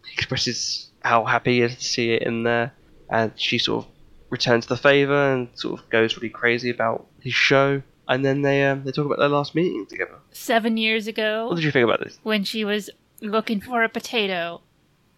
He 0.07 0.13
expresses 0.15 0.90
how 1.01 1.25
happy 1.25 1.57
he 1.57 1.63
is 1.63 1.77
to 1.77 1.85
see 1.85 2.13
it 2.13 2.23
in 2.23 2.43
there, 2.43 2.73
and 3.09 3.33
she 3.37 3.59
sort 3.59 3.85
of 3.85 3.91
returns 4.31 4.67
the 4.67 4.77
favour 4.77 5.33
and 5.33 5.49
sort 5.55 5.81
of 5.81 5.89
goes 5.91 6.17
really 6.17 6.29
crazy 6.31 6.71
about 6.71 7.07
his 7.21 7.35
show. 7.35 7.83
And 8.09 8.25
then 8.25 8.43
they 8.43 8.65
um, 8.65 8.83
they 8.85 8.91
talk 8.93 9.07
about 9.07 9.19
their 9.19 9.29
last 9.29 9.55
meeting 9.55 9.87
together. 9.87 10.19
Seven 10.33 10.77
years 10.77 11.07
ago, 11.07 11.47
What 11.49 11.57
did 11.57 11.65
you 11.65 11.71
think 11.71 11.85
about 11.85 12.01
this? 12.01 12.19
when 12.25 12.43
she 12.45 12.65
was 12.65 12.91
looking 13.21 13.61
for 13.61 13.85
a 13.85 13.89
potato 13.89 14.61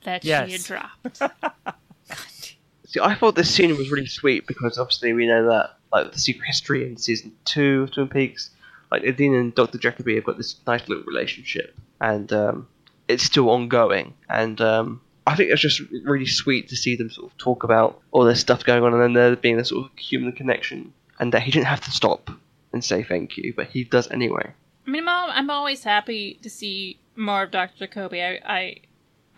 that 0.04 0.22
she 0.24 0.30
had 0.30 0.50
dropped. 0.62 1.22
See, 2.86 3.00
I 3.00 3.14
thought 3.14 3.34
this 3.34 3.48
scene 3.54 3.74
was 3.78 3.90
really 3.90 4.06
sweet 4.06 4.46
because 4.46 4.76
obviously 4.76 5.14
we 5.14 5.26
know 5.26 5.48
that 5.48 5.70
like 5.92 6.12
the 6.12 6.18
secret 6.18 6.46
history 6.46 6.86
in 6.86 6.96
season 6.98 7.32
two 7.46 7.84
of 7.84 7.92
Twin 7.94 8.08
Peaks, 8.08 8.50
like 8.90 9.02
Nadine 9.02 9.34
and 9.34 9.54
Dr. 9.54 9.78
Jacoby 9.78 10.14
have 10.16 10.24
got 10.24 10.36
this 10.36 10.56
nice 10.66 10.86
little 10.88 11.04
relationship, 11.04 11.74
and 12.00 12.30
um, 12.32 12.68
it's 13.08 13.22
still 13.22 13.48
ongoing. 13.48 14.12
And 14.28 14.60
um, 14.60 15.00
I 15.26 15.36
think 15.36 15.50
it's 15.50 15.60
just 15.60 15.80
really 16.04 16.26
sweet 16.26 16.68
to 16.68 16.76
see 16.76 16.96
them 16.96 17.10
sort 17.10 17.30
of 17.30 17.38
talk 17.38 17.64
about 17.64 18.00
all 18.10 18.24
this 18.24 18.40
stuff 18.40 18.64
going 18.64 18.82
on, 18.82 18.92
and 18.92 19.02
then 19.02 19.12
there 19.12 19.36
being 19.36 19.58
a 19.58 19.64
sort 19.64 19.86
of 19.86 19.98
human 19.98 20.32
connection, 20.32 20.92
and 21.18 21.32
that 21.32 21.42
he 21.42 21.50
didn't 21.50 21.66
have 21.66 21.82
to 21.82 21.90
stop 21.90 22.30
and 22.72 22.84
say 22.84 23.02
thank 23.02 23.36
you, 23.36 23.52
but 23.54 23.68
he 23.68 23.84
does 23.84 24.10
anyway. 24.10 24.52
I 24.86 24.90
mean, 24.90 25.04
Mom, 25.04 25.30
I'm 25.30 25.50
always 25.50 25.84
happy 25.84 26.38
to 26.42 26.50
see 26.50 26.98
more 27.14 27.44
of 27.44 27.50
Dr. 27.50 27.86
Jacoby. 27.86 28.22
I, 28.22 28.40
I, 28.44 28.76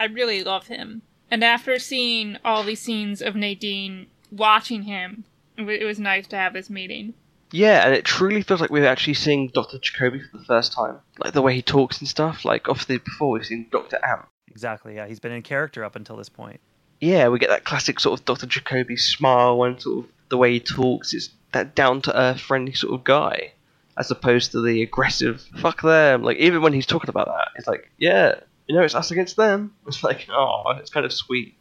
I 0.00 0.04
really 0.06 0.42
love 0.42 0.68
him. 0.68 1.02
And 1.30 1.44
after 1.44 1.78
seeing 1.78 2.38
all 2.44 2.62
these 2.62 2.80
scenes 2.80 3.20
of 3.20 3.34
Nadine 3.34 4.06
watching 4.30 4.82
him, 4.82 5.24
it 5.56 5.84
was 5.84 5.98
nice 5.98 6.26
to 6.28 6.36
have 6.36 6.52
this 6.52 6.70
meeting. 6.70 7.14
Yeah, 7.50 7.84
and 7.86 7.94
it 7.94 8.04
truly 8.04 8.42
feels 8.42 8.60
like 8.60 8.70
we're 8.70 8.86
actually 8.86 9.14
seeing 9.14 9.48
Dr. 9.48 9.78
Jacoby 9.78 10.20
for 10.20 10.38
the 10.38 10.44
first 10.44 10.72
time. 10.72 10.98
Like 11.18 11.34
the 11.34 11.42
way 11.42 11.54
he 11.54 11.62
talks 11.62 12.00
and 12.00 12.08
stuff. 12.08 12.44
Like 12.44 12.68
obviously 12.68 12.98
before 12.98 13.30
we've 13.30 13.46
seen 13.46 13.68
Dr. 13.70 13.98
Amp. 14.02 14.26
Exactly. 14.54 14.94
Yeah, 14.94 15.06
he's 15.06 15.20
been 15.20 15.32
in 15.32 15.42
character 15.42 15.84
up 15.84 15.96
until 15.96 16.16
this 16.16 16.28
point. 16.28 16.60
yeah, 17.00 17.28
we 17.28 17.38
get 17.38 17.50
that 17.50 17.64
classic 17.64 18.00
sort 18.00 18.18
of 18.18 18.24
Dr. 18.24 18.46
Jacoby 18.46 18.96
smile 18.96 19.62
and 19.64 19.80
sort 19.82 20.04
of 20.04 20.10
the 20.30 20.36
way 20.38 20.52
he 20.52 20.60
talks. 20.60 21.12
It's 21.12 21.28
that 21.52 21.74
down 21.74 22.00
to 22.02 22.18
earth, 22.18 22.40
friendly 22.40 22.72
sort 22.72 22.94
of 22.94 23.04
guy, 23.04 23.52
as 23.98 24.10
opposed 24.10 24.52
to 24.52 24.62
the 24.64 24.82
aggressive 24.82 25.42
fuck 25.60 25.82
them. 25.82 26.22
Like 26.22 26.36
even 26.38 26.62
when 26.62 26.72
he's 26.72 26.86
talking 26.86 27.10
about 27.10 27.26
that, 27.26 27.48
it's 27.56 27.66
like, 27.66 27.90
yeah, 27.98 28.36
you 28.66 28.74
know, 28.76 28.82
it's 28.82 28.94
us 28.94 29.10
against 29.10 29.36
them. 29.36 29.74
It's 29.86 30.02
like, 30.02 30.26
oh, 30.30 30.62
it's 30.78 30.90
kind 30.90 31.04
of 31.04 31.12
sweet. 31.12 31.54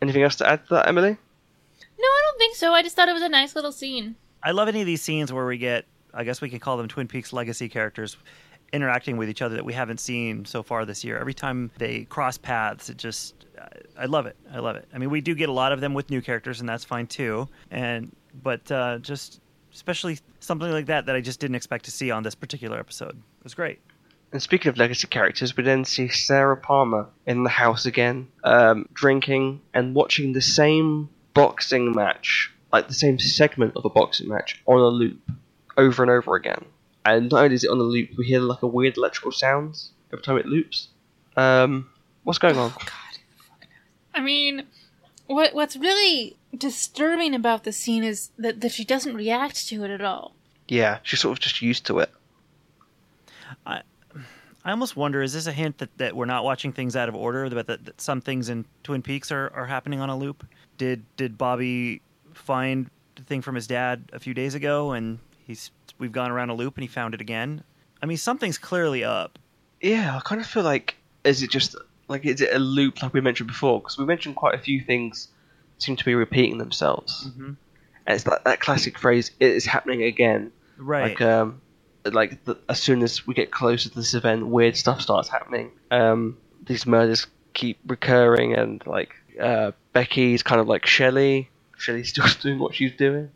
Anything 0.00 0.22
else 0.22 0.36
to 0.36 0.48
add 0.48 0.64
to 0.68 0.74
that, 0.74 0.88
Emily? 0.88 1.10
No, 1.10 2.06
I 2.08 2.20
don't 2.24 2.38
think 2.38 2.56
so. 2.56 2.72
I 2.72 2.82
just 2.82 2.96
thought 2.96 3.08
it 3.08 3.12
was 3.12 3.22
a 3.22 3.28
nice 3.28 3.54
little 3.54 3.72
scene. 3.72 4.16
I 4.42 4.50
love 4.52 4.66
any 4.68 4.80
of 4.80 4.86
these 4.86 5.02
scenes 5.02 5.32
where 5.32 5.46
we 5.46 5.58
get, 5.58 5.84
I 6.14 6.24
guess 6.24 6.40
we 6.40 6.48
can 6.48 6.58
call 6.58 6.76
them 6.76 6.88
Twin 6.88 7.06
Peaks 7.06 7.32
legacy 7.32 7.68
characters 7.68 8.16
interacting 8.72 9.16
with 9.16 9.28
each 9.28 9.42
other 9.42 9.54
that 9.56 9.64
we 9.64 9.72
haven't 9.72 10.00
seen 10.00 10.44
so 10.44 10.62
far 10.62 10.84
this 10.84 11.04
year. 11.04 11.18
Every 11.18 11.34
time 11.34 11.70
they 11.78 12.04
cross 12.04 12.38
paths, 12.38 12.88
it 12.88 12.96
just, 12.96 13.34
I- 13.98 14.06
love 14.06 14.26
it. 14.26 14.36
I 14.52 14.58
love 14.58 14.76
it. 14.76 14.88
I 14.94 14.98
mean, 14.98 15.10
we 15.10 15.20
do 15.20 15.34
get 15.34 15.48
a 15.48 15.52
lot 15.52 15.72
of 15.72 15.80
them 15.80 15.94
with 15.94 16.10
new 16.10 16.20
characters, 16.22 16.60
and 16.60 16.68
that's 16.68 16.84
fine 16.84 17.06
too. 17.06 17.48
And 17.70 18.14
but 18.42 18.70
uh, 18.72 18.98
just 18.98 19.40
especially 19.72 20.18
something 20.40 20.70
like 20.70 20.86
that 20.86 21.06
that 21.06 21.16
I 21.16 21.20
just 21.20 21.40
didn't 21.40 21.56
expect 21.56 21.84
to 21.86 21.90
see 21.90 22.10
on 22.10 22.22
this 22.22 22.34
particular 22.34 22.78
episode. 22.78 23.16
It 23.16 23.44
was 23.44 23.54
great. 23.54 23.80
And 24.32 24.42
speaking 24.42 24.70
of 24.70 24.78
legacy 24.78 25.06
characters, 25.08 25.56
we 25.56 25.62
then 25.62 25.84
see 25.84 26.08
Sarah 26.08 26.56
Palmer 26.56 27.06
in 27.26 27.42
the 27.44 27.50
house 27.50 27.84
again, 27.84 28.28
um, 28.44 28.88
drinking 28.94 29.60
and 29.74 29.94
watching 29.94 30.32
the 30.32 30.40
same 30.40 31.10
boxing 31.34 31.92
match, 31.92 32.50
like 32.72 32.88
the 32.88 32.94
same 32.94 33.18
segment 33.18 33.76
of 33.76 33.84
a 33.84 33.90
boxing 33.90 34.28
match, 34.28 34.62
on 34.64 34.78
a 34.78 34.86
loop, 34.86 35.20
over 35.76 36.02
and 36.02 36.10
over 36.10 36.34
again. 36.34 36.64
And 37.04 37.30
not 37.30 37.44
only 37.44 37.54
is 37.54 37.64
it 37.64 37.70
on 37.70 37.78
a 37.78 37.82
loop, 37.82 38.10
we 38.16 38.26
hear 38.26 38.40
like 38.40 38.62
a 38.62 38.66
weird 38.66 38.96
electrical 38.96 39.32
sounds 39.32 39.90
every 40.12 40.22
time 40.22 40.36
it 40.38 40.46
loops. 40.46 40.88
Um, 41.36 41.90
what's 42.24 42.38
going 42.38 42.56
on? 42.56 42.72
I 44.14 44.20
mean, 44.20 44.66
what 45.26 45.54
what's 45.54 45.76
really 45.76 46.36
disturbing 46.56 47.34
about 47.34 47.64
the 47.64 47.72
scene 47.72 48.04
is 48.04 48.30
that, 48.38 48.60
that 48.60 48.72
she 48.72 48.84
doesn't 48.84 49.14
react 49.16 49.68
to 49.68 49.84
it 49.84 49.90
at 49.90 50.02
all. 50.02 50.34
Yeah, 50.68 50.98
she's 51.02 51.20
sort 51.20 51.38
of 51.38 51.42
just 51.42 51.62
used 51.62 51.86
to 51.86 51.98
it. 52.00 52.10
I 53.66 53.82
I 54.64 54.70
almost 54.70 54.96
wonder: 54.96 55.22
is 55.22 55.32
this 55.32 55.46
a 55.46 55.52
hint 55.52 55.78
that, 55.78 55.96
that 55.98 56.14
we're 56.14 56.26
not 56.26 56.44
watching 56.44 56.72
things 56.72 56.94
out 56.94 57.08
of 57.08 57.16
order? 57.16 57.48
That, 57.48 57.66
that, 57.66 57.84
that 57.84 58.00
some 58.00 58.20
things 58.20 58.48
in 58.48 58.64
Twin 58.84 59.02
Peaks 59.02 59.32
are, 59.32 59.50
are 59.54 59.66
happening 59.66 60.00
on 60.00 60.08
a 60.08 60.16
loop? 60.16 60.46
Did 60.78 61.04
did 61.16 61.36
Bobby 61.36 62.00
find 62.34 62.88
the 63.16 63.22
thing 63.22 63.42
from 63.42 63.54
his 63.54 63.66
dad 63.66 64.04
a 64.12 64.20
few 64.20 64.34
days 64.34 64.54
ago, 64.54 64.92
and 64.92 65.18
he's 65.46 65.70
we've 66.02 66.12
gone 66.12 66.30
around 66.30 66.50
a 66.50 66.54
loop, 66.54 66.76
and 66.76 66.82
he 66.82 66.88
found 66.88 67.14
it 67.14 67.22
again? 67.22 67.64
I 68.02 68.06
mean, 68.06 68.18
something's 68.18 68.58
clearly 68.58 69.02
up. 69.04 69.38
Yeah, 69.80 70.14
I 70.16 70.20
kind 70.20 70.40
of 70.40 70.46
feel 70.46 70.62
like 70.64 70.96
is 71.24 71.42
it 71.42 71.50
just 71.50 71.76
like 72.08 72.26
is 72.26 72.40
it 72.42 72.50
a 72.52 72.58
loop 72.58 73.02
like 73.02 73.14
we 73.14 73.20
mentioned 73.22 73.46
before? 73.48 73.80
Because 73.80 73.96
we 73.96 74.04
mentioned 74.04 74.36
quite 74.36 74.54
a 74.54 74.58
few 74.58 74.82
things 74.82 75.28
seem 75.78 75.96
to 75.96 76.04
be 76.04 76.14
repeating 76.14 76.58
themselves, 76.58 77.28
Mm-hmm. 77.28 77.44
and 78.06 78.14
it's 78.16 78.26
like 78.26 78.44
that 78.44 78.60
classic 78.60 78.98
phrase 78.98 79.30
"it 79.40 79.50
is 79.52 79.64
happening 79.64 80.02
again." 80.02 80.52
Right. 80.76 81.10
Like 81.10 81.20
um, 81.22 81.60
like 82.04 82.44
the, 82.44 82.58
as 82.68 82.80
soon 82.82 83.02
as 83.02 83.26
we 83.26 83.34
get 83.34 83.50
closer 83.52 83.88
to 83.88 83.94
this 83.94 84.14
event, 84.14 84.46
weird 84.46 84.76
stuff 84.76 85.00
starts 85.00 85.28
happening. 85.28 85.70
Um, 85.90 86.36
these 86.66 86.86
murders 86.86 87.26
keep 87.54 87.78
recurring, 87.86 88.54
and 88.54 88.84
like 88.86 89.14
uh, 89.40 89.72
Becky's 89.92 90.42
kind 90.42 90.60
of 90.60 90.68
like 90.68 90.86
Shelly. 90.86 91.48
Shelly's 91.76 92.08
still 92.14 92.26
doing 92.40 92.58
what 92.58 92.74
she's 92.74 92.92
doing. 92.96 93.30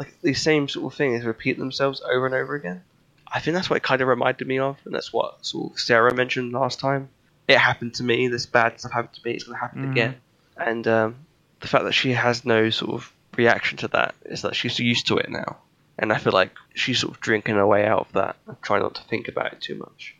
Like 0.00 0.18
these 0.22 0.40
same 0.40 0.66
sort 0.66 0.90
of 0.90 0.96
things 0.96 1.26
repeat 1.26 1.58
themselves 1.58 2.00
over 2.00 2.24
and 2.24 2.34
over 2.34 2.54
again. 2.54 2.82
I 3.30 3.38
think 3.40 3.54
that's 3.54 3.68
what 3.68 3.76
it 3.76 3.82
kind 3.82 4.00
of 4.00 4.08
reminded 4.08 4.48
me 4.48 4.58
of, 4.58 4.78
and 4.86 4.94
that's 4.94 5.12
what 5.12 5.44
sort 5.44 5.72
of 5.74 5.78
Sarah 5.78 6.14
mentioned 6.14 6.52
last 6.52 6.80
time. 6.80 7.10
It 7.46 7.58
happened 7.58 7.92
to 7.96 8.02
me. 8.02 8.28
This 8.28 8.46
bad 8.46 8.80
stuff 8.80 8.92
happened 8.92 9.12
to 9.16 9.20
me. 9.28 9.34
It's 9.34 9.44
going 9.44 9.56
to 9.56 9.60
happen 9.60 9.84
Mhm. 9.86 9.90
again. 9.92 10.14
And 10.56 10.88
um, 10.88 11.16
the 11.60 11.68
fact 11.68 11.84
that 11.84 11.92
she 11.92 12.12
has 12.14 12.46
no 12.46 12.70
sort 12.70 12.92
of 12.92 13.12
reaction 13.36 13.76
to 13.78 13.88
that 13.88 14.14
is 14.24 14.40
that 14.42 14.56
she's 14.56 14.78
used 14.78 15.06
to 15.08 15.18
it 15.18 15.28
now. 15.28 15.58
And 15.98 16.14
I 16.14 16.16
feel 16.16 16.32
like 16.32 16.52
she's 16.74 16.98
sort 17.00 17.12
of 17.14 17.20
drinking 17.20 17.56
her 17.56 17.66
way 17.66 17.84
out 17.86 18.06
of 18.06 18.12
that 18.14 18.36
and 18.46 18.56
trying 18.62 18.80
not 18.80 18.94
to 18.94 19.02
think 19.02 19.28
about 19.28 19.52
it 19.52 19.60
too 19.60 19.74
much. 19.76 20.14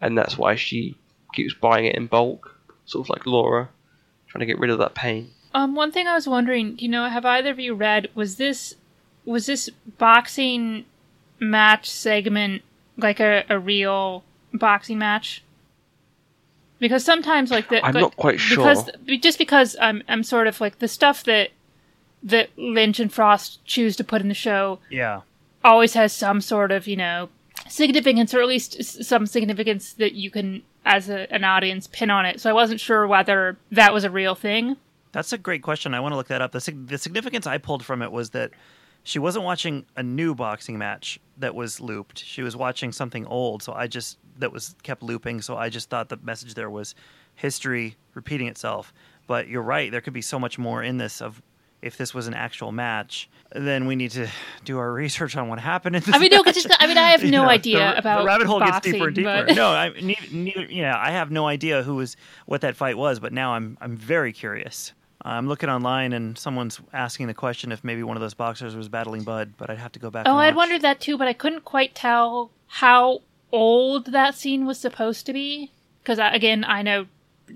And 0.00 0.16
that's 0.16 0.38
why 0.38 0.54
she 0.56 0.96
keeps 1.34 1.52
buying 1.52 1.84
it 1.84 1.96
in 1.96 2.06
bulk, 2.06 2.56
sort 2.86 3.04
of 3.06 3.10
like 3.10 3.26
Laura, 3.26 3.68
trying 4.28 4.40
to 4.40 4.46
get 4.46 4.58
rid 4.58 4.70
of 4.70 4.78
that 4.78 4.94
pain. 4.94 5.30
Um, 5.54 5.74
one 5.74 5.92
thing 5.92 6.08
I 6.08 6.14
was 6.14 6.26
wondering, 6.26 6.78
you 6.78 6.88
know, 6.88 7.06
have 7.10 7.26
either 7.26 7.50
of 7.50 7.60
you 7.60 7.74
read 7.74 8.08
was 8.14 8.36
this 8.36 8.74
was 9.24 9.46
this 9.46 9.70
boxing 9.98 10.84
match 11.38 11.90
segment 11.90 12.62
like 12.96 13.20
a, 13.20 13.44
a 13.48 13.58
real 13.58 14.24
boxing 14.52 14.98
match? 14.98 15.42
Because 16.78 17.04
sometimes 17.04 17.50
like 17.50 17.68
the 17.68 17.84
I'm 17.84 17.94
like, 17.94 18.02
not 18.02 18.16
quite 18.16 18.40
sure. 18.40 18.56
because 18.56 18.90
just 19.20 19.38
because 19.38 19.76
I'm 19.80 20.02
I'm 20.08 20.22
sort 20.22 20.46
of 20.46 20.60
like 20.60 20.78
the 20.78 20.88
stuff 20.88 21.24
that 21.24 21.50
that 22.22 22.50
Lynch 22.56 22.98
and 22.98 23.12
Frost 23.12 23.64
choose 23.64 23.96
to 23.96 24.04
put 24.04 24.20
in 24.20 24.28
the 24.28 24.34
show 24.34 24.78
yeah. 24.90 25.20
always 25.64 25.94
has 25.94 26.12
some 26.12 26.40
sort 26.40 26.72
of 26.72 26.86
you 26.86 26.96
know 26.96 27.28
significance 27.68 28.34
or 28.34 28.40
at 28.40 28.48
least 28.48 29.04
some 29.04 29.26
significance 29.26 29.92
that 29.94 30.12
you 30.14 30.30
can 30.30 30.62
as 30.84 31.08
a, 31.08 31.32
an 31.32 31.44
audience 31.44 31.86
pin 31.86 32.10
on 32.10 32.26
it 32.26 32.40
so 32.40 32.50
i 32.50 32.52
wasn't 32.52 32.78
sure 32.78 33.06
whether 33.06 33.56
that 33.70 33.94
was 33.94 34.02
a 34.02 34.10
real 34.10 34.34
thing 34.34 34.76
That's 35.12 35.32
a 35.32 35.38
great 35.38 35.62
question. 35.62 35.94
I 35.94 36.00
want 36.00 36.12
to 36.12 36.16
look 36.16 36.28
that 36.28 36.40
up. 36.40 36.52
The, 36.52 36.74
the 36.86 36.98
significance 36.98 37.46
I 37.46 37.58
pulled 37.58 37.84
from 37.84 38.02
it 38.02 38.10
was 38.10 38.30
that 38.30 38.50
she 39.04 39.18
wasn't 39.18 39.44
watching 39.44 39.84
a 39.96 40.02
new 40.02 40.34
boxing 40.34 40.78
match 40.78 41.18
that 41.38 41.54
was 41.54 41.80
looped. 41.80 42.18
She 42.24 42.42
was 42.42 42.56
watching 42.56 42.92
something 42.92 43.26
old, 43.26 43.62
so 43.62 43.72
I 43.72 43.86
just 43.86 44.18
that 44.38 44.52
was 44.52 44.74
kept 44.82 45.02
looping. 45.02 45.42
So 45.42 45.56
I 45.56 45.68
just 45.68 45.90
thought 45.90 46.08
the 46.08 46.18
message 46.22 46.54
there 46.54 46.70
was 46.70 46.94
history 47.34 47.96
repeating 48.14 48.46
itself. 48.48 48.92
But 49.26 49.48
you're 49.48 49.62
right, 49.62 49.90
there 49.90 50.00
could 50.00 50.12
be 50.12 50.22
so 50.22 50.38
much 50.38 50.58
more 50.58 50.82
in 50.82 50.98
this 50.98 51.20
of 51.22 51.40
if 51.80 51.96
this 51.96 52.14
was 52.14 52.28
an 52.28 52.34
actual 52.34 52.70
match, 52.70 53.28
then 53.50 53.86
we 53.88 53.96
need 53.96 54.12
to 54.12 54.28
do 54.64 54.78
our 54.78 54.92
research 55.04 55.36
on 55.36 55.48
what 55.48 55.58
happened 55.58 55.96
in 55.96 56.02
this 56.02 56.14
I 56.14 56.18
mean, 56.18 56.30
no, 56.30 56.44
'cause 56.44 56.54
match. 56.54 56.64
it's- 56.66 56.76
I 56.80 56.86
mean, 56.86 56.96
I 56.98 57.10
have 57.10 57.24
You 57.24 57.32
no 57.32 57.42
know, 57.42 57.48
idea 57.48 57.78
the, 57.78 57.98
about 57.98 58.20
the 58.20 58.26
rabbit 58.26 58.46
hole 58.46 58.60
boxing, 58.60 58.92
gets 58.92 58.92
deeper 58.92 59.06
and 59.08 59.16
deeper. 59.16 59.44
but- 59.48 59.56
No, 59.56 59.68
I 59.70 59.88
neither, 60.00 60.26
neither. 60.30 60.64
Yeah, 60.66 60.96
I 60.96 61.10
have 61.10 61.30
no 61.32 61.46
idea 61.48 61.82
who 61.82 61.96
was 61.96 62.16
what 62.46 62.60
that 62.60 62.76
fight 62.76 62.96
was, 62.96 63.18
but 63.18 63.32
now 63.32 63.54
I'm 63.54 63.76
I'm 63.80 63.96
very 63.96 64.32
curious. 64.32 64.92
I'm 65.24 65.46
looking 65.46 65.68
online 65.68 66.12
and 66.12 66.36
someone's 66.36 66.80
asking 66.92 67.28
the 67.28 67.34
question 67.34 67.70
if 67.70 67.84
maybe 67.84 68.02
one 68.02 68.16
of 68.16 68.20
those 68.20 68.34
boxers 68.34 68.74
was 68.74 68.88
battling 68.88 69.22
Bud, 69.22 69.54
but 69.56 69.70
I'd 69.70 69.78
have 69.78 69.92
to 69.92 69.98
go 69.98 70.10
back. 70.10 70.26
Oh, 70.26 70.32
and 70.32 70.40
I'd 70.40 70.56
wondered 70.56 70.82
that 70.82 71.00
too, 71.00 71.16
but 71.16 71.28
I 71.28 71.32
couldn't 71.32 71.64
quite 71.64 71.94
tell 71.94 72.50
how 72.66 73.22
old 73.52 74.06
that 74.06 74.34
scene 74.34 74.66
was 74.66 74.78
supposed 74.78 75.26
to 75.26 75.32
be. 75.32 75.70
Because 76.02 76.18
again, 76.20 76.64
I 76.64 76.82
know 76.82 77.06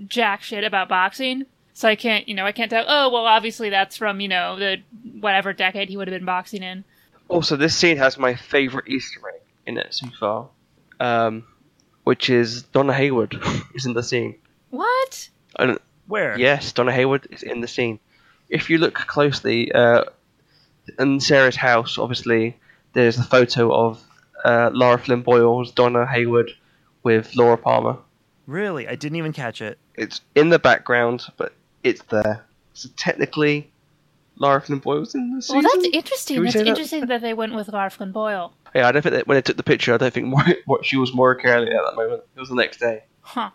jack 0.07 0.43
shit 0.43 0.63
about 0.63 0.89
boxing, 0.89 1.47
so 1.73 1.89
I 1.89 1.97
can't, 1.97 2.29
you 2.29 2.35
know, 2.35 2.47
I 2.47 2.53
can't 2.53 2.71
tell. 2.71 2.85
Oh, 2.87 3.11
well, 3.11 3.27
obviously 3.27 3.71
that's 3.71 3.97
from 3.97 4.21
you 4.21 4.29
know 4.29 4.57
the 4.57 4.77
whatever 5.21 5.53
decade 5.53 5.89
he 5.89 5.97
would 5.97 6.07
have 6.07 6.17
been 6.17 6.25
boxing 6.25 6.63
in. 6.63 6.85
Also, 7.29 7.57
this 7.57 7.77
scene 7.77 7.97
has 7.97 8.17
my 8.17 8.37
favourite 8.37 8.89
Easter 8.89 9.21
egg 9.35 9.41
in 9.67 9.77
it 9.79 9.93
so 9.93 10.07
far, 10.21 10.49
um, 11.01 11.45
which 12.05 12.31
is 12.31 12.63
Donna 12.63 12.95
Hayward 12.95 13.37
is 13.75 13.87
in 13.87 13.95
the 13.95 14.03
scene. 14.05 14.37
What? 14.71 15.29
And 15.59 15.79
Where? 16.09 16.39
yes, 16.39 16.73
Donna 16.73 16.93
Hayward 16.93 17.27
is 17.31 17.43
in 17.43 17.61
the 17.61 17.69
scene. 17.69 17.99
If 18.49 18.71
you 18.71 18.79
look 18.79 18.95
closely, 18.95 19.73
uh, 19.73 20.05
in 20.99 21.21
Sarah's 21.21 21.57
house, 21.57 21.99
obviously, 21.99 22.57
there's 22.93 23.19
a 23.19 23.25
photo 23.25 23.73
of 23.75 24.03
uh, 24.45 24.71
Laura 24.73 24.99
Flynn 24.99 25.23
Boyle's 25.23 25.73
Donna 25.73 26.07
Hayward 26.07 26.53
with 27.03 27.35
Laura 27.37 27.59
Palmer. 27.59 27.99
Really? 28.47 28.87
I 28.87 28.95
didn't 28.95 29.17
even 29.17 29.33
catch 29.33 29.61
it. 29.61 29.79
It's 29.97 30.21
in 30.35 30.51
the 30.51 30.59
background, 30.59 31.27
but 31.37 31.53
it's 31.83 32.03
there. 32.05 32.45
So 32.75 32.89
technically, 32.97 33.71
Laura 34.37 34.61
Flynn 34.61 34.79
Boyle's 34.79 35.15
in 35.15 35.35
the 35.35 35.43
scene. 35.43 35.63
Well, 35.63 35.63
that's 35.63 35.89
interesting. 35.93 36.37
Can 36.37 36.43
we 36.43 36.47
That's 36.49 36.57
that? 36.57 36.67
interesting 36.67 37.07
that 37.07 37.23
they 37.23 37.35
went 37.35 37.55
with 37.55 37.69
Laura 37.69 37.91
Flynn 37.91 38.13
Boyle. 38.13 38.53
Yeah, 38.75 38.89
I 38.89 38.93
don't 38.93 39.03
think 39.03 39.15
that 39.15 39.27
when 39.27 39.37
they 39.37 39.43
took 39.43 39.57
the 39.57 39.63
picture, 39.63 39.95
I 39.95 39.97
don't 39.97 40.13
think 40.13 40.27
more, 40.27 40.45
what 40.67 40.85
she 40.85 40.97
was 40.97 41.15
Moira 41.15 41.41
Kelly 41.41 41.71
at 41.71 41.83
that 41.83 41.97
moment. 41.97 42.23
It 42.37 42.41
was 42.41 42.51
the 42.51 42.55
next 42.55 42.79
day. 42.79 43.05
Huh. 43.23 43.51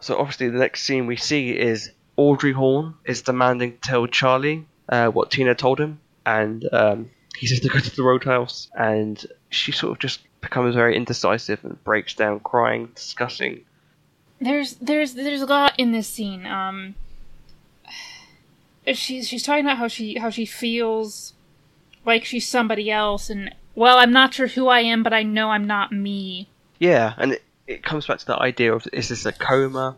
So 0.00 0.18
obviously, 0.18 0.48
the 0.48 0.58
next 0.58 0.82
scene 0.82 1.06
we 1.06 1.16
see 1.16 1.50
is 1.56 1.90
Audrey 2.16 2.52
Horne 2.52 2.94
is 3.04 3.22
demanding 3.22 3.72
to 3.72 3.78
tell 3.82 4.06
Charlie 4.06 4.66
uh, 4.88 5.08
what 5.08 5.30
Tina 5.30 5.54
told 5.54 5.80
him, 5.80 6.00
and 6.24 6.68
um, 6.72 7.10
he 7.36 7.46
says 7.46 7.60
to 7.60 7.68
go 7.68 7.78
to 7.78 7.96
the 7.96 8.02
roadhouse, 8.02 8.68
and 8.78 9.24
she 9.50 9.72
sort 9.72 9.92
of 9.92 9.98
just 9.98 10.20
becomes 10.40 10.74
very 10.74 10.96
indecisive 10.96 11.64
and 11.64 11.82
breaks 11.84 12.14
down, 12.14 12.40
crying, 12.40 12.90
discussing. 12.94 13.64
There's 14.40 14.74
there's 14.74 15.14
there's 15.14 15.42
a 15.42 15.46
lot 15.46 15.74
in 15.78 15.92
this 15.92 16.08
scene. 16.08 16.46
Um, 16.46 16.94
she's 18.86 19.28
she's 19.28 19.42
talking 19.42 19.64
about 19.64 19.78
how 19.78 19.88
she 19.88 20.18
how 20.18 20.30
she 20.30 20.46
feels 20.46 21.34
like 22.04 22.24
she's 22.24 22.48
somebody 22.48 22.90
else, 22.90 23.30
and 23.30 23.54
well, 23.74 23.98
I'm 23.98 24.12
not 24.12 24.34
sure 24.34 24.48
who 24.48 24.68
I 24.68 24.80
am, 24.80 25.02
but 25.02 25.12
I 25.12 25.22
know 25.22 25.50
I'm 25.50 25.66
not 25.66 25.92
me. 25.92 26.48
Yeah, 26.78 27.14
and 27.18 27.32
it, 27.32 27.42
it 27.68 27.84
comes 27.84 28.06
back 28.06 28.18
to 28.18 28.26
the 28.26 28.40
idea 28.40 28.74
of 28.74 28.88
is 28.92 29.10
this 29.10 29.26
a 29.26 29.32
coma? 29.32 29.96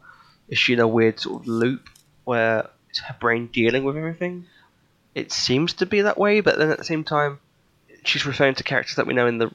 Is 0.49 0.59
she 0.59 0.73
in 0.73 0.81
a 0.81 0.89
weird 0.89 1.21
sort 1.21 1.43
of 1.43 1.49
loop 1.49 1.89
where 2.25 2.69
it's 2.91 2.99
her 2.99 3.17
brain 3.19 3.47
dealing 3.47 3.85
with 3.85 3.97
everything? 3.97 4.47
It 5.15 5.33
seems 5.33 5.75
to 5.75 5.87
be 5.87 6.03
that 6.03 6.19
way, 6.19 6.41
but 6.41 6.59
then 6.59 6.71
at 6.71 6.79
the 6.79 6.85
same 6.85 7.05
time, 7.05 7.39
she's 8.05 8.27
referring 8.27 8.57
to 8.57 8.65
characters 8.65 8.97
that 8.97 9.07
we 9.07 9.15
know 9.15 9.27
in 9.27 9.39
the 9.39 9.51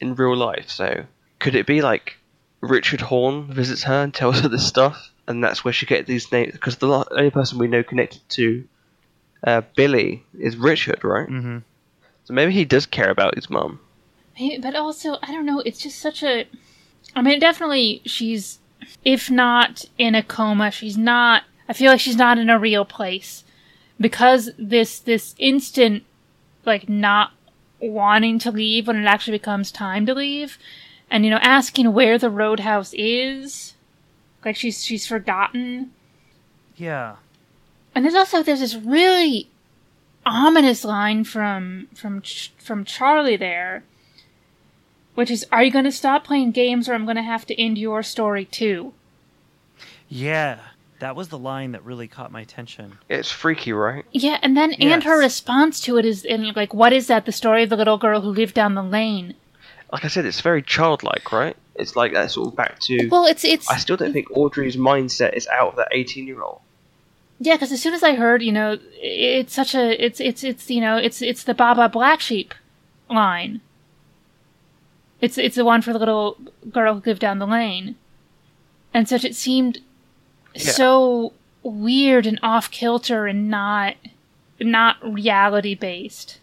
in 0.00 0.14
real 0.14 0.34
life. 0.34 0.70
So 0.70 1.04
could 1.38 1.54
it 1.54 1.66
be 1.66 1.82
like 1.82 2.16
Richard 2.62 3.02
Horne 3.02 3.52
visits 3.52 3.82
her 3.84 4.02
and 4.02 4.14
tells 4.14 4.40
her 4.40 4.48
this 4.48 4.66
stuff, 4.66 5.12
and 5.28 5.44
that's 5.44 5.62
where 5.62 5.72
she 5.72 5.86
gets 5.86 6.08
these 6.08 6.32
names? 6.32 6.52
Because 6.52 6.76
the 6.76 6.88
only 6.88 7.30
person 7.30 7.58
we 7.58 7.68
know 7.68 7.82
connected 7.82 8.26
to 8.30 8.64
uh, 9.46 9.60
Billy 9.76 10.24
is 10.38 10.56
Richard, 10.56 11.04
right? 11.04 11.28
Mm-hmm. 11.28 11.58
So 12.24 12.34
maybe 12.34 12.52
he 12.52 12.64
does 12.64 12.86
care 12.86 13.10
about 13.10 13.34
his 13.34 13.50
mum. 13.50 13.80
But 14.60 14.74
also, 14.74 15.18
I 15.22 15.32
don't 15.32 15.44
know. 15.44 15.60
It's 15.60 15.80
just 15.80 15.98
such 15.98 16.22
a. 16.22 16.46
I 17.14 17.22
mean, 17.22 17.38
definitely 17.38 18.02
she's, 18.04 18.58
if 19.04 19.30
not 19.30 19.84
in 19.98 20.14
a 20.14 20.22
coma, 20.22 20.70
she's 20.70 20.96
not. 20.96 21.44
I 21.68 21.72
feel 21.72 21.90
like 21.90 22.00
she's 22.00 22.16
not 22.16 22.38
in 22.38 22.50
a 22.50 22.58
real 22.58 22.84
place 22.84 23.44
because 24.00 24.50
this 24.58 24.98
this 24.98 25.34
instant, 25.38 26.04
like 26.64 26.88
not 26.88 27.32
wanting 27.80 28.38
to 28.40 28.50
leave 28.50 28.86
when 28.86 28.96
it 28.96 29.06
actually 29.06 29.38
becomes 29.38 29.70
time 29.72 30.06
to 30.06 30.14
leave, 30.14 30.58
and 31.10 31.24
you 31.24 31.30
know 31.30 31.38
asking 31.42 31.92
where 31.92 32.18
the 32.18 32.30
roadhouse 32.30 32.92
is, 32.94 33.74
like 34.44 34.56
she's 34.56 34.84
she's 34.84 35.06
forgotten. 35.06 35.92
Yeah. 36.76 37.16
And 37.94 38.04
there's 38.04 38.14
also 38.14 38.42
there's 38.42 38.60
this 38.60 38.74
really 38.74 39.48
ominous 40.24 40.84
line 40.84 41.24
from 41.24 41.88
from 41.94 42.22
from 42.58 42.84
Charlie 42.84 43.36
there, 43.36 43.84
which 45.14 45.30
is, 45.30 45.46
"Are 45.52 45.62
you 45.62 45.70
going 45.70 45.84
to 45.84 45.92
stop 45.92 46.24
playing 46.24 46.52
games, 46.52 46.88
or 46.88 46.94
I'm 46.94 47.04
going 47.04 47.16
to 47.16 47.22
have 47.22 47.46
to 47.46 47.60
end 47.60 47.78
your 47.78 48.02
story 48.02 48.44
too?" 48.44 48.92
Yeah. 50.08 50.58
That 51.00 51.16
was 51.16 51.28
the 51.28 51.38
line 51.38 51.72
that 51.72 51.84
really 51.84 52.06
caught 52.06 52.30
my 52.30 52.42
attention. 52.42 52.98
It's 53.08 53.28
freaky, 53.30 53.72
right? 53.72 54.04
Yeah, 54.12 54.38
and 54.40 54.56
then 54.56 54.72
and 54.74 55.02
her 55.02 55.18
response 55.18 55.80
to 55.80 55.96
it 55.98 56.04
is, 56.04 56.24
and 56.24 56.54
like, 56.54 56.72
"What 56.72 56.92
is 56.92 57.08
that? 57.08 57.26
The 57.26 57.32
story 57.32 57.64
of 57.64 57.70
the 57.70 57.76
little 57.76 57.98
girl 57.98 58.20
who 58.20 58.28
lived 58.28 58.54
down 58.54 58.74
the 58.74 58.84
lane." 58.84 59.34
Like 59.90 60.04
I 60.04 60.08
said, 60.08 60.24
it's 60.26 60.40
very 60.40 60.62
childlike, 60.62 61.32
right? 61.32 61.56
It's 61.74 61.96
like 61.96 62.12
that 62.12 62.30
sort 62.30 62.48
of 62.48 62.56
back 62.56 62.78
to. 62.82 63.08
Well, 63.08 63.26
it's 63.26 63.44
it's 63.44 63.68
I 63.68 63.78
still 63.78 63.96
don't 63.96 64.12
think 64.12 64.28
Audrey's 64.30 64.76
mindset 64.76 65.32
is 65.32 65.48
out 65.48 65.70
of 65.70 65.76
that 65.76 65.88
18 65.90 66.28
year 66.28 66.40
old. 66.40 66.60
yeah, 67.40 67.54
because 67.56 67.72
as 67.72 67.82
soon 67.82 67.94
as 67.94 68.04
I 68.04 68.14
heard, 68.14 68.40
you 68.40 68.52
know, 68.52 68.78
it's 69.00 69.52
such 69.52 69.74
a 69.74 70.04
it's 70.04 70.20
it's 70.20 70.44
it's 70.44 70.70
you 70.70 70.80
know 70.80 70.98
it's 70.98 71.20
it's 71.20 71.42
the 71.42 71.52
Baba 71.54 71.88
Black 71.88 72.20
Sheep 72.20 72.54
line. 73.10 73.60
It's 75.22 75.38
it's 75.38 75.56
the 75.56 75.64
one 75.64 75.80
for 75.80 75.92
the 75.94 75.98
little 75.98 76.36
girl 76.70 76.94
who 76.96 77.02
lived 77.06 77.20
down 77.20 77.38
the 77.38 77.46
lane, 77.46 77.94
and 78.92 79.08
such 79.08 79.24
it 79.24 79.34
seemed 79.34 79.78
Yeah. 80.54 80.72
so 80.72 81.32
weird 81.62 82.26
and 82.26 82.38
off 82.42 82.70
kilter 82.70 83.26
and 83.26 83.48
not 83.48 83.94
not 84.60 84.96
reality 85.02 85.74
based. 85.74 86.38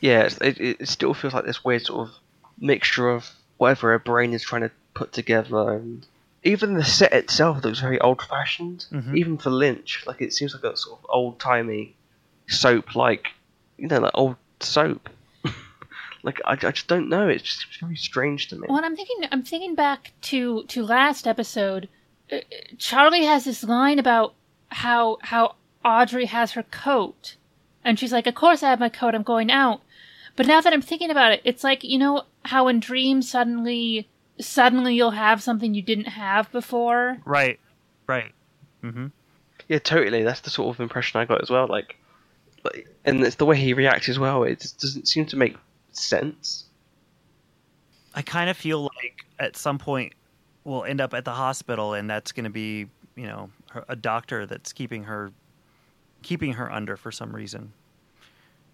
Yeah, 0.00 0.28
it, 0.40 0.58
it 0.60 0.88
still 0.88 1.12
feels 1.12 1.34
like 1.34 1.44
this 1.44 1.64
weird 1.64 1.82
sort 1.84 2.08
of 2.08 2.14
mixture 2.58 3.08
of 3.10 3.30
whatever 3.58 3.90
her 3.90 3.98
brain 3.98 4.32
is 4.32 4.42
trying 4.42 4.62
to 4.62 4.70
put 4.94 5.12
together, 5.12 5.72
and 5.72 6.06
even 6.44 6.74
the 6.74 6.84
set 6.84 7.12
itself 7.12 7.64
looks 7.64 7.80
very 7.80 8.00
old 8.00 8.22
fashioned. 8.22 8.86
Mhm. 8.92 9.16
Even 9.16 9.38
for 9.38 9.50
Lynch, 9.50 10.04
like 10.06 10.22
it 10.22 10.32
seems 10.32 10.54
like 10.54 10.62
a 10.62 10.76
sort 10.76 11.00
of 11.00 11.06
old 11.08 11.40
timey 11.40 11.96
soap, 12.46 12.94
like 12.94 13.26
you 13.76 13.88
know, 13.88 13.98
like 13.98 14.12
old 14.14 14.36
soap. 14.60 15.08
Like 16.22 16.40
I, 16.44 16.52
I 16.52 16.70
just 16.72 16.86
don't 16.86 17.08
know. 17.08 17.28
It's 17.28 17.42
just 17.42 17.66
very 17.80 17.96
strange 17.96 18.48
to 18.48 18.56
me. 18.56 18.66
Well, 18.68 18.78
and 18.78 18.86
I'm 18.86 18.96
thinking 18.96 19.28
I'm 19.30 19.42
thinking 19.42 19.74
back 19.74 20.12
to 20.22 20.64
to 20.64 20.84
last 20.84 21.26
episode. 21.26 21.88
Uh, 22.30 22.38
Charlie 22.78 23.24
has 23.24 23.44
this 23.44 23.64
line 23.64 23.98
about 23.98 24.34
how 24.68 25.18
how 25.22 25.56
Audrey 25.84 26.26
has 26.26 26.52
her 26.52 26.62
coat, 26.64 27.36
and 27.84 27.98
she's 27.98 28.12
like, 28.12 28.26
"Of 28.26 28.34
course 28.34 28.62
I 28.62 28.70
have 28.70 28.80
my 28.80 28.88
coat. 28.88 29.14
I'm 29.14 29.22
going 29.22 29.50
out." 29.50 29.82
But 30.36 30.46
now 30.46 30.60
that 30.60 30.72
I'm 30.72 30.82
thinking 30.82 31.10
about 31.10 31.32
it, 31.32 31.40
it's 31.44 31.64
like 31.64 31.82
you 31.82 31.98
know 31.98 32.24
how 32.44 32.68
in 32.68 32.80
dreams 32.80 33.28
suddenly 33.30 34.08
suddenly 34.40 34.94
you'll 34.94 35.10
have 35.10 35.42
something 35.42 35.74
you 35.74 35.82
didn't 35.82 36.06
have 36.08 36.50
before. 36.52 37.18
Right. 37.24 37.58
Right. 38.06 38.32
Mm-hmm. 38.82 39.06
Yeah, 39.68 39.78
totally. 39.78 40.22
That's 40.22 40.40
the 40.40 40.50
sort 40.50 40.74
of 40.74 40.80
impression 40.80 41.20
I 41.20 41.24
got 41.24 41.42
as 41.42 41.50
well. 41.50 41.66
Like, 41.66 41.96
like 42.64 42.88
and 43.04 43.20
it's 43.22 43.36
the 43.36 43.46
way 43.46 43.56
he 43.56 43.74
reacts 43.74 44.08
as 44.08 44.18
well. 44.18 44.44
It 44.44 44.60
just 44.60 44.80
doesn't 44.80 45.08
seem 45.08 45.26
to 45.26 45.36
make 45.36 45.56
sense. 45.98 46.66
I 48.14 48.22
kind 48.22 48.50
of 48.50 48.56
feel 48.56 48.82
like 48.82 49.26
at 49.38 49.56
some 49.56 49.78
point 49.78 50.14
we'll 50.64 50.84
end 50.84 51.00
up 51.00 51.14
at 51.14 51.24
the 51.24 51.32
hospital, 51.32 51.94
and 51.94 52.08
that's 52.08 52.32
going 52.32 52.44
to 52.44 52.50
be, 52.50 52.86
you 53.16 53.26
know, 53.26 53.50
her, 53.70 53.84
a 53.88 53.96
doctor 53.96 54.46
that's 54.46 54.72
keeping 54.72 55.04
her, 55.04 55.32
keeping 56.22 56.52
her 56.54 56.70
under 56.70 56.96
for 56.96 57.12
some 57.12 57.34
reason. 57.34 57.72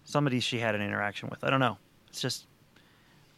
Somebody 0.03 0.39
she 0.39 0.59
had 0.59 0.75
an 0.75 0.81
interaction 0.81 1.29
with. 1.29 1.43
I 1.43 1.49
don't 1.49 1.59
know. 1.59 1.77
It's 2.09 2.21
just, 2.21 2.45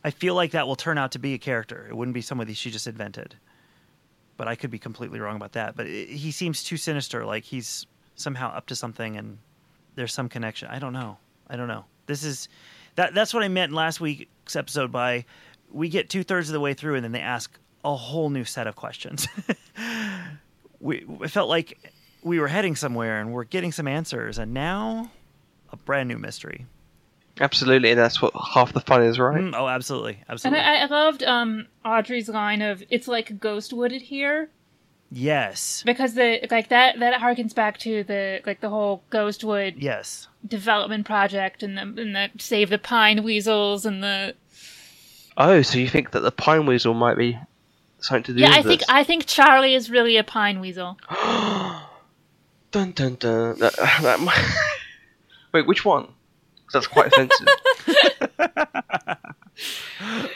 I 0.03 0.11
feel 0.11 0.35
like 0.35 0.51
that 0.51 0.67
will 0.67 0.75
turn 0.75 0.97
out 0.97 1.11
to 1.13 1.19
be 1.19 1.33
a 1.33 1.37
character. 1.37 1.87
It 1.89 1.95
wouldn't 1.95 2.15
be 2.15 2.21
somebody 2.21 2.53
she 2.53 2.71
just 2.71 2.87
invented. 2.87 3.35
But 4.37 4.47
I 4.47 4.55
could 4.55 4.69
be 4.69 4.79
completely 4.79 5.19
wrong 5.19 5.35
about 5.35 5.53
that. 5.53 5.75
But 5.75 5.87
it, 5.87 6.09
he 6.09 6.31
seems 6.31 6.63
too 6.63 6.77
sinister. 6.77 7.25
Like 7.25 7.43
he's 7.43 7.87
somehow 8.15 8.49
up 8.49 8.67
to 8.67 8.75
something, 8.75 9.17
and 9.17 9.37
there's 9.95 10.13
some 10.13 10.29
connection. 10.29 10.67
I 10.69 10.79
don't 10.79 10.93
know. 10.93 11.17
I 11.49 11.55
don't 11.55 11.67
know. 11.67 11.85
This 12.05 12.23
is 12.23 12.49
that. 12.97 13.13
That's 13.13 13.33
what 13.33 13.43
I 13.43 13.47
meant 13.47 13.71
in 13.71 13.75
last 13.75 13.99
week's 13.99 14.55
episode 14.55 14.91
by 14.91 15.25
we 15.71 15.89
get 15.89 16.09
two 16.09 16.23
thirds 16.23 16.49
of 16.49 16.53
the 16.53 16.59
way 16.59 16.73
through, 16.73 16.95
and 16.95 17.03
then 17.03 17.13
they 17.13 17.21
ask 17.21 17.57
a 17.83 17.95
whole 17.95 18.29
new 18.29 18.43
set 18.43 18.67
of 18.67 18.75
questions. 18.75 19.27
we 20.79 21.05
it 21.21 21.31
felt 21.31 21.49
like 21.49 21.91
we 22.23 22.39
were 22.39 22.47
heading 22.47 22.75
somewhere, 22.75 23.19
and 23.19 23.31
we're 23.31 23.45
getting 23.45 23.71
some 23.71 23.87
answers, 23.87 24.37
and 24.37 24.53
now 24.53 25.09
a 25.71 25.77
brand 25.77 26.09
new 26.09 26.17
mystery. 26.17 26.65
Absolutely, 27.39 27.91
and 27.91 27.99
that's 27.99 28.21
what 28.21 28.33
half 28.53 28.73
the 28.73 28.81
fun 28.81 29.03
is, 29.03 29.19
right? 29.19 29.41
Mm, 29.41 29.53
oh, 29.55 29.67
absolutely, 29.67 30.23
absolutely. 30.27 30.59
And. 30.59 30.67
I, 30.67 30.83
I 30.83 30.85
loved 30.85 31.23
um, 31.23 31.67
Audrey's 31.85 32.29
line 32.29 32.61
of 32.61 32.83
"It's 32.89 33.07
like 33.07 33.39
ghost 33.39 33.73
wooded 33.73 34.01
here" 34.01 34.49
yes, 35.11 35.83
because 35.85 36.13
the 36.13 36.47
like 36.51 36.69
that 36.69 36.99
that 36.99 37.21
harkens 37.21 37.53
back 37.53 37.77
to 37.79 38.03
the 38.03 38.41
like 38.45 38.61
the 38.61 38.69
whole 38.69 39.03
Ghostwood 39.11 39.75
yes. 39.77 40.27
development 40.47 41.05
project 41.05 41.63
and 41.63 41.77
the 41.77 41.81
and 41.81 42.15
the 42.15 42.29
save 42.37 42.69
the 42.69 42.77
pine 42.77 43.23
weasels 43.23 43.85
and 43.85 44.03
the 44.03 44.35
Oh, 45.37 45.61
so 45.61 45.77
you 45.77 45.87
think 45.87 46.11
that 46.11 46.21
the 46.21 46.31
pine 46.31 46.65
weasel 46.65 46.95
might 46.95 47.15
be 47.15 47.37
something 47.99 48.23
to 48.23 48.33
do 48.33 48.39
yeah. 48.39 48.49
with 48.49 48.57
I 48.57 48.61
think 48.63 48.79
this? 48.79 48.89
I 48.89 49.03
think 49.03 49.25
Charlie 49.27 49.75
is 49.75 49.91
really 49.91 50.17
a 50.17 50.23
pine 50.23 50.59
weasel. 50.59 50.97
Dun 52.71 52.91
dun 52.91 53.15
dun. 53.15 53.59
That, 53.59 53.73
that 54.01 54.19
might... 54.19 54.57
Wait, 55.53 55.65
which 55.67 55.85
one? 55.85 56.07
'Cause 56.65 56.73
that's 56.73 56.87
quite 56.87 57.07
offensive. 57.07 57.47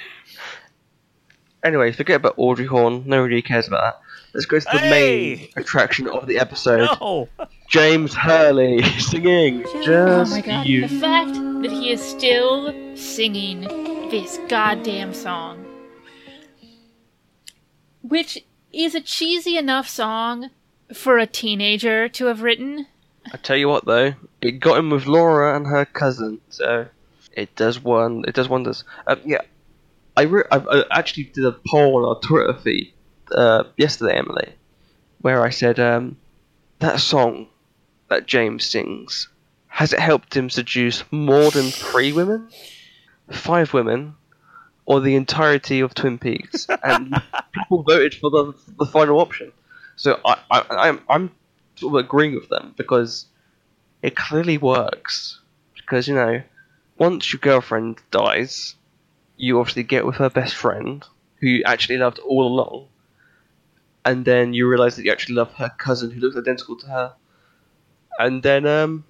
anyway, 1.63 1.91
forget 1.91 2.15
about 2.15 2.35
Audrey 2.37 2.65
Horne. 2.65 3.03
Nobody 3.05 3.35
really 3.35 3.41
cares 3.41 3.67
about 3.67 3.81
that. 3.81 4.01
Let's 4.33 4.45
go 4.45 4.59
to 4.59 4.65
the 4.71 4.81
main 4.81 5.49
attraction 5.57 6.07
of 6.07 6.25
the 6.25 6.39
episode. 6.39 6.87
No. 7.01 7.27
James 7.67 8.13
Hurley 8.13 8.81
singing 8.99 9.63
Oh 9.65 9.83
Just 9.83 10.31
my 10.31 10.41
god! 10.41 10.65
You. 10.65 10.87
The 10.87 10.99
fact 10.99 11.33
that 11.33 11.71
he 11.71 11.91
is 11.91 12.01
still 12.01 12.73
singing 12.95 13.61
this 14.09 14.39
goddamn 14.47 15.13
song, 15.13 15.65
which 18.01 18.45
is 18.71 18.95
a 18.95 19.01
cheesy 19.01 19.57
enough 19.57 19.89
song 19.89 20.49
for 20.93 21.17
a 21.17 21.27
teenager 21.27 22.07
to 22.09 22.25
have 22.25 22.41
written. 22.41 22.87
I 23.33 23.37
tell 23.37 23.57
you 23.57 23.67
what, 23.67 23.85
though, 23.85 24.13
it 24.41 24.59
got 24.59 24.79
him 24.79 24.89
with 24.89 25.07
Laura 25.07 25.55
and 25.55 25.67
her 25.67 25.85
cousin, 25.85 26.39
so 26.49 26.87
it 27.33 27.55
does 27.57 27.83
one. 27.83 28.23
It 28.27 28.33
does 28.33 28.47
wonders. 28.47 28.85
Um, 29.07 29.19
yeah, 29.25 29.41
I, 30.15 30.23
re- 30.23 30.43
I, 30.51 30.57
I 30.57 30.83
actually 30.91 31.25
did 31.25 31.45
a 31.45 31.55
poll 31.67 31.97
on 31.97 32.05
our 32.05 32.19
Twitter 32.21 32.53
feed 32.53 32.93
uh, 33.35 33.63
yesterday, 33.77 34.17
Emily, 34.17 34.53
where 35.21 35.43
I 35.43 35.49
said 35.49 35.79
um, 35.79 36.17
that 36.79 36.99
song 36.99 37.47
that 38.09 38.27
James 38.27 38.65
sings 38.65 39.29
has 39.71 39.93
it 39.93 39.99
helped 39.99 40.35
him 40.35 40.49
seduce 40.49 41.03
more 41.11 41.49
than 41.49 41.71
three 41.71 42.11
women, 42.11 42.49
five 43.31 43.73
women, 43.73 44.15
or 44.85 44.99
the 44.99 45.15
entirety 45.15 45.79
of 45.79 45.93
Twin 45.93 46.17
Peaks? 46.19 46.67
And 46.83 47.15
people 47.53 47.83
voted 47.83 48.13
for 48.15 48.29
the 48.29 48.53
the 48.77 48.85
final 48.85 49.19
option. 49.19 49.53
So 49.95 50.19
I, 50.25 50.37
I 50.51 50.65
I'm 50.69 51.01
I'm 51.07 51.31
sort 51.75 51.93
of 51.93 52.05
agreeing 52.05 52.35
with 52.35 52.49
them 52.49 52.73
because 52.75 53.27
it 54.01 54.15
clearly 54.15 54.57
works. 54.57 55.39
Because 55.75 56.07
you 56.07 56.15
know, 56.15 56.41
once 56.97 57.31
your 57.31 57.39
girlfriend 57.39 57.99
dies, 58.11 58.75
you 59.37 59.57
obviously 59.59 59.83
get 59.83 60.05
with 60.05 60.15
her 60.15 60.29
best 60.29 60.53
friend, 60.53 61.03
who 61.39 61.47
you 61.47 61.63
actually 61.65 61.97
loved 61.97 62.19
all 62.19 62.45
along, 62.45 62.87
and 64.05 64.25
then 64.25 64.53
you 64.53 64.67
realise 64.67 64.95
that 64.95 65.05
you 65.05 65.11
actually 65.11 65.35
love 65.35 65.53
her 65.53 65.71
cousin, 65.77 66.11
who 66.11 66.19
looks 66.19 66.37
identical 66.37 66.75
to 66.77 66.87
her, 66.87 67.13
and 68.19 68.43
then 68.43 68.65
um, 68.65 69.03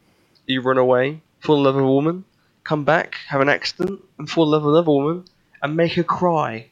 you 0.45 0.61
run 0.61 0.77
away, 0.77 1.21
fall 1.39 1.57
in 1.57 1.63
love 1.63 1.75
with 1.75 1.83
a 1.83 1.87
woman, 1.87 2.25
come 2.63 2.83
back, 2.83 3.15
have 3.27 3.41
an 3.41 3.49
accident, 3.49 4.01
and 4.17 4.29
fall 4.29 4.45
in 4.45 4.51
love 4.51 4.63
with 4.63 4.75
another 4.75 4.91
woman, 4.91 5.25
and 5.61 5.75
make 5.75 5.93
her 5.93 6.03
cry 6.03 6.69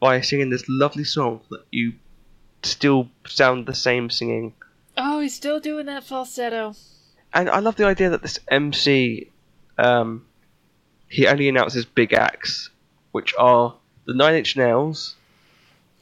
by 0.00 0.20
singing 0.20 0.50
this 0.50 0.64
lovely 0.68 1.04
song 1.04 1.40
that 1.50 1.64
you 1.70 1.92
still 2.62 3.08
sound 3.26 3.66
the 3.66 3.74
same 3.74 4.10
singing. 4.10 4.54
Oh, 4.96 5.20
he's 5.20 5.34
still 5.34 5.60
doing 5.60 5.86
that 5.86 6.04
falsetto. 6.04 6.74
And 7.32 7.48
I 7.48 7.58
love 7.58 7.76
the 7.76 7.84
idea 7.84 8.10
that 8.10 8.22
this 8.22 8.38
MC, 8.48 9.30
um, 9.76 10.26
he 11.08 11.26
only 11.26 11.48
announces 11.48 11.84
big 11.84 12.12
acts, 12.12 12.70
which 13.12 13.34
are 13.38 13.74
the 14.06 14.14
Nine 14.14 14.34
Inch 14.36 14.56
Nails 14.56 15.14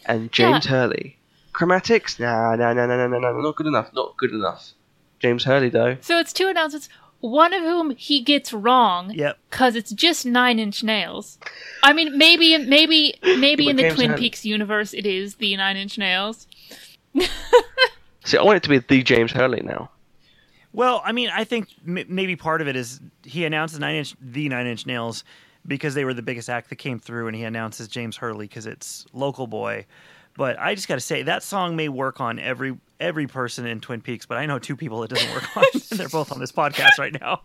and 0.04 0.30
James 0.30 0.66
Hurley. 0.66 1.15
Chromatics? 1.56 2.20
Nah, 2.20 2.54
nah, 2.56 2.72
nah, 2.74 2.86
nah, 2.86 2.96
nah, 2.96 3.06
nah, 3.06 3.18
nah, 3.18 3.40
not 3.40 3.56
good 3.56 3.66
enough, 3.66 3.92
not 3.94 4.16
good 4.16 4.32
enough. 4.32 4.72
James 5.20 5.44
Hurley, 5.44 5.70
though. 5.70 5.96
So 6.02 6.18
it's 6.18 6.32
two 6.32 6.48
announcements, 6.48 6.88
one 7.20 7.54
of 7.54 7.62
whom 7.62 7.90
he 7.96 8.20
gets 8.20 8.52
wrong. 8.52 9.10
Yep. 9.14 9.38
Cause 9.50 9.74
it's 9.74 9.90
just 9.92 10.26
nine 10.26 10.58
inch 10.58 10.82
nails. 10.84 11.38
I 11.82 11.94
mean, 11.94 12.18
maybe, 12.18 12.58
maybe, 12.58 13.14
maybe 13.22 13.68
in 13.68 13.76
the 13.76 13.82
James 13.84 13.94
Twin 13.94 14.10
had- 14.10 14.18
Peaks 14.18 14.44
universe, 14.44 14.92
it 14.92 15.06
is 15.06 15.36
the 15.36 15.56
nine 15.56 15.76
inch 15.78 15.96
nails. 15.96 16.46
See, 18.24 18.36
I 18.36 18.42
want 18.42 18.56
it 18.58 18.62
to 18.64 18.68
be 18.68 18.78
the 18.78 19.02
James 19.02 19.32
Hurley 19.32 19.62
now. 19.62 19.90
Well, 20.72 21.00
I 21.04 21.12
mean, 21.12 21.30
I 21.32 21.44
think 21.44 21.68
m- 21.86 22.04
maybe 22.08 22.36
part 22.36 22.60
of 22.60 22.68
it 22.68 22.76
is 22.76 23.00
he 23.24 23.46
announced 23.46 23.72
the 23.74 23.80
nine 23.80 23.94
inch 23.96 24.14
the 24.20 24.48
Nine 24.50 24.66
Inch 24.66 24.84
Nails 24.84 25.24
because 25.66 25.94
they 25.94 26.04
were 26.04 26.12
the 26.12 26.22
biggest 26.22 26.50
act 26.50 26.68
that 26.68 26.76
came 26.76 26.98
through, 26.98 27.28
and 27.28 27.36
he 27.36 27.44
announces 27.44 27.88
James 27.88 28.16
Hurley 28.18 28.46
because 28.46 28.66
it's 28.66 29.06
local 29.14 29.46
boy. 29.46 29.86
But 30.36 30.58
I 30.58 30.74
just 30.74 30.88
got 30.88 30.94
to 30.96 31.00
say 31.00 31.22
that 31.22 31.42
song 31.42 31.76
may 31.76 31.88
work 31.88 32.20
on 32.20 32.38
every 32.38 32.76
every 33.00 33.26
person 33.26 33.66
in 33.66 33.80
Twin 33.80 34.00
Peaks, 34.00 34.26
but 34.26 34.38
I 34.38 34.46
know 34.46 34.58
two 34.58 34.76
people 34.76 35.02
it 35.02 35.10
doesn't 35.10 35.32
work 35.34 35.56
on, 35.56 35.64
and 35.72 35.82
they're 35.98 36.08
both 36.08 36.32
on 36.32 36.40
this 36.40 36.52
podcast 36.52 36.98
right 36.98 37.18
now. 37.20 37.40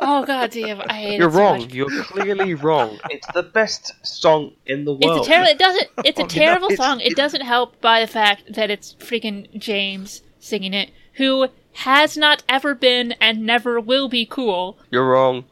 Oh 0.00 0.24
god 0.24 0.50
damn, 0.52 0.80
I 0.80 0.94
hate 0.94 1.18
You're 1.18 1.28
it 1.28 1.32
so 1.32 1.38
wrong. 1.38 1.58
much. 1.60 1.74
You're 1.74 2.02
clearly 2.04 2.54
wrong. 2.54 2.98
It's 3.10 3.26
the 3.34 3.42
best 3.42 3.92
song 4.06 4.52
in 4.64 4.84
the 4.86 4.92
world. 4.94 5.18
It's 5.18 5.26
a 5.26 5.30
terrible. 5.30 5.50
It 5.50 5.58
doesn't. 5.58 5.88
It's 6.04 6.18
a 6.18 6.22
Oh, 6.22 6.24
no, 6.24 6.28
terrible 6.28 6.66
it's- 6.68 6.78
song. 6.78 7.00
It 7.00 7.12
it- 7.12 7.16
doesn't 7.16 7.42
help 7.42 7.78
by 7.82 8.00
the 8.00 8.06
fact 8.06 8.54
that 8.54 8.70
it's 8.70 8.94
freaking 8.94 9.46
James 9.58 10.22
singing 10.38 10.72
it, 10.72 10.90
who 11.14 11.48
has 11.72 12.16
not 12.16 12.42
ever 12.48 12.74
been 12.74 13.12
and 13.20 13.44
never 13.44 13.78
will 13.78 14.08
be 14.08 14.24
cool. 14.24 14.78
You're 14.90 15.06
wrong. 15.10 15.44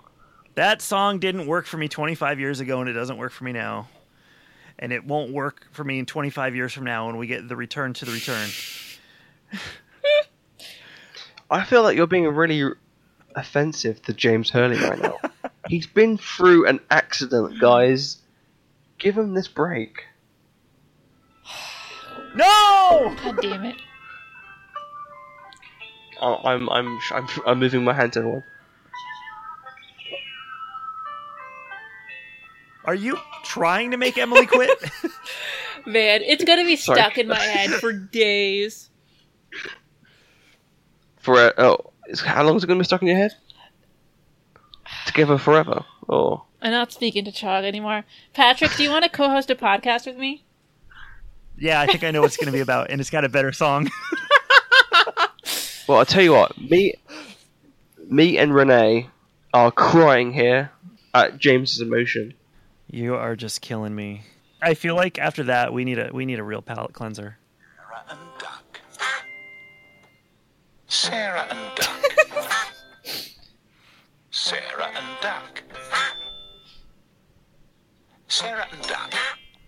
That 0.54 0.80
song 0.80 1.18
didn't 1.18 1.46
work 1.46 1.66
for 1.66 1.76
me 1.76 1.88
25 1.88 2.40
years 2.40 2.60
ago, 2.60 2.80
and 2.80 2.88
it 2.88 2.94
doesn't 2.94 3.18
work 3.18 3.32
for 3.32 3.44
me 3.44 3.52
now. 3.52 3.88
And 4.78 4.92
it 4.92 5.04
won't 5.04 5.32
work 5.32 5.66
for 5.72 5.84
me 5.84 5.98
in 5.98 6.06
25 6.06 6.54
years 6.56 6.72
from 6.72 6.84
now 6.84 7.06
when 7.06 7.16
we 7.16 7.26
get 7.26 7.48
the 7.48 7.56
return 7.56 7.92
to 7.94 8.04
the 8.04 8.12
return. 8.12 8.48
I 11.50 11.64
feel 11.64 11.82
like 11.82 11.96
you're 11.96 12.06
being 12.06 12.26
really 12.26 12.72
offensive 13.36 14.02
to 14.02 14.12
James 14.12 14.50
Hurley 14.50 14.78
right 14.78 15.00
now. 15.00 15.18
He's 15.68 15.86
been 15.86 16.18
through 16.18 16.66
an 16.66 16.80
accident, 16.90 17.60
guys. 17.60 18.18
Give 18.98 19.16
him 19.16 19.34
this 19.34 19.48
break. 19.48 20.04
No! 22.36 23.14
God 23.22 23.38
damn 23.40 23.64
it. 23.64 23.76
Oh, 26.20 26.40
I'm, 26.42 26.68
I'm, 26.68 26.98
I'm, 27.12 27.28
I'm 27.46 27.58
moving 27.60 27.84
my 27.84 27.92
hand 27.92 28.14
to 28.14 28.18
everyone. 28.20 28.44
Are 32.84 32.94
you 32.94 33.18
trying 33.44 33.90
to 33.92 33.96
make 33.96 34.18
Emily 34.18 34.46
quit? 34.46 34.70
Man, 35.86 36.22
it's 36.22 36.44
gonna 36.44 36.64
be 36.64 36.76
Sorry. 36.76 36.98
stuck 36.98 37.18
in 37.18 37.28
my 37.28 37.38
head 37.38 37.70
for 37.70 37.92
days. 37.92 38.90
For 41.18 41.36
uh, 41.38 41.52
oh, 41.58 41.92
is, 42.08 42.20
how 42.20 42.42
long 42.42 42.56
is 42.56 42.64
it 42.64 42.66
going 42.66 42.78
to 42.78 42.82
be 42.82 42.84
stuck 42.84 43.00
in 43.00 43.08
your 43.08 43.16
head? 43.16 43.32
Together 45.06 45.38
forever. 45.38 45.84
Oh, 46.08 46.44
I'm 46.60 46.70
not 46.70 46.92
speaking 46.92 47.24
to 47.24 47.32
Chog 47.32 47.64
anymore. 47.64 48.04
Patrick, 48.34 48.74
do 48.76 48.82
you 48.82 48.90
want 48.90 49.04
to 49.04 49.10
co-host 49.10 49.50
a 49.50 49.54
podcast 49.54 50.06
with 50.06 50.18
me? 50.18 50.44
yeah, 51.58 51.80
I 51.80 51.86
think 51.86 52.04
I 52.04 52.10
know 52.10 52.20
what 52.20 52.26
it's 52.26 52.36
going 52.36 52.46
to 52.46 52.52
be 52.52 52.60
about, 52.60 52.90
and 52.90 53.00
it's 53.00 53.10
got 53.10 53.24
a 53.24 53.28
better 53.28 53.52
song. 53.52 53.90
well, 55.88 55.98
I'll 55.98 56.06
tell 56.06 56.22
you 56.22 56.32
what. 56.32 56.58
Me, 56.58 56.94
me 58.08 58.38
and 58.38 58.54
Renee 58.54 59.08
are 59.52 59.70
crying 59.70 60.32
here 60.32 60.70
at 61.14 61.38
James's 61.38 61.80
emotion. 61.80 62.34
You 62.94 63.16
are 63.16 63.34
just 63.34 63.60
killing 63.60 63.92
me. 63.92 64.22
I 64.62 64.74
feel 64.74 64.94
like 64.94 65.18
after 65.18 65.42
that 65.42 65.72
we 65.72 65.84
need 65.84 65.98
a 65.98 66.10
we 66.12 66.24
need 66.24 66.38
a 66.38 66.44
real 66.44 66.62
palate 66.62 66.92
cleanser. 66.92 67.38
Sarah 67.76 68.04
and 68.08 68.18
Duck. 68.38 68.80
Sarah 70.86 71.48
and 71.50 71.76
Duck. 71.76 72.44
Sarah 74.30 74.90
and 74.94 75.20
Duck. 75.20 75.62
Sarah 78.28 78.66
and 78.70 78.82
Duck. 78.82 79.12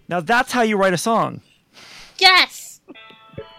Now 0.09 0.21
that's 0.21 0.53
how 0.53 0.63
you 0.63 0.77
write 0.77 0.95
a 0.95 0.99
song. 0.99 1.41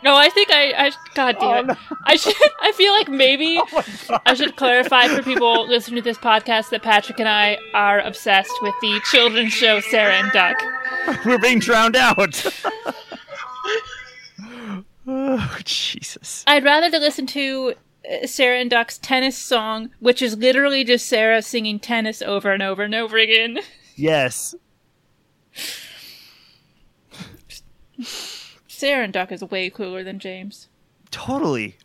No, 0.08 0.16
I 0.16 0.30
think 0.30 0.50
I. 0.52 0.72
I 0.86 0.92
God 1.16 1.36
damn 1.38 1.70
it. 1.70 1.78
I 2.06 2.16
should. 2.16 2.34
I 2.62 2.72
feel 2.72 2.94
like 2.94 3.10
maybe 3.10 3.60
I 4.26 4.36
should 4.36 4.56
clarify 4.56 5.10
for 5.10 5.22
people 5.22 5.68
listening 5.68 5.98
to 5.98 6.02
this 6.02 6.18
podcast 6.18 6.70
that 6.70 6.82
Patrick 6.82 7.20
and 7.20 7.28
I 7.28 7.58
are 7.74 8.00
obsessed 8.00 8.54
with 8.62 8.74
the 8.80 9.02
children's 9.12 9.52
show 9.52 9.82
Sarah 9.82 10.14
and 10.14 10.32
Duck. 10.32 10.56
We're 11.26 11.38
being 11.38 11.60
drowned 11.60 11.98
out. 11.98 12.18
oh 15.08 15.58
Jesus! 15.66 16.46
I'd 16.48 16.64
rather 16.64 16.90
to 16.90 17.00
listen 17.00 17.28
to 17.28 17.74
uh, 18.10 18.28
Sarah 18.28 18.62
and 18.62 18.70
Duck's 18.70 18.98
tennis 18.98 19.38
song, 19.38 19.90
which 20.00 20.22
is 20.22 20.38
literally 20.38 20.86
just 20.86 21.06
Sarah 21.06 21.42
singing 21.42 21.82
tennis 21.82 22.22
over 22.22 22.54
and 22.54 22.64
over 22.64 22.84
and 22.84 22.96
over 22.96 23.18
again. 23.18 23.60
Yes. 23.98 24.56
Sarah 28.78 29.04
and 29.04 29.12
Duck 29.12 29.32
is 29.32 29.44
way 29.44 29.72
cooler 29.72 30.04
than 30.04 30.20
James. 30.20 30.68
Totally. 31.10 31.78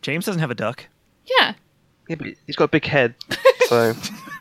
James 0.00 0.24
doesn't 0.24 0.38
have 0.40 0.50
a 0.52 0.54
duck. 0.54 0.86
Yeah. 1.24 1.54
Yeah, 2.08 2.14
but 2.16 2.28
he's 2.46 2.54
got 2.54 2.64
a 2.66 2.68
big 2.68 2.84
head, 2.84 3.16
so 3.66 3.92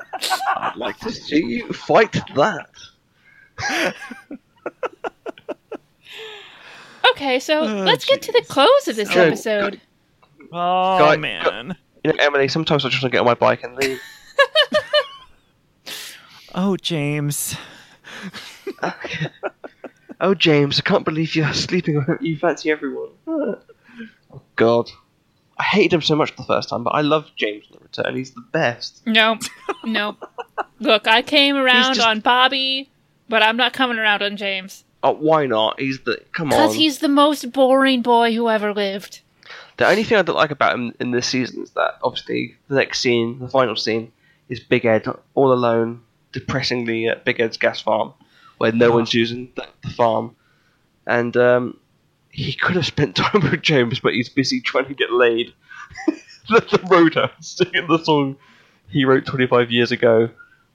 I'd 0.55 0.75
like 0.75 0.99
to 0.99 1.11
see 1.11 1.43
you 1.43 1.73
fight 1.73 2.11
that. 2.35 2.69
Okay, 7.11 7.39
so 7.39 7.61
Oh, 7.61 7.83
let's 7.83 8.05
get 8.05 8.21
to 8.23 8.31
the 8.31 8.43
close 8.47 8.87
of 8.87 8.95
this 8.95 9.11
So- 9.11 9.21
episode. 9.23 9.81
Oh 10.51 10.99
Guy- 10.99 11.17
man. 11.17 11.75
You 12.03 12.11
know, 12.13 12.17
Emily, 12.23 12.47
sometimes 12.49 12.85
I 12.85 12.89
just 12.89 13.01
want 13.01 13.11
to 13.13 13.15
get 13.15 13.21
on 13.21 13.25
my 13.25 13.33
bike 13.33 13.63
and 13.63 13.75
leave. 13.75 13.99
Oh 16.57 16.77
James. 16.77 17.57
Oh, 20.21 20.33
James, 20.33 20.79
I 20.79 20.81
can't 20.83 21.05
believe 21.05 21.35
you're 21.35 21.53
sleeping. 21.53 21.97
On 21.97 22.17
you 22.21 22.37
fancy 22.37 22.71
everyone. 22.71 23.09
oh, 23.27 23.59
God. 24.55 24.89
I 25.57 25.63
hated 25.63 25.93
him 25.93 26.01
so 26.01 26.15
much 26.15 26.35
the 26.35 26.43
first 26.43 26.67
time, 26.69 26.83
but 26.83 26.91
I 26.91 27.01
love 27.01 27.31
James 27.37 27.65
in 27.69 27.77
the 27.77 27.83
return. 27.83 28.15
He's 28.15 28.31
the 28.31 28.41
best. 28.41 29.01
No, 29.05 29.37
no. 29.85 30.17
Look, 30.79 31.07
I 31.07 31.21
came 31.21 31.55
around 31.55 31.95
just- 31.95 32.05
on 32.05 32.19
Bobby, 32.19 32.89
but 33.29 33.41
I'm 33.41 33.55
not 33.57 33.71
coming 33.73 33.97
around 33.97 34.21
on 34.21 34.35
James. 34.37 34.83
Oh, 35.01 35.13
why 35.13 35.45
not? 35.45 35.79
He's 35.79 35.99
the. 36.01 36.19
Come 36.33 36.47
on. 36.47 36.59
Because 36.59 36.75
he's 36.75 36.97
the 36.99 37.07
most 37.07 37.51
boring 37.51 38.01
boy 38.01 38.33
who 38.33 38.49
ever 38.49 38.73
lived. 38.73 39.21
The 39.77 39.87
only 39.87 40.03
thing 40.03 40.17
I 40.17 40.23
don't 40.23 40.35
like 40.35 40.51
about 40.51 40.73
him 40.73 40.93
in 40.99 41.11
this 41.11 41.27
season 41.27 41.61
is 41.63 41.69
that 41.71 41.99
obviously 42.01 42.55
the 42.69 42.75
next 42.75 43.01
scene, 43.01 43.39
the 43.39 43.47
final 43.47 43.75
scene, 43.75 44.11
is 44.49 44.59
Big 44.59 44.83
Ed 44.83 45.05
all 45.35 45.53
alone, 45.53 46.01
depressingly 46.31 47.07
at 47.07 47.23
Big 47.23 47.39
Ed's 47.39 47.57
gas 47.57 47.79
farm, 47.81 48.13
where 48.57 48.71
no 48.71 48.91
one's 48.91 49.13
using 49.13 49.51
the, 49.55 49.67
the 49.83 49.89
farm, 49.91 50.35
and 51.05 51.35
um, 51.37 51.79
he 52.29 52.53
could 52.53 52.75
have 52.75 52.85
spent 52.85 53.15
time 53.15 53.41
with 53.41 53.61
James, 53.61 53.99
but 53.99 54.13
he's 54.13 54.29
busy 54.29 54.61
trying 54.61 54.87
to 54.87 54.93
get 54.93 55.11
laid. 55.11 55.53
the, 56.49 56.59
the 56.59 56.79
roader 56.89 57.31
singing 57.39 57.87
the 57.87 58.03
song 58.03 58.37
he 58.89 59.05
wrote 59.05 59.25
25 59.25 59.71
years 59.71 59.91
ago 59.91 60.29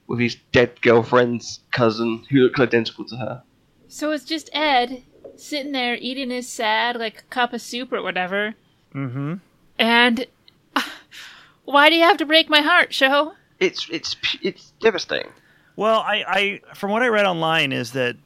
with 0.06 0.18
his 0.18 0.36
dead 0.52 0.80
girlfriend's 0.82 1.60
cousin, 1.70 2.24
who 2.30 2.38
looked 2.38 2.58
identical 2.58 3.04
to 3.04 3.16
her. 3.16 3.42
So 3.88 4.10
it's 4.10 4.24
just 4.24 4.50
Ed 4.52 5.02
sitting 5.36 5.72
there 5.72 5.94
eating 5.94 6.30
his 6.30 6.48
sad, 6.48 6.96
like, 6.96 7.28
cup 7.30 7.52
of 7.52 7.60
soup 7.60 7.92
or 7.92 8.02
whatever. 8.02 8.54
Mm-hmm. 8.94 9.34
And 9.78 10.26
ah, 10.76 10.92
why 11.64 11.88
do 11.88 11.96
you 11.96 12.02
have 12.02 12.16
to 12.18 12.26
break 12.26 12.48
my 12.48 12.60
heart, 12.60 12.92
show? 12.92 13.32
It's 13.58 13.88
it's 13.90 14.16
it's 14.42 14.72
devastating. 14.80 15.32
Well, 15.76 16.00
I, 16.00 16.24
I 16.26 16.74
from 16.74 16.90
what 16.90 17.02
I 17.02 17.08
read 17.08 17.26
online 17.26 17.72
is 17.72 17.92
that 17.92 18.16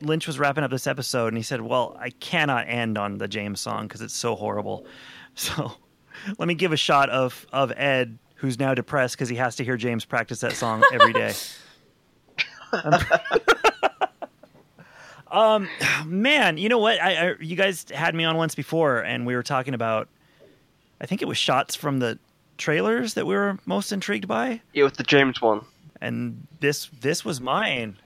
Lynch 0.00 0.26
was 0.26 0.38
wrapping 0.38 0.64
up 0.64 0.70
this 0.70 0.86
episode 0.86 1.28
and 1.28 1.36
he 1.36 1.42
said, 1.42 1.60
"Well, 1.60 1.96
I 2.00 2.10
cannot 2.10 2.68
end 2.68 2.96
on 2.98 3.18
the 3.18 3.28
James 3.28 3.60
song 3.60 3.86
because 3.88 4.00
it's 4.00 4.14
so 4.14 4.34
horrible." 4.34 4.86
So, 5.36 5.72
let 6.38 6.48
me 6.48 6.54
give 6.54 6.72
a 6.72 6.76
shot 6.76 7.08
of 7.08 7.46
of 7.52 7.72
Ed 7.76 8.18
who's 8.34 8.58
now 8.58 8.74
depressed 8.74 9.14
because 9.14 9.28
he 9.28 9.36
has 9.36 9.54
to 9.56 9.64
hear 9.64 9.76
James 9.76 10.04
practice 10.04 10.40
that 10.40 10.52
song 10.54 10.82
every 10.92 11.12
day. 11.12 11.32
um, 15.30 15.68
man, 16.06 16.58
you 16.58 16.68
know 16.68 16.78
what? 16.78 17.00
I, 17.00 17.30
I 17.30 17.34
you 17.40 17.56
guys 17.56 17.86
had 17.94 18.14
me 18.14 18.24
on 18.24 18.36
once 18.36 18.54
before 18.54 18.98
and 18.98 19.24
we 19.24 19.36
were 19.36 19.42
talking 19.42 19.72
about. 19.72 20.08
I 21.00 21.06
think 21.06 21.22
it 21.22 21.28
was 21.28 21.38
shots 21.38 21.74
from 21.74 21.98
the 22.00 22.18
trailers 22.58 23.14
that 23.14 23.26
we 23.26 23.34
were 23.34 23.58
most 23.64 23.90
intrigued 23.90 24.28
by, 24.28 24.60
Yeah, 24.74 24.84
with 24.84 24.96
the 24.96 25.02
James 25.02 25.40
one. 25.40 25.64
And 26.00 26.46
this 26.60 26.86
this 27.00 27.24
was 27.24 27.40
mine. 27.40 27.96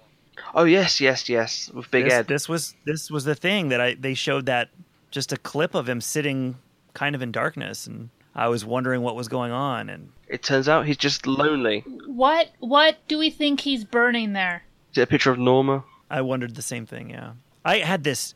Oh 0.54 0.64
yes, 0.64 1.00
yes, 1.00 1.28
yes, 1.28 1.70
with 1.72 1.90
Big 1.90 2.04
this, 2.04 2.12
Ed. 2.12 2.26
This 2.26 2.48
was 2.48 2.74
this 2.84 3.10
was 3.10 3.24
the 3.24 3.34
thing 3.34 3.68
that 3.68 3.80
I 3.80 3.94
they 3.94 4.14
showed 4.14 4.46
that 4.46 4.70
just 5.10 5.32
a 5.32 5.36
clip 5.36 5.74
of 5.74 5.88
him 5.88 6.00
sitting 6.00 6.56
kind 6.92 7.14
of 7.14 7.22
in 7.22 7.32
darkness, 7.32 7.86
and 7.86 8.10
I 8.34 8.48
was 8.48 8.64
wondering 8.64 9.02
what 9.02 9.16
was 9.16 9.28
going 9.28 9.52
on. 9.52 9.88
And 9.88 10.10
It 10.28 10.42
turns 10.42 10.68
out 10.68 10.86
he's 10.86 10.96
just 10.96 11.26
lonely. 11.26 11.84
What 12.06 12.50
what 12.58 12.96
do 13.08 13.18
we 13.18 13.30
think 13.30 13.60
he's 13.60 13.84
burning 13.84 14.32
there? 14.32 14.64
Is 14.92 14.98
it 14.98 15.02
a 15.02 15.06
picture 15.06 15.30
of 15.30 15.38
Norma? 15.38 15.84
I 16.10 16.20
wondered 16.20 16.54
the 16.54 16.62
same 16.62 16.86
thing. 16.86 17.10
Yeah, 17.10 17.32
I 17.64 17.78
had 17.78 18.04
this 18.04 18.34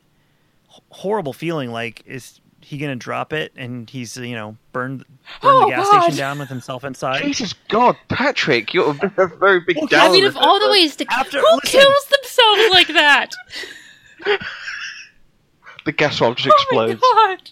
horrible 0.90 1.32
feeling 1.32 1.70
like 1.70 2.02
is 2.06 2.40
he 2.61 2.76
gonna 2.78 2.96
drop 2.96 3.32
it 3.32 3.52
and 3.56 3.88
he's 3.88 4.16
you 4.16 4.34
know 4.34 4.56
burned 4.72 5.04
burn 5.42 5.54
Oh, 5.54 5.64
the 5.66 5.70
gas 5.76 5.88
God. 5.90 6.02
station 6.02 6.18
down 6.18 6.38
with 6.38 6.48
himself 6.48 6.84
inside. 6.84 7.22
Jesus 7.22 7.54
God, 7.68 7.96
Patrick, 8.09 8.74
you're 8.74 8.90
a 9.18 9.26
very 9.38 9.61
big 9.61 9.76
Well, 9.76 9.86
down. 9.86 10.09
I 10.11 10.12
mean, 10.12 10.24
of 10.24 10.36
all 10.36 10.59
the 10.61 10.70
ways 10.70 10.96
to 10.96 11.06
After- 11.11 11.40
who 11.40 11.46
listen. 11.62 11.80
kills 11.80 12.04
themselves 12.06 12.62
like 12.70 12.88
that? 12.88 13.30
the 15.84 15.92
gas 15.92 16.18
bomb 16.18 16.34
just 16.34 16.48
Oh 16.50 16.54
explodes. 16.62 17.00
my 17.00 17.34
god! 17.36 17.50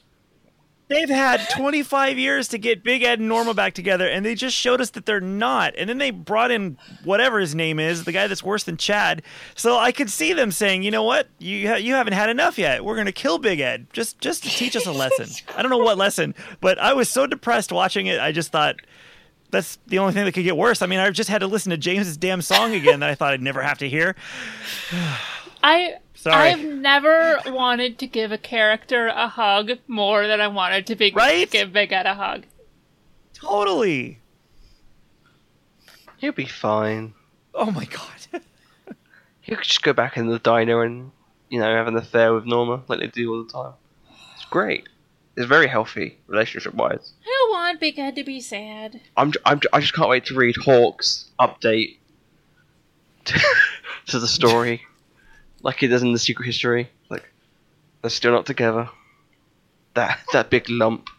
They've 0.88 1.08
had 1.08 1.48
25 1.50 2.16
years 2.16 2.46
to 2.48 2.58
get 2.58 2.84
Big 2.84 3.02
Ed 3.02 3.18
and 3.18 3.28
Norma 3.28 3.54
back 3.54 3.74
together, 3.74 4.06
and 4.06 4.24
they 4.24 4.36
just 4.36 4.56
showed 4.56 4.80
us 4.80 4.90
that 4.90 5.04
they're 5.04 5.20
not. 5.20 5.74
And 5.76 5.88
then 5.90 5.98
they 5.98 6.12
brought 6.12 6.52
in 6.52 6.78
whatever 7.02 7.40
his 7.40 7.56
name 7.56 7.80
is, 7.80 8.04
the 8.04 8.12
guy 8.12 8.28
that's 8.28 8.42
worse 8.44 8.62
than 8.62 8.76
Chad. 8.76 9.22
So 9.56 9.76
I 9.76 9.90
could 9.90 10.10
see 10.10 10.32
them 10.32 10.52
saying, 10.52 10.84
"You 10.84 10.92
know 10.92 11.02
what? 11.02 11.28
You 11.38 11.68
ha- 11.68 11.74
you 11.76 11.94
haven't 11.94 12.12
had 12.12 12.30
enough 12.30 12.56
yet. 12.56 12.84
We're 12.84 12.94
going 12.94 13.06
to 13.06 13.12
kill 13.12 13.38
Big 13.38 13.58
Ed 13.58 13.88
just 13.92 14.20
just 14.20 14.44
to 14.44 14.48
teach 14.48 14.76
us 14.76 14.86
a 14.86 14.92
lesson." 14.92 15.28
I 15.56 15.62
don't 15.62 15.72
know 15.72 15.78
what 15.78 15.98
lesson, 15.98 16.34
but 16.60 16.78
I 16.78 16.92
was 16.92 17.08
so 17.08 17.26
depressed 17.26 17.72
watching 17.72 18.06
it. 18.06 18.20
I 18.20 18.30
just 18.30 18.52
thought 18.52 18.76
that's 19.50 19.78
the 19.88 19.98
only 19.98 20.12
thing 20.12 20.24
that 20.24 20.32
could 20.32 20.44
get 20.44 20.56
worse. 20.56 20.82
I 20.82 20.86
mean, 20.86 21.00
I 21.00 21.10
just 21.10 21.30
had 21.30 21.38
to 21.38 21.46
listen 21.48 21.70
to 21.70 21.76
James's 21.76 22.16
damn 22.16 22.42
song 22.42 22.74
again 22.74 23.00
that 23.00 23.10
I 23.10 23.14
thought 23.16 23.32
I'd 23.32 23.42
never 23.42 23.62
have 23.62 23.78
to 23.78 23.88
hear. 23.88 24.14
I 25.62 25.94
Sorry. 26.26 26.48
I've 26.50 26.64
never 26.64 27.38
wanted 27.46 27.98
to 28.00 28.06
give 28.06 28.32
a 28.32 28.38
character 28.38 29.06
a 29.06 29.28
hug 29.28 29.70
more 29.86 30.26
than 30.26 30.40
I 30.40 30.48
wanted 30.48 30.86
to 30.88 30.96
be, 30.96 31.12
Right? 31.14 31.48
give 31.50 31.72
Big 31.72 31.92
Ed 31.92 32.04
a 32.06 32.14
hug. 32.14 32.44
Totally. 33.32 34.18
He'll 36.18 36.32
be 36.32 36.46
fine. 36.46 37.14
Oh 37.54 37.70
my 37.70 37.84
god. 37.84 38.42
He'll 39.42 39.58
just 39.58 39.82
go 39.82 39.92
back 39.92 40.16
in 40.16 40.26
the 40.26 40.38
diner 40.38 40.82
and, 40.82 41.12
you 41.48 41.60
know, 41.60 41.66
have 41.66 41.86
an 41.86 41.96
affair 41.96 42.34
with 42.34 42.44
Norma 42.46 42.82
like 42.88 42.98
they 43.00 43.06
do 43.06 43.32
all 43.32 43.44
the 43.44 43.52
time. 43.52 43.72
It's 44.34 44.44
great. 44.46 44.88
It's 45.36 45.46
very 45.46 45.68
healthy 45.68 46.18
relationship 46.26 46.74
wise. 46.74 47.12
I 47.22 47.26
don't 47.26 47.50
want 47.52 47.78
Big 47.80 47.98
Ed 47.98 48.16
to 48.16 48.24
be 48.24 48.40
sad. 48.40 49.00
I'm, 49.16 49.32
j- 49.32 49.38
I'm 49.44 49.60
j- 49.60 49.68
I 49.72 49.80
just 49.80 49.92
can't 49.94 50.08
wait 50.08 50.24
to 50.26 50.34
read 50.34 50.56
Hawk's 50.56 51.26
update 51.38 51.98
to, 53.26 53.38
to 54.06 54.18
the 54.18 54.26
story, 54.28 54.82
like 55.62 55.82
it 55.82 55.88
does 55.88 56.02
in 56.02 56.12
the 56.12 56.18
Secret 56.18 56.46
History. 56.46 56.90
Like 57.08 57.24
they're 58.02 58.10
still 58.10 58.32
not 58.32 58.46
together. 58.46 58.88
That 59.94 60.20
that 60.32 60.50
big 60.50 60.68
lump. 60.68 61.08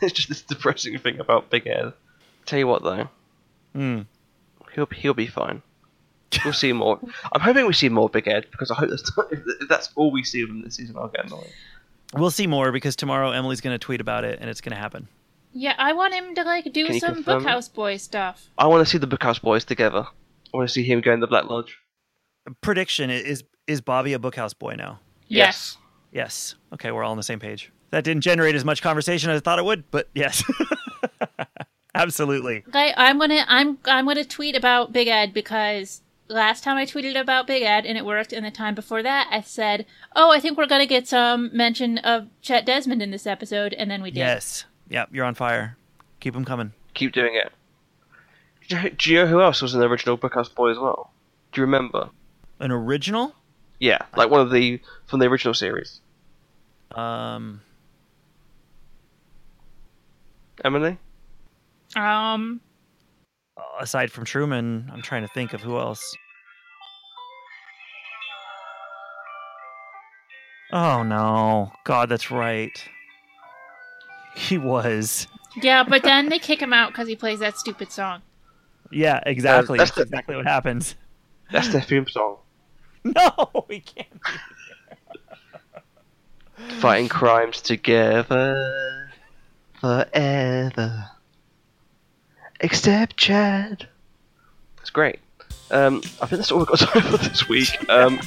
It's 0.00 0.12
just 0.12 0.28
this 0.28 0.42
depressing 0.42 0.96
thing 0.98 1.18
about 1.18 1.50
Big 1.50 1.66
Ed. 1.66 1.92
Tell 2.46 2.58
you 2.60 2.68
what 2.68 2.84
though, 2.84 3.08
Hmm. 3.74 4.02
he'll 4.74 4.86
he'll 4.86 5.14
be 5.14 5.26
fine. 5.26 5.62
We'll 6.44 6.52
see 6.52 6.72
more. 6.72 7.00
I'm 7.32 7.40
hoping 7.40 7.66
we 7.66 7.72
see 7.72 7.88
more 7.88 8.08
Big 8.08 8.28
Ed 8.28 8.46
because 8.52 8.70
I 8.70 8.74
hope 8.74 8.90
that's 8.90 9.10
if 9.32 9.68
that's 9.68 9.90
all 9.96 10.12
we 10.12 10.22
see 10.22 10.42
of 10.42 10.50
him 10.50 10.62
this 10.62 10.76
season. 10.76 10.96
I'll 10.96 11.08
get 11.08 11.26
annoyed. 11.26 11.50
We'll 12.14 12.30
see 12.30 12.46
more 12.46 12.70
because 12.70 12.94
tomorrow 12.96 13.30
Emily's 13.32 13.60
going 13.60 13.74
to 13.74 13.78
tweet 13.78 14.00
about 14.00 14.24
it 14.24 14.38
and 14.40 14.48
it's 14.48 14.60
going 14.60 14.70
to 14.74 14.78
happen. 14.80 15.08
Yeah, 15.52 15.74
I 15.78 15.92
want 15.94 16.14
him 16.14 16.34
to 16.36 16.42
like 16.44 16.72
do 16.72 16.86
Can 16.86 17.00
some 17.00 17.14
confirm 17.16 17.42
it? 17.42 17.46
Bookhouse 17.48 17.72
Boy 17.74 17.96
stuff. 17.96 18.48
I 18.56 18.66
want 18.68 18.86
to 18.86 18.90
see 18.90 18.98
the 18.98 19.08
Bookhouse 19.08 19.40
Boys 19.42 19.64
together. 19.64 20.06
I 20.06 20.56
want 20.56 20.68
to 20.68 20.72
see 20.72 20.84
him 20.84 21.00
go 21.00 21.12
in 21.12 21.18
the 21.20 21.26
Black 21.26 21.50
Lodge. 21.50 21.76
Prediction 22.60 23.10
is 23.10 23.42
is 23.68 23.80
Bobby 23.80 24.14
a 24.14 24.18
bookhouse 24.18 24.58
boy 24.58 24.74
now? 24.74 24.98
Yes. 25.28 25.76
Yes. 26.10 26.56
Okay, 26.72 26.90
we're 26.90 27.04
all 27.04 27.12
on 27.12 27.16
the 27.16 27.22
same 27.22 27.38
page. 27.38 27.70
That 27.90 28.02
didn't 28.02 28.22
generate 28.22 28.54
as 28.54 28.64
much 28.64 28.82
conversation 28.82 29.30
as 29.30 29.36
I 29.36 29.40
thought 29.40 29.58
it 29.58 29.64
would, 29.64 29.88
but 29.90 30.08
yes. 30.14 30.42
Absolutely. 31.94 32.64
Okay, 32.68 32.92
I'm 32.96 33.18
gonna 33.18 33.44
I'm 33.48 33.78
I'm 33.84 34.06
gonna 34.06 34.24
tweet 34.24 34.56
about 34.56 34.92
Big 34.92 35.08
Ed 35.08 35.32
because 35.32 36.02
last 36.28 36.62
time 36.62 36.76
I 36.76 36.84
tweeted 36.84 37.18
about 37.18 37.46
Big 37.46 37.62
Ed 37.62 37.86
and 37.86 37.96
it 37.96 38.04
worked, 38.04 38.32
and 38.32 38.44
the 38.44 38.50
time 38.50 38.74
before 38.74 39.02
that 39.02 39.28
I 39.30 39.40
said, 39.40 39.86
"Oh, 40.14 40.30
I 40.30 40.40
think 40.40 40.56
we're 40.58 40.66
gonna 40.66 40.86
get 40.86 41.08
some 41.08 41.50
mention 41.56 41.98
of 41.98 42.28
Chet 42.42 42.66
Desmond 42.66 43.02
in 43.02 43.10
this 43.10 43.26
episode," 43.26 43.72
and 43.74 43.90
then 43.90 44.02
we 44.02 44.10
did. 44.10 44.18
Yes. 44.18 44.64
Yep, 44.90 45.10
you're 45.12 45.24
on 45.24 45.34
fire. 45.34 45.76
Keep 46.20 46.34
them 46.34 46.44
coming. 46.44 46.72
Keep 46.94 47.12
doing 47.12 47.34
it. 47.34 47.52
Do 48.68 49.10
you, 49.10 49.20
know 49.20 49.26
who 49.26 49.40
else 49.40 49.62
was 49.62 49.74
an 49.74 49.82
original 49.82 50.18
Bookhouse 50.18 50.54
Boy 50.54 50.70
as 50.70 50.78
well? 50.78 51.10
Do 51.52 51.60
you 51.60 51.64
remember? 51.64 52.10
An 52.60 52.70
original? 52.70 53.34
Yeah, 53.80 53.98
like 54.16 54.30
one 54.30 54.40
of 54.40 54.50
the 54.50 54.80
from 55.06 55.20
the 55.20 55.26
original 55.26 55.54
series. 55.54 56.00
Um 56.92 57.60
Emily. 60.64 60.98
Um, 61.96 62.60
aside 63.80 64.10
from 64.10 64.24
Truman, 64.24 64.90
I'm 64.92 65.02
trying 65.02 65.22
to 65.22 65.28
think 65.28 65.52
of 65.52 65.60
who 65.62 65.78
else. 65.78 66.16
Oh 70.72 71.02
no. 71.02 71.72
God, 71.84 72.08
that's 72.08 72.30
right. 72.30 72.72
He 74.34 74.58
was. 74.58 75.26
yeah, 75.62 75.82
but 75.82 76.02
then 76.02 76.28
they 76.28 76.38
kick 76.40 76.60
him 76.60 76.72
out 76.72 76.90
because 76.92 77.08
he 77.08 77.16
plays 77.16 77.38
that 77.40 77.56
stupid 77.56 77.90
song. 77.90 78.22
Yeah, 78.90 79.20
exactly. 79.24 79.78
that's 79.78 79.90
that's 79.90 79.96
the- 79.96 80.02
exactly 80.02 80.36
what 80.36 80.46
happens. 80.46 80.94
That's 81.50 81.68
the 81.68 81.80
theme 81.80 82.06
song. 82.06 82.38
No, 83.16 83.64
we 83.68 83.80
can't. 83.80 84.08
Fighting 86.80 87.08
crimes 87.08 87.60
together 87.62 89.10
forever. 89.80 91.10
Except 92.60 93.16
Chad. 93.16 93.88
That's 94.76 94.90
great. 94.90 95.20
Um, 95.70 96.02
I 96.20 96.26
think 96.26 96.38
that's 96.38 96.50
all 96.50 96.58
we've 96.58 96.66
got 96.66 96.78
time 96.80 97.02
for 97.02 97.16
this 97.18 97.48
week. 97.48 97.68
Um, 97.88 98.18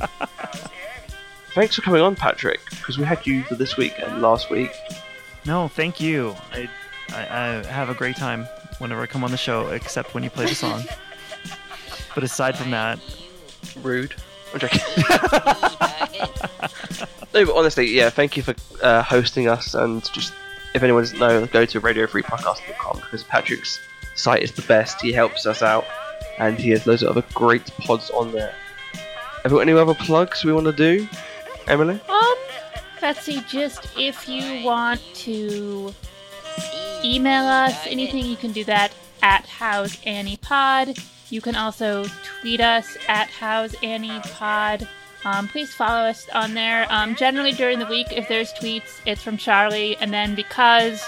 thanks 1.54 1.76
for 1.76 1.82
coming 1.82 2.00
on, 2.00 2.16
Patrick, 2.16 2.60
because 2.70 2.98
we 2.98 3.04
had 3.04 3.26
you 3.26 3.42
for 3.44 3.54
this 3.54 3.76
week 3.76 3.94
and 3.98 4.20
last 4.20 4.50
week. 4.50 4.72
No, 5.46 5.68
thank 5.68 6.00
you. 6.00 6.34
I, 6.52 6.68
I, 7.12 7.58
I 7.58 7.64
have 7.64 7.88
a 7.88 7.94
great 7.94 8.16
time 8.16 8.44
whenever 8.78 9.00
I 9.02 9.06
come 9.06 9.24
on 9.24 9.30
the 9.30 9.36
show, 9.36 9.68
except 9.68 10.14
when 10.14 10.22
you 10.22 10.30
play 10.30 10.46
the 10.46 10.54
song. 10.54 10.82
but 12.14 12.24
aside 12.24 12.58
from 12.58 12.70
that, 12.72 12.98
Rude. 13.82 14.14
I'm 14.52 14.60
joking. 14.60 14.80
no, 17.34 17.46
but 17.46 17.54
honestly, 17.56 17.86
yeah, 17.88 18.10
thank 18.10 18.36
you 18.36 18.42
for 18.42 18.54
uh, 18.82 19.02
hosting 19.02 19.48
us. 19.48 19.74
And 19.74 20.04
just, 20.12 20.32
if 20.74 20.82
anyone 20.82 21.02
doesn't 21.02 21.18
know, 21.18 21.46
go 21.46 21.64
to 21.64 21.80
radiofreepodcast.com 21.80 22.96
because 23.00 23.22
Patrick's 23.24 23.80
site 24.16 24.42
is 24.42 24.52
the 24.52 24.62
best. 24.62 25.00
He 25.00 25.12
helps 25.12 25.46
us 25.46 25.62
out, 25.62 25.84
and 26.38 26.58
he 26.58 26.70
has 26.70 26.86
loads 26.86 27.02
of 27.02 27.10
other 27.16 27.24
great 27.34 27.66
pods 27.78 28.10
on 28.10 28.32
there. 28.32 28.54
Have 29.42 29.52
you 29.52 29.58
got 29.58 29.62
any 29.62 29.72
other 29.72 29.94
plugs 29.94 30.44
we 30.44 30.52
want 30.52 30.66
to 30.66 30.72
do, 30.72 31.08
Emily? 31.66 31.98
Um, 32.08 32.34
let's 33.00 33.22
see. 33.22 33.42
Just 33.48 33.88
if 33.96 34.28
you 34.28 34.64
want 34.64 35.00
to 35.14 35.94
email 37.04 37.44
us 37.44 37.86
anything, 37.86 38.26
you 38.26 38.36
can 38.36 38.52
do 38.52 38.64
that 38.64 38.92
at 39.22 39.46
How's 39.46 39.98
Annie 40.04 40.36
Pod. 40.38 40.96
You 41.30 41.40
can 41.40 41.54
also 41.54 42.04
tweet 42.40 42.60
us 42.60 42.96
at 43.08 43.30
How's 43.30 43.74
Annie 43.82 44.20
Pod. 44.34 44.86
Um, 45.24 45.48
please 45.48 45.72
follow 45.72 46.08
us 46.08 46.28
on 46.30 46.54
there. 46.54 46.86
Um, 46.90 47.14
generally 47.14 47.52
during 47.52 47.78
the 47.78 47.86
week, 47.86 48.08
if 48.10 48.26
there's 48.28 48.52
tweets, 48.54 49.00
it's 49.06 49.22
from 49.22 49.36
Charlie, 49.36 49.96
and 49.98 50.12
then 50.12 50.34
because 50.34 51.04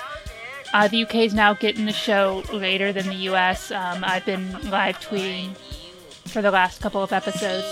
uh, 0.73 0.87
the 0.89 1.03
UK 1.03 1.17
is 1.17 1.35
now 1.35 1.55
getting 1.55 1.87
the 1.87 1.93
show 1.93 2.43
later 2.53 2.93
than 2.93 3.07
the 3.09 3.29
US, 3.31 3.71
um, 3.71 4.05
I've 4.05 4.25
been 4.25 4.53
live 4.71 5.01
tweeting 5.01 5.57
for 6.27 6.41
the 6.41 6.51
last 6.51 6.81
couple 6.81 7.03
of 7.03 7.13
episodes. 7.13 7.67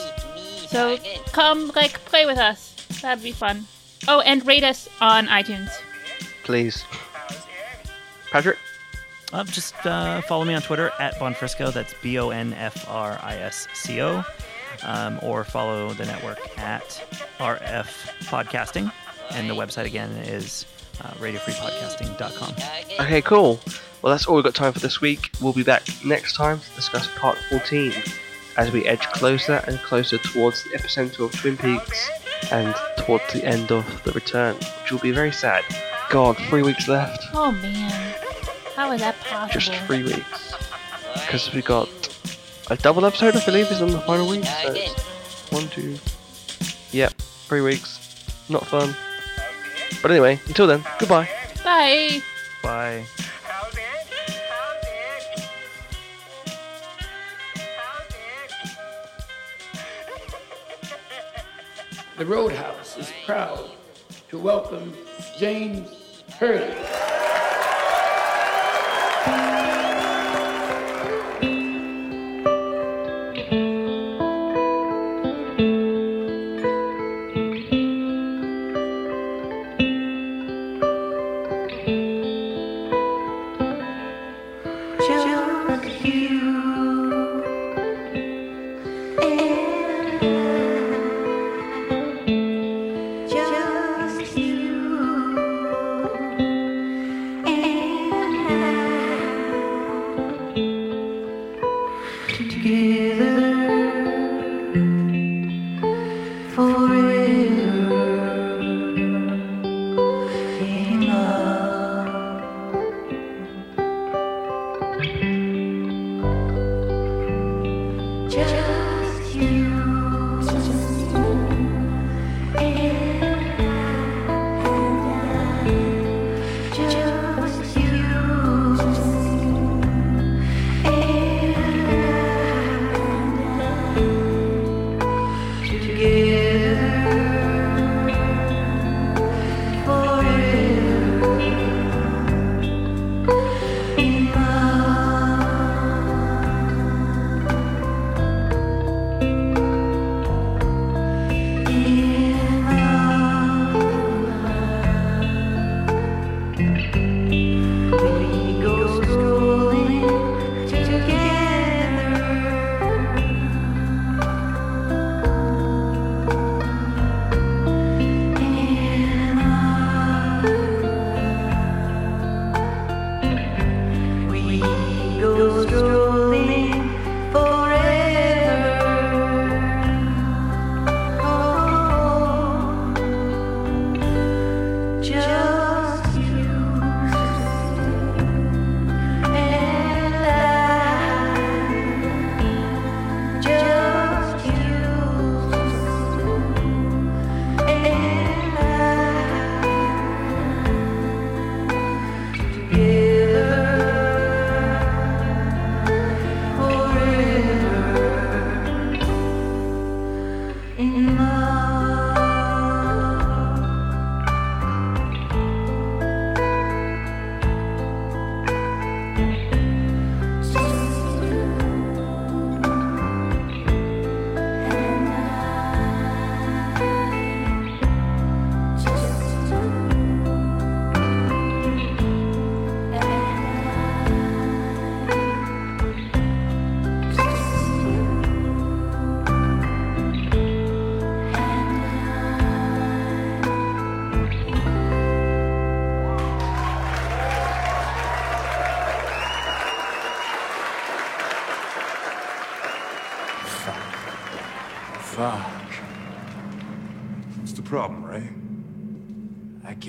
So 0.69 0.99
come, 1.33 1.71
like, 1.77 2.05
play 2.07 2.27
with 2.27 2.39
us. 2.39 2.75
That'd 3.01 3.23
be 3.23 3.33
fun. 3.33 3.67
Oh, 4.09 4.21
and 4.21 4.45
rate 4.47 4.65
us 4.65 4.89
on 5.01 5.27
iTunes. 5.29 5.71
Please. 6.43 6.85
Patrick? 8.31 8.59
Uh, 9.33 9.45
just 9.45 9.75
uh, 9.87 10.21
follow 10.23 10.45
me 10.45 10.55
on 10.55 10.63
Twitter 10.63 10.91
at 10.99 11.15
Bonfrisco. 11.17 11.73
That's 11.73 11.95
B 12.03 12.19
O 12.19 12.31
N 12.31 12.53
F 12.55 12.89
R 12.89 13.19
I 13.23 13.37
S 13.37 13.67
C 13.75 14.01
O. 14.03 14.25
Um, 14.83 15.19
or 15.23 15.45
follow 15.45 15.93
the 15.93 16.07
network 16.07 16.39
at 16.59 17.05
RF 17.39 17.87
Podcasting. 18.25 18.91
And 19.33 19.49
the 19.49 19.55
website 19.55 19.85
again 19.85 20.11
is 20.13 20.65
uh, 21.03 21.09
radiofreepodcasting.com. 21.15 22.55
Okay, 22.99 23.21
cool. 23.23 23.61
Well, 24.03 24.11
that's 24.13 24.27
all 24.27 24.37
we've 24.37 24.45
got 24.45 24.55
time 24.55 24.73
for 24.73 24.79
this 24.79 25.01
week. 25.01 25.31
We'll 25.43 25.53
be 25.53 25.63
back 25.63 25.83
next 26.05 26.35
time 26.35 26.61
to 26.61 26.75
discuss 26.75 27.07
part 27.17 27.37
14 27.51 27.93
as 28.57 28.73
we 28.73 28.87
edge 28.87 29.03
closer 29.09 29.63
and 29.67 29.79
closer 29.81 30.19
towards 30.19 30.65
the 30.65 30.71
epicenter 30.71 31.25
of 31.27 31.33
Twin 31.33 31.57
Peaks 31.57 32.09
and 32.51 32.75
towards 32.97 33.33
the 33.33 33.45
end 33.45 33.71
of 33.71 34.03
The 34.05 34.13
Return, 34.13 34.55
which 34.55 34.93
will 34.93 34.99
be 35.01 35.11
very 35.13 35.33
sad. 35.33 35.65
God, 36.09 36.37
three 36.49 36.63
weeks 36.63 36.89
left. 36.89 37.23
Oh 37.35 37.53
man, 37.53 38.15
how 38.81 38.93
is 38.93 39.01
that 39.03 39.15
possible? 39.21 39.61
Just 39.61 39.75
three 39.85 40.03
weeks. 40.03 40.55
Because 41.13 41.53
we 41.53 41.61
got 41.61 41.87
a 42.71 42.77
double 42.77 43.05
episode, 43.05 43.37
I 43.37 43.45
believe, 43.45 43.71
is 43.71 43.83
on 43.83 43.91
the 43.91 44.01
final 44.01 44.27
week. 44.27 44.43
So 44.45 44.73
it's 44.73 45.53
one, 45.53 45.69
two. 45.69 45.99
Yep, 46.91 47.13
three 47.47 47.61
weeks. 47.61 47.99
Not 48.49 48.67
fun. 48.67 48.97
But 50.01 50.13
anyway, 50.13 50.41
until 50.47 50.67
then, 50.67 50.83
goodbye. 50.99 51.29
Bye. 51.63 52.23
Bye. 52.63 53.05
The 62.17 62.25
Roadhouse 62.25 62.97
is 62.97 63.13
proud 63.27 63.71
to 64.31 64.39
welcome 64.39 64.95
James 65.39 66.23
Hurley. 66.39 67.10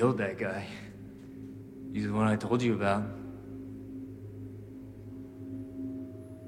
Killed 0.02 0.18
that 0.18 0.40
guy. 0.40 0.66
He's 1.94 2.08
the 2.08 2.12
one 2.12 2.28
I 2.28 2.36
told 2.36 2.60
you 2.64 2.74
about. 2.74 3.04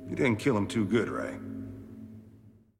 You 0.09 0.15
didn't 0.15 0.37
kill 0.37 0.57
him 0.57 0.65
too 0.65 0.85
good, 0.85 1.07
Ray. 1.07 1.35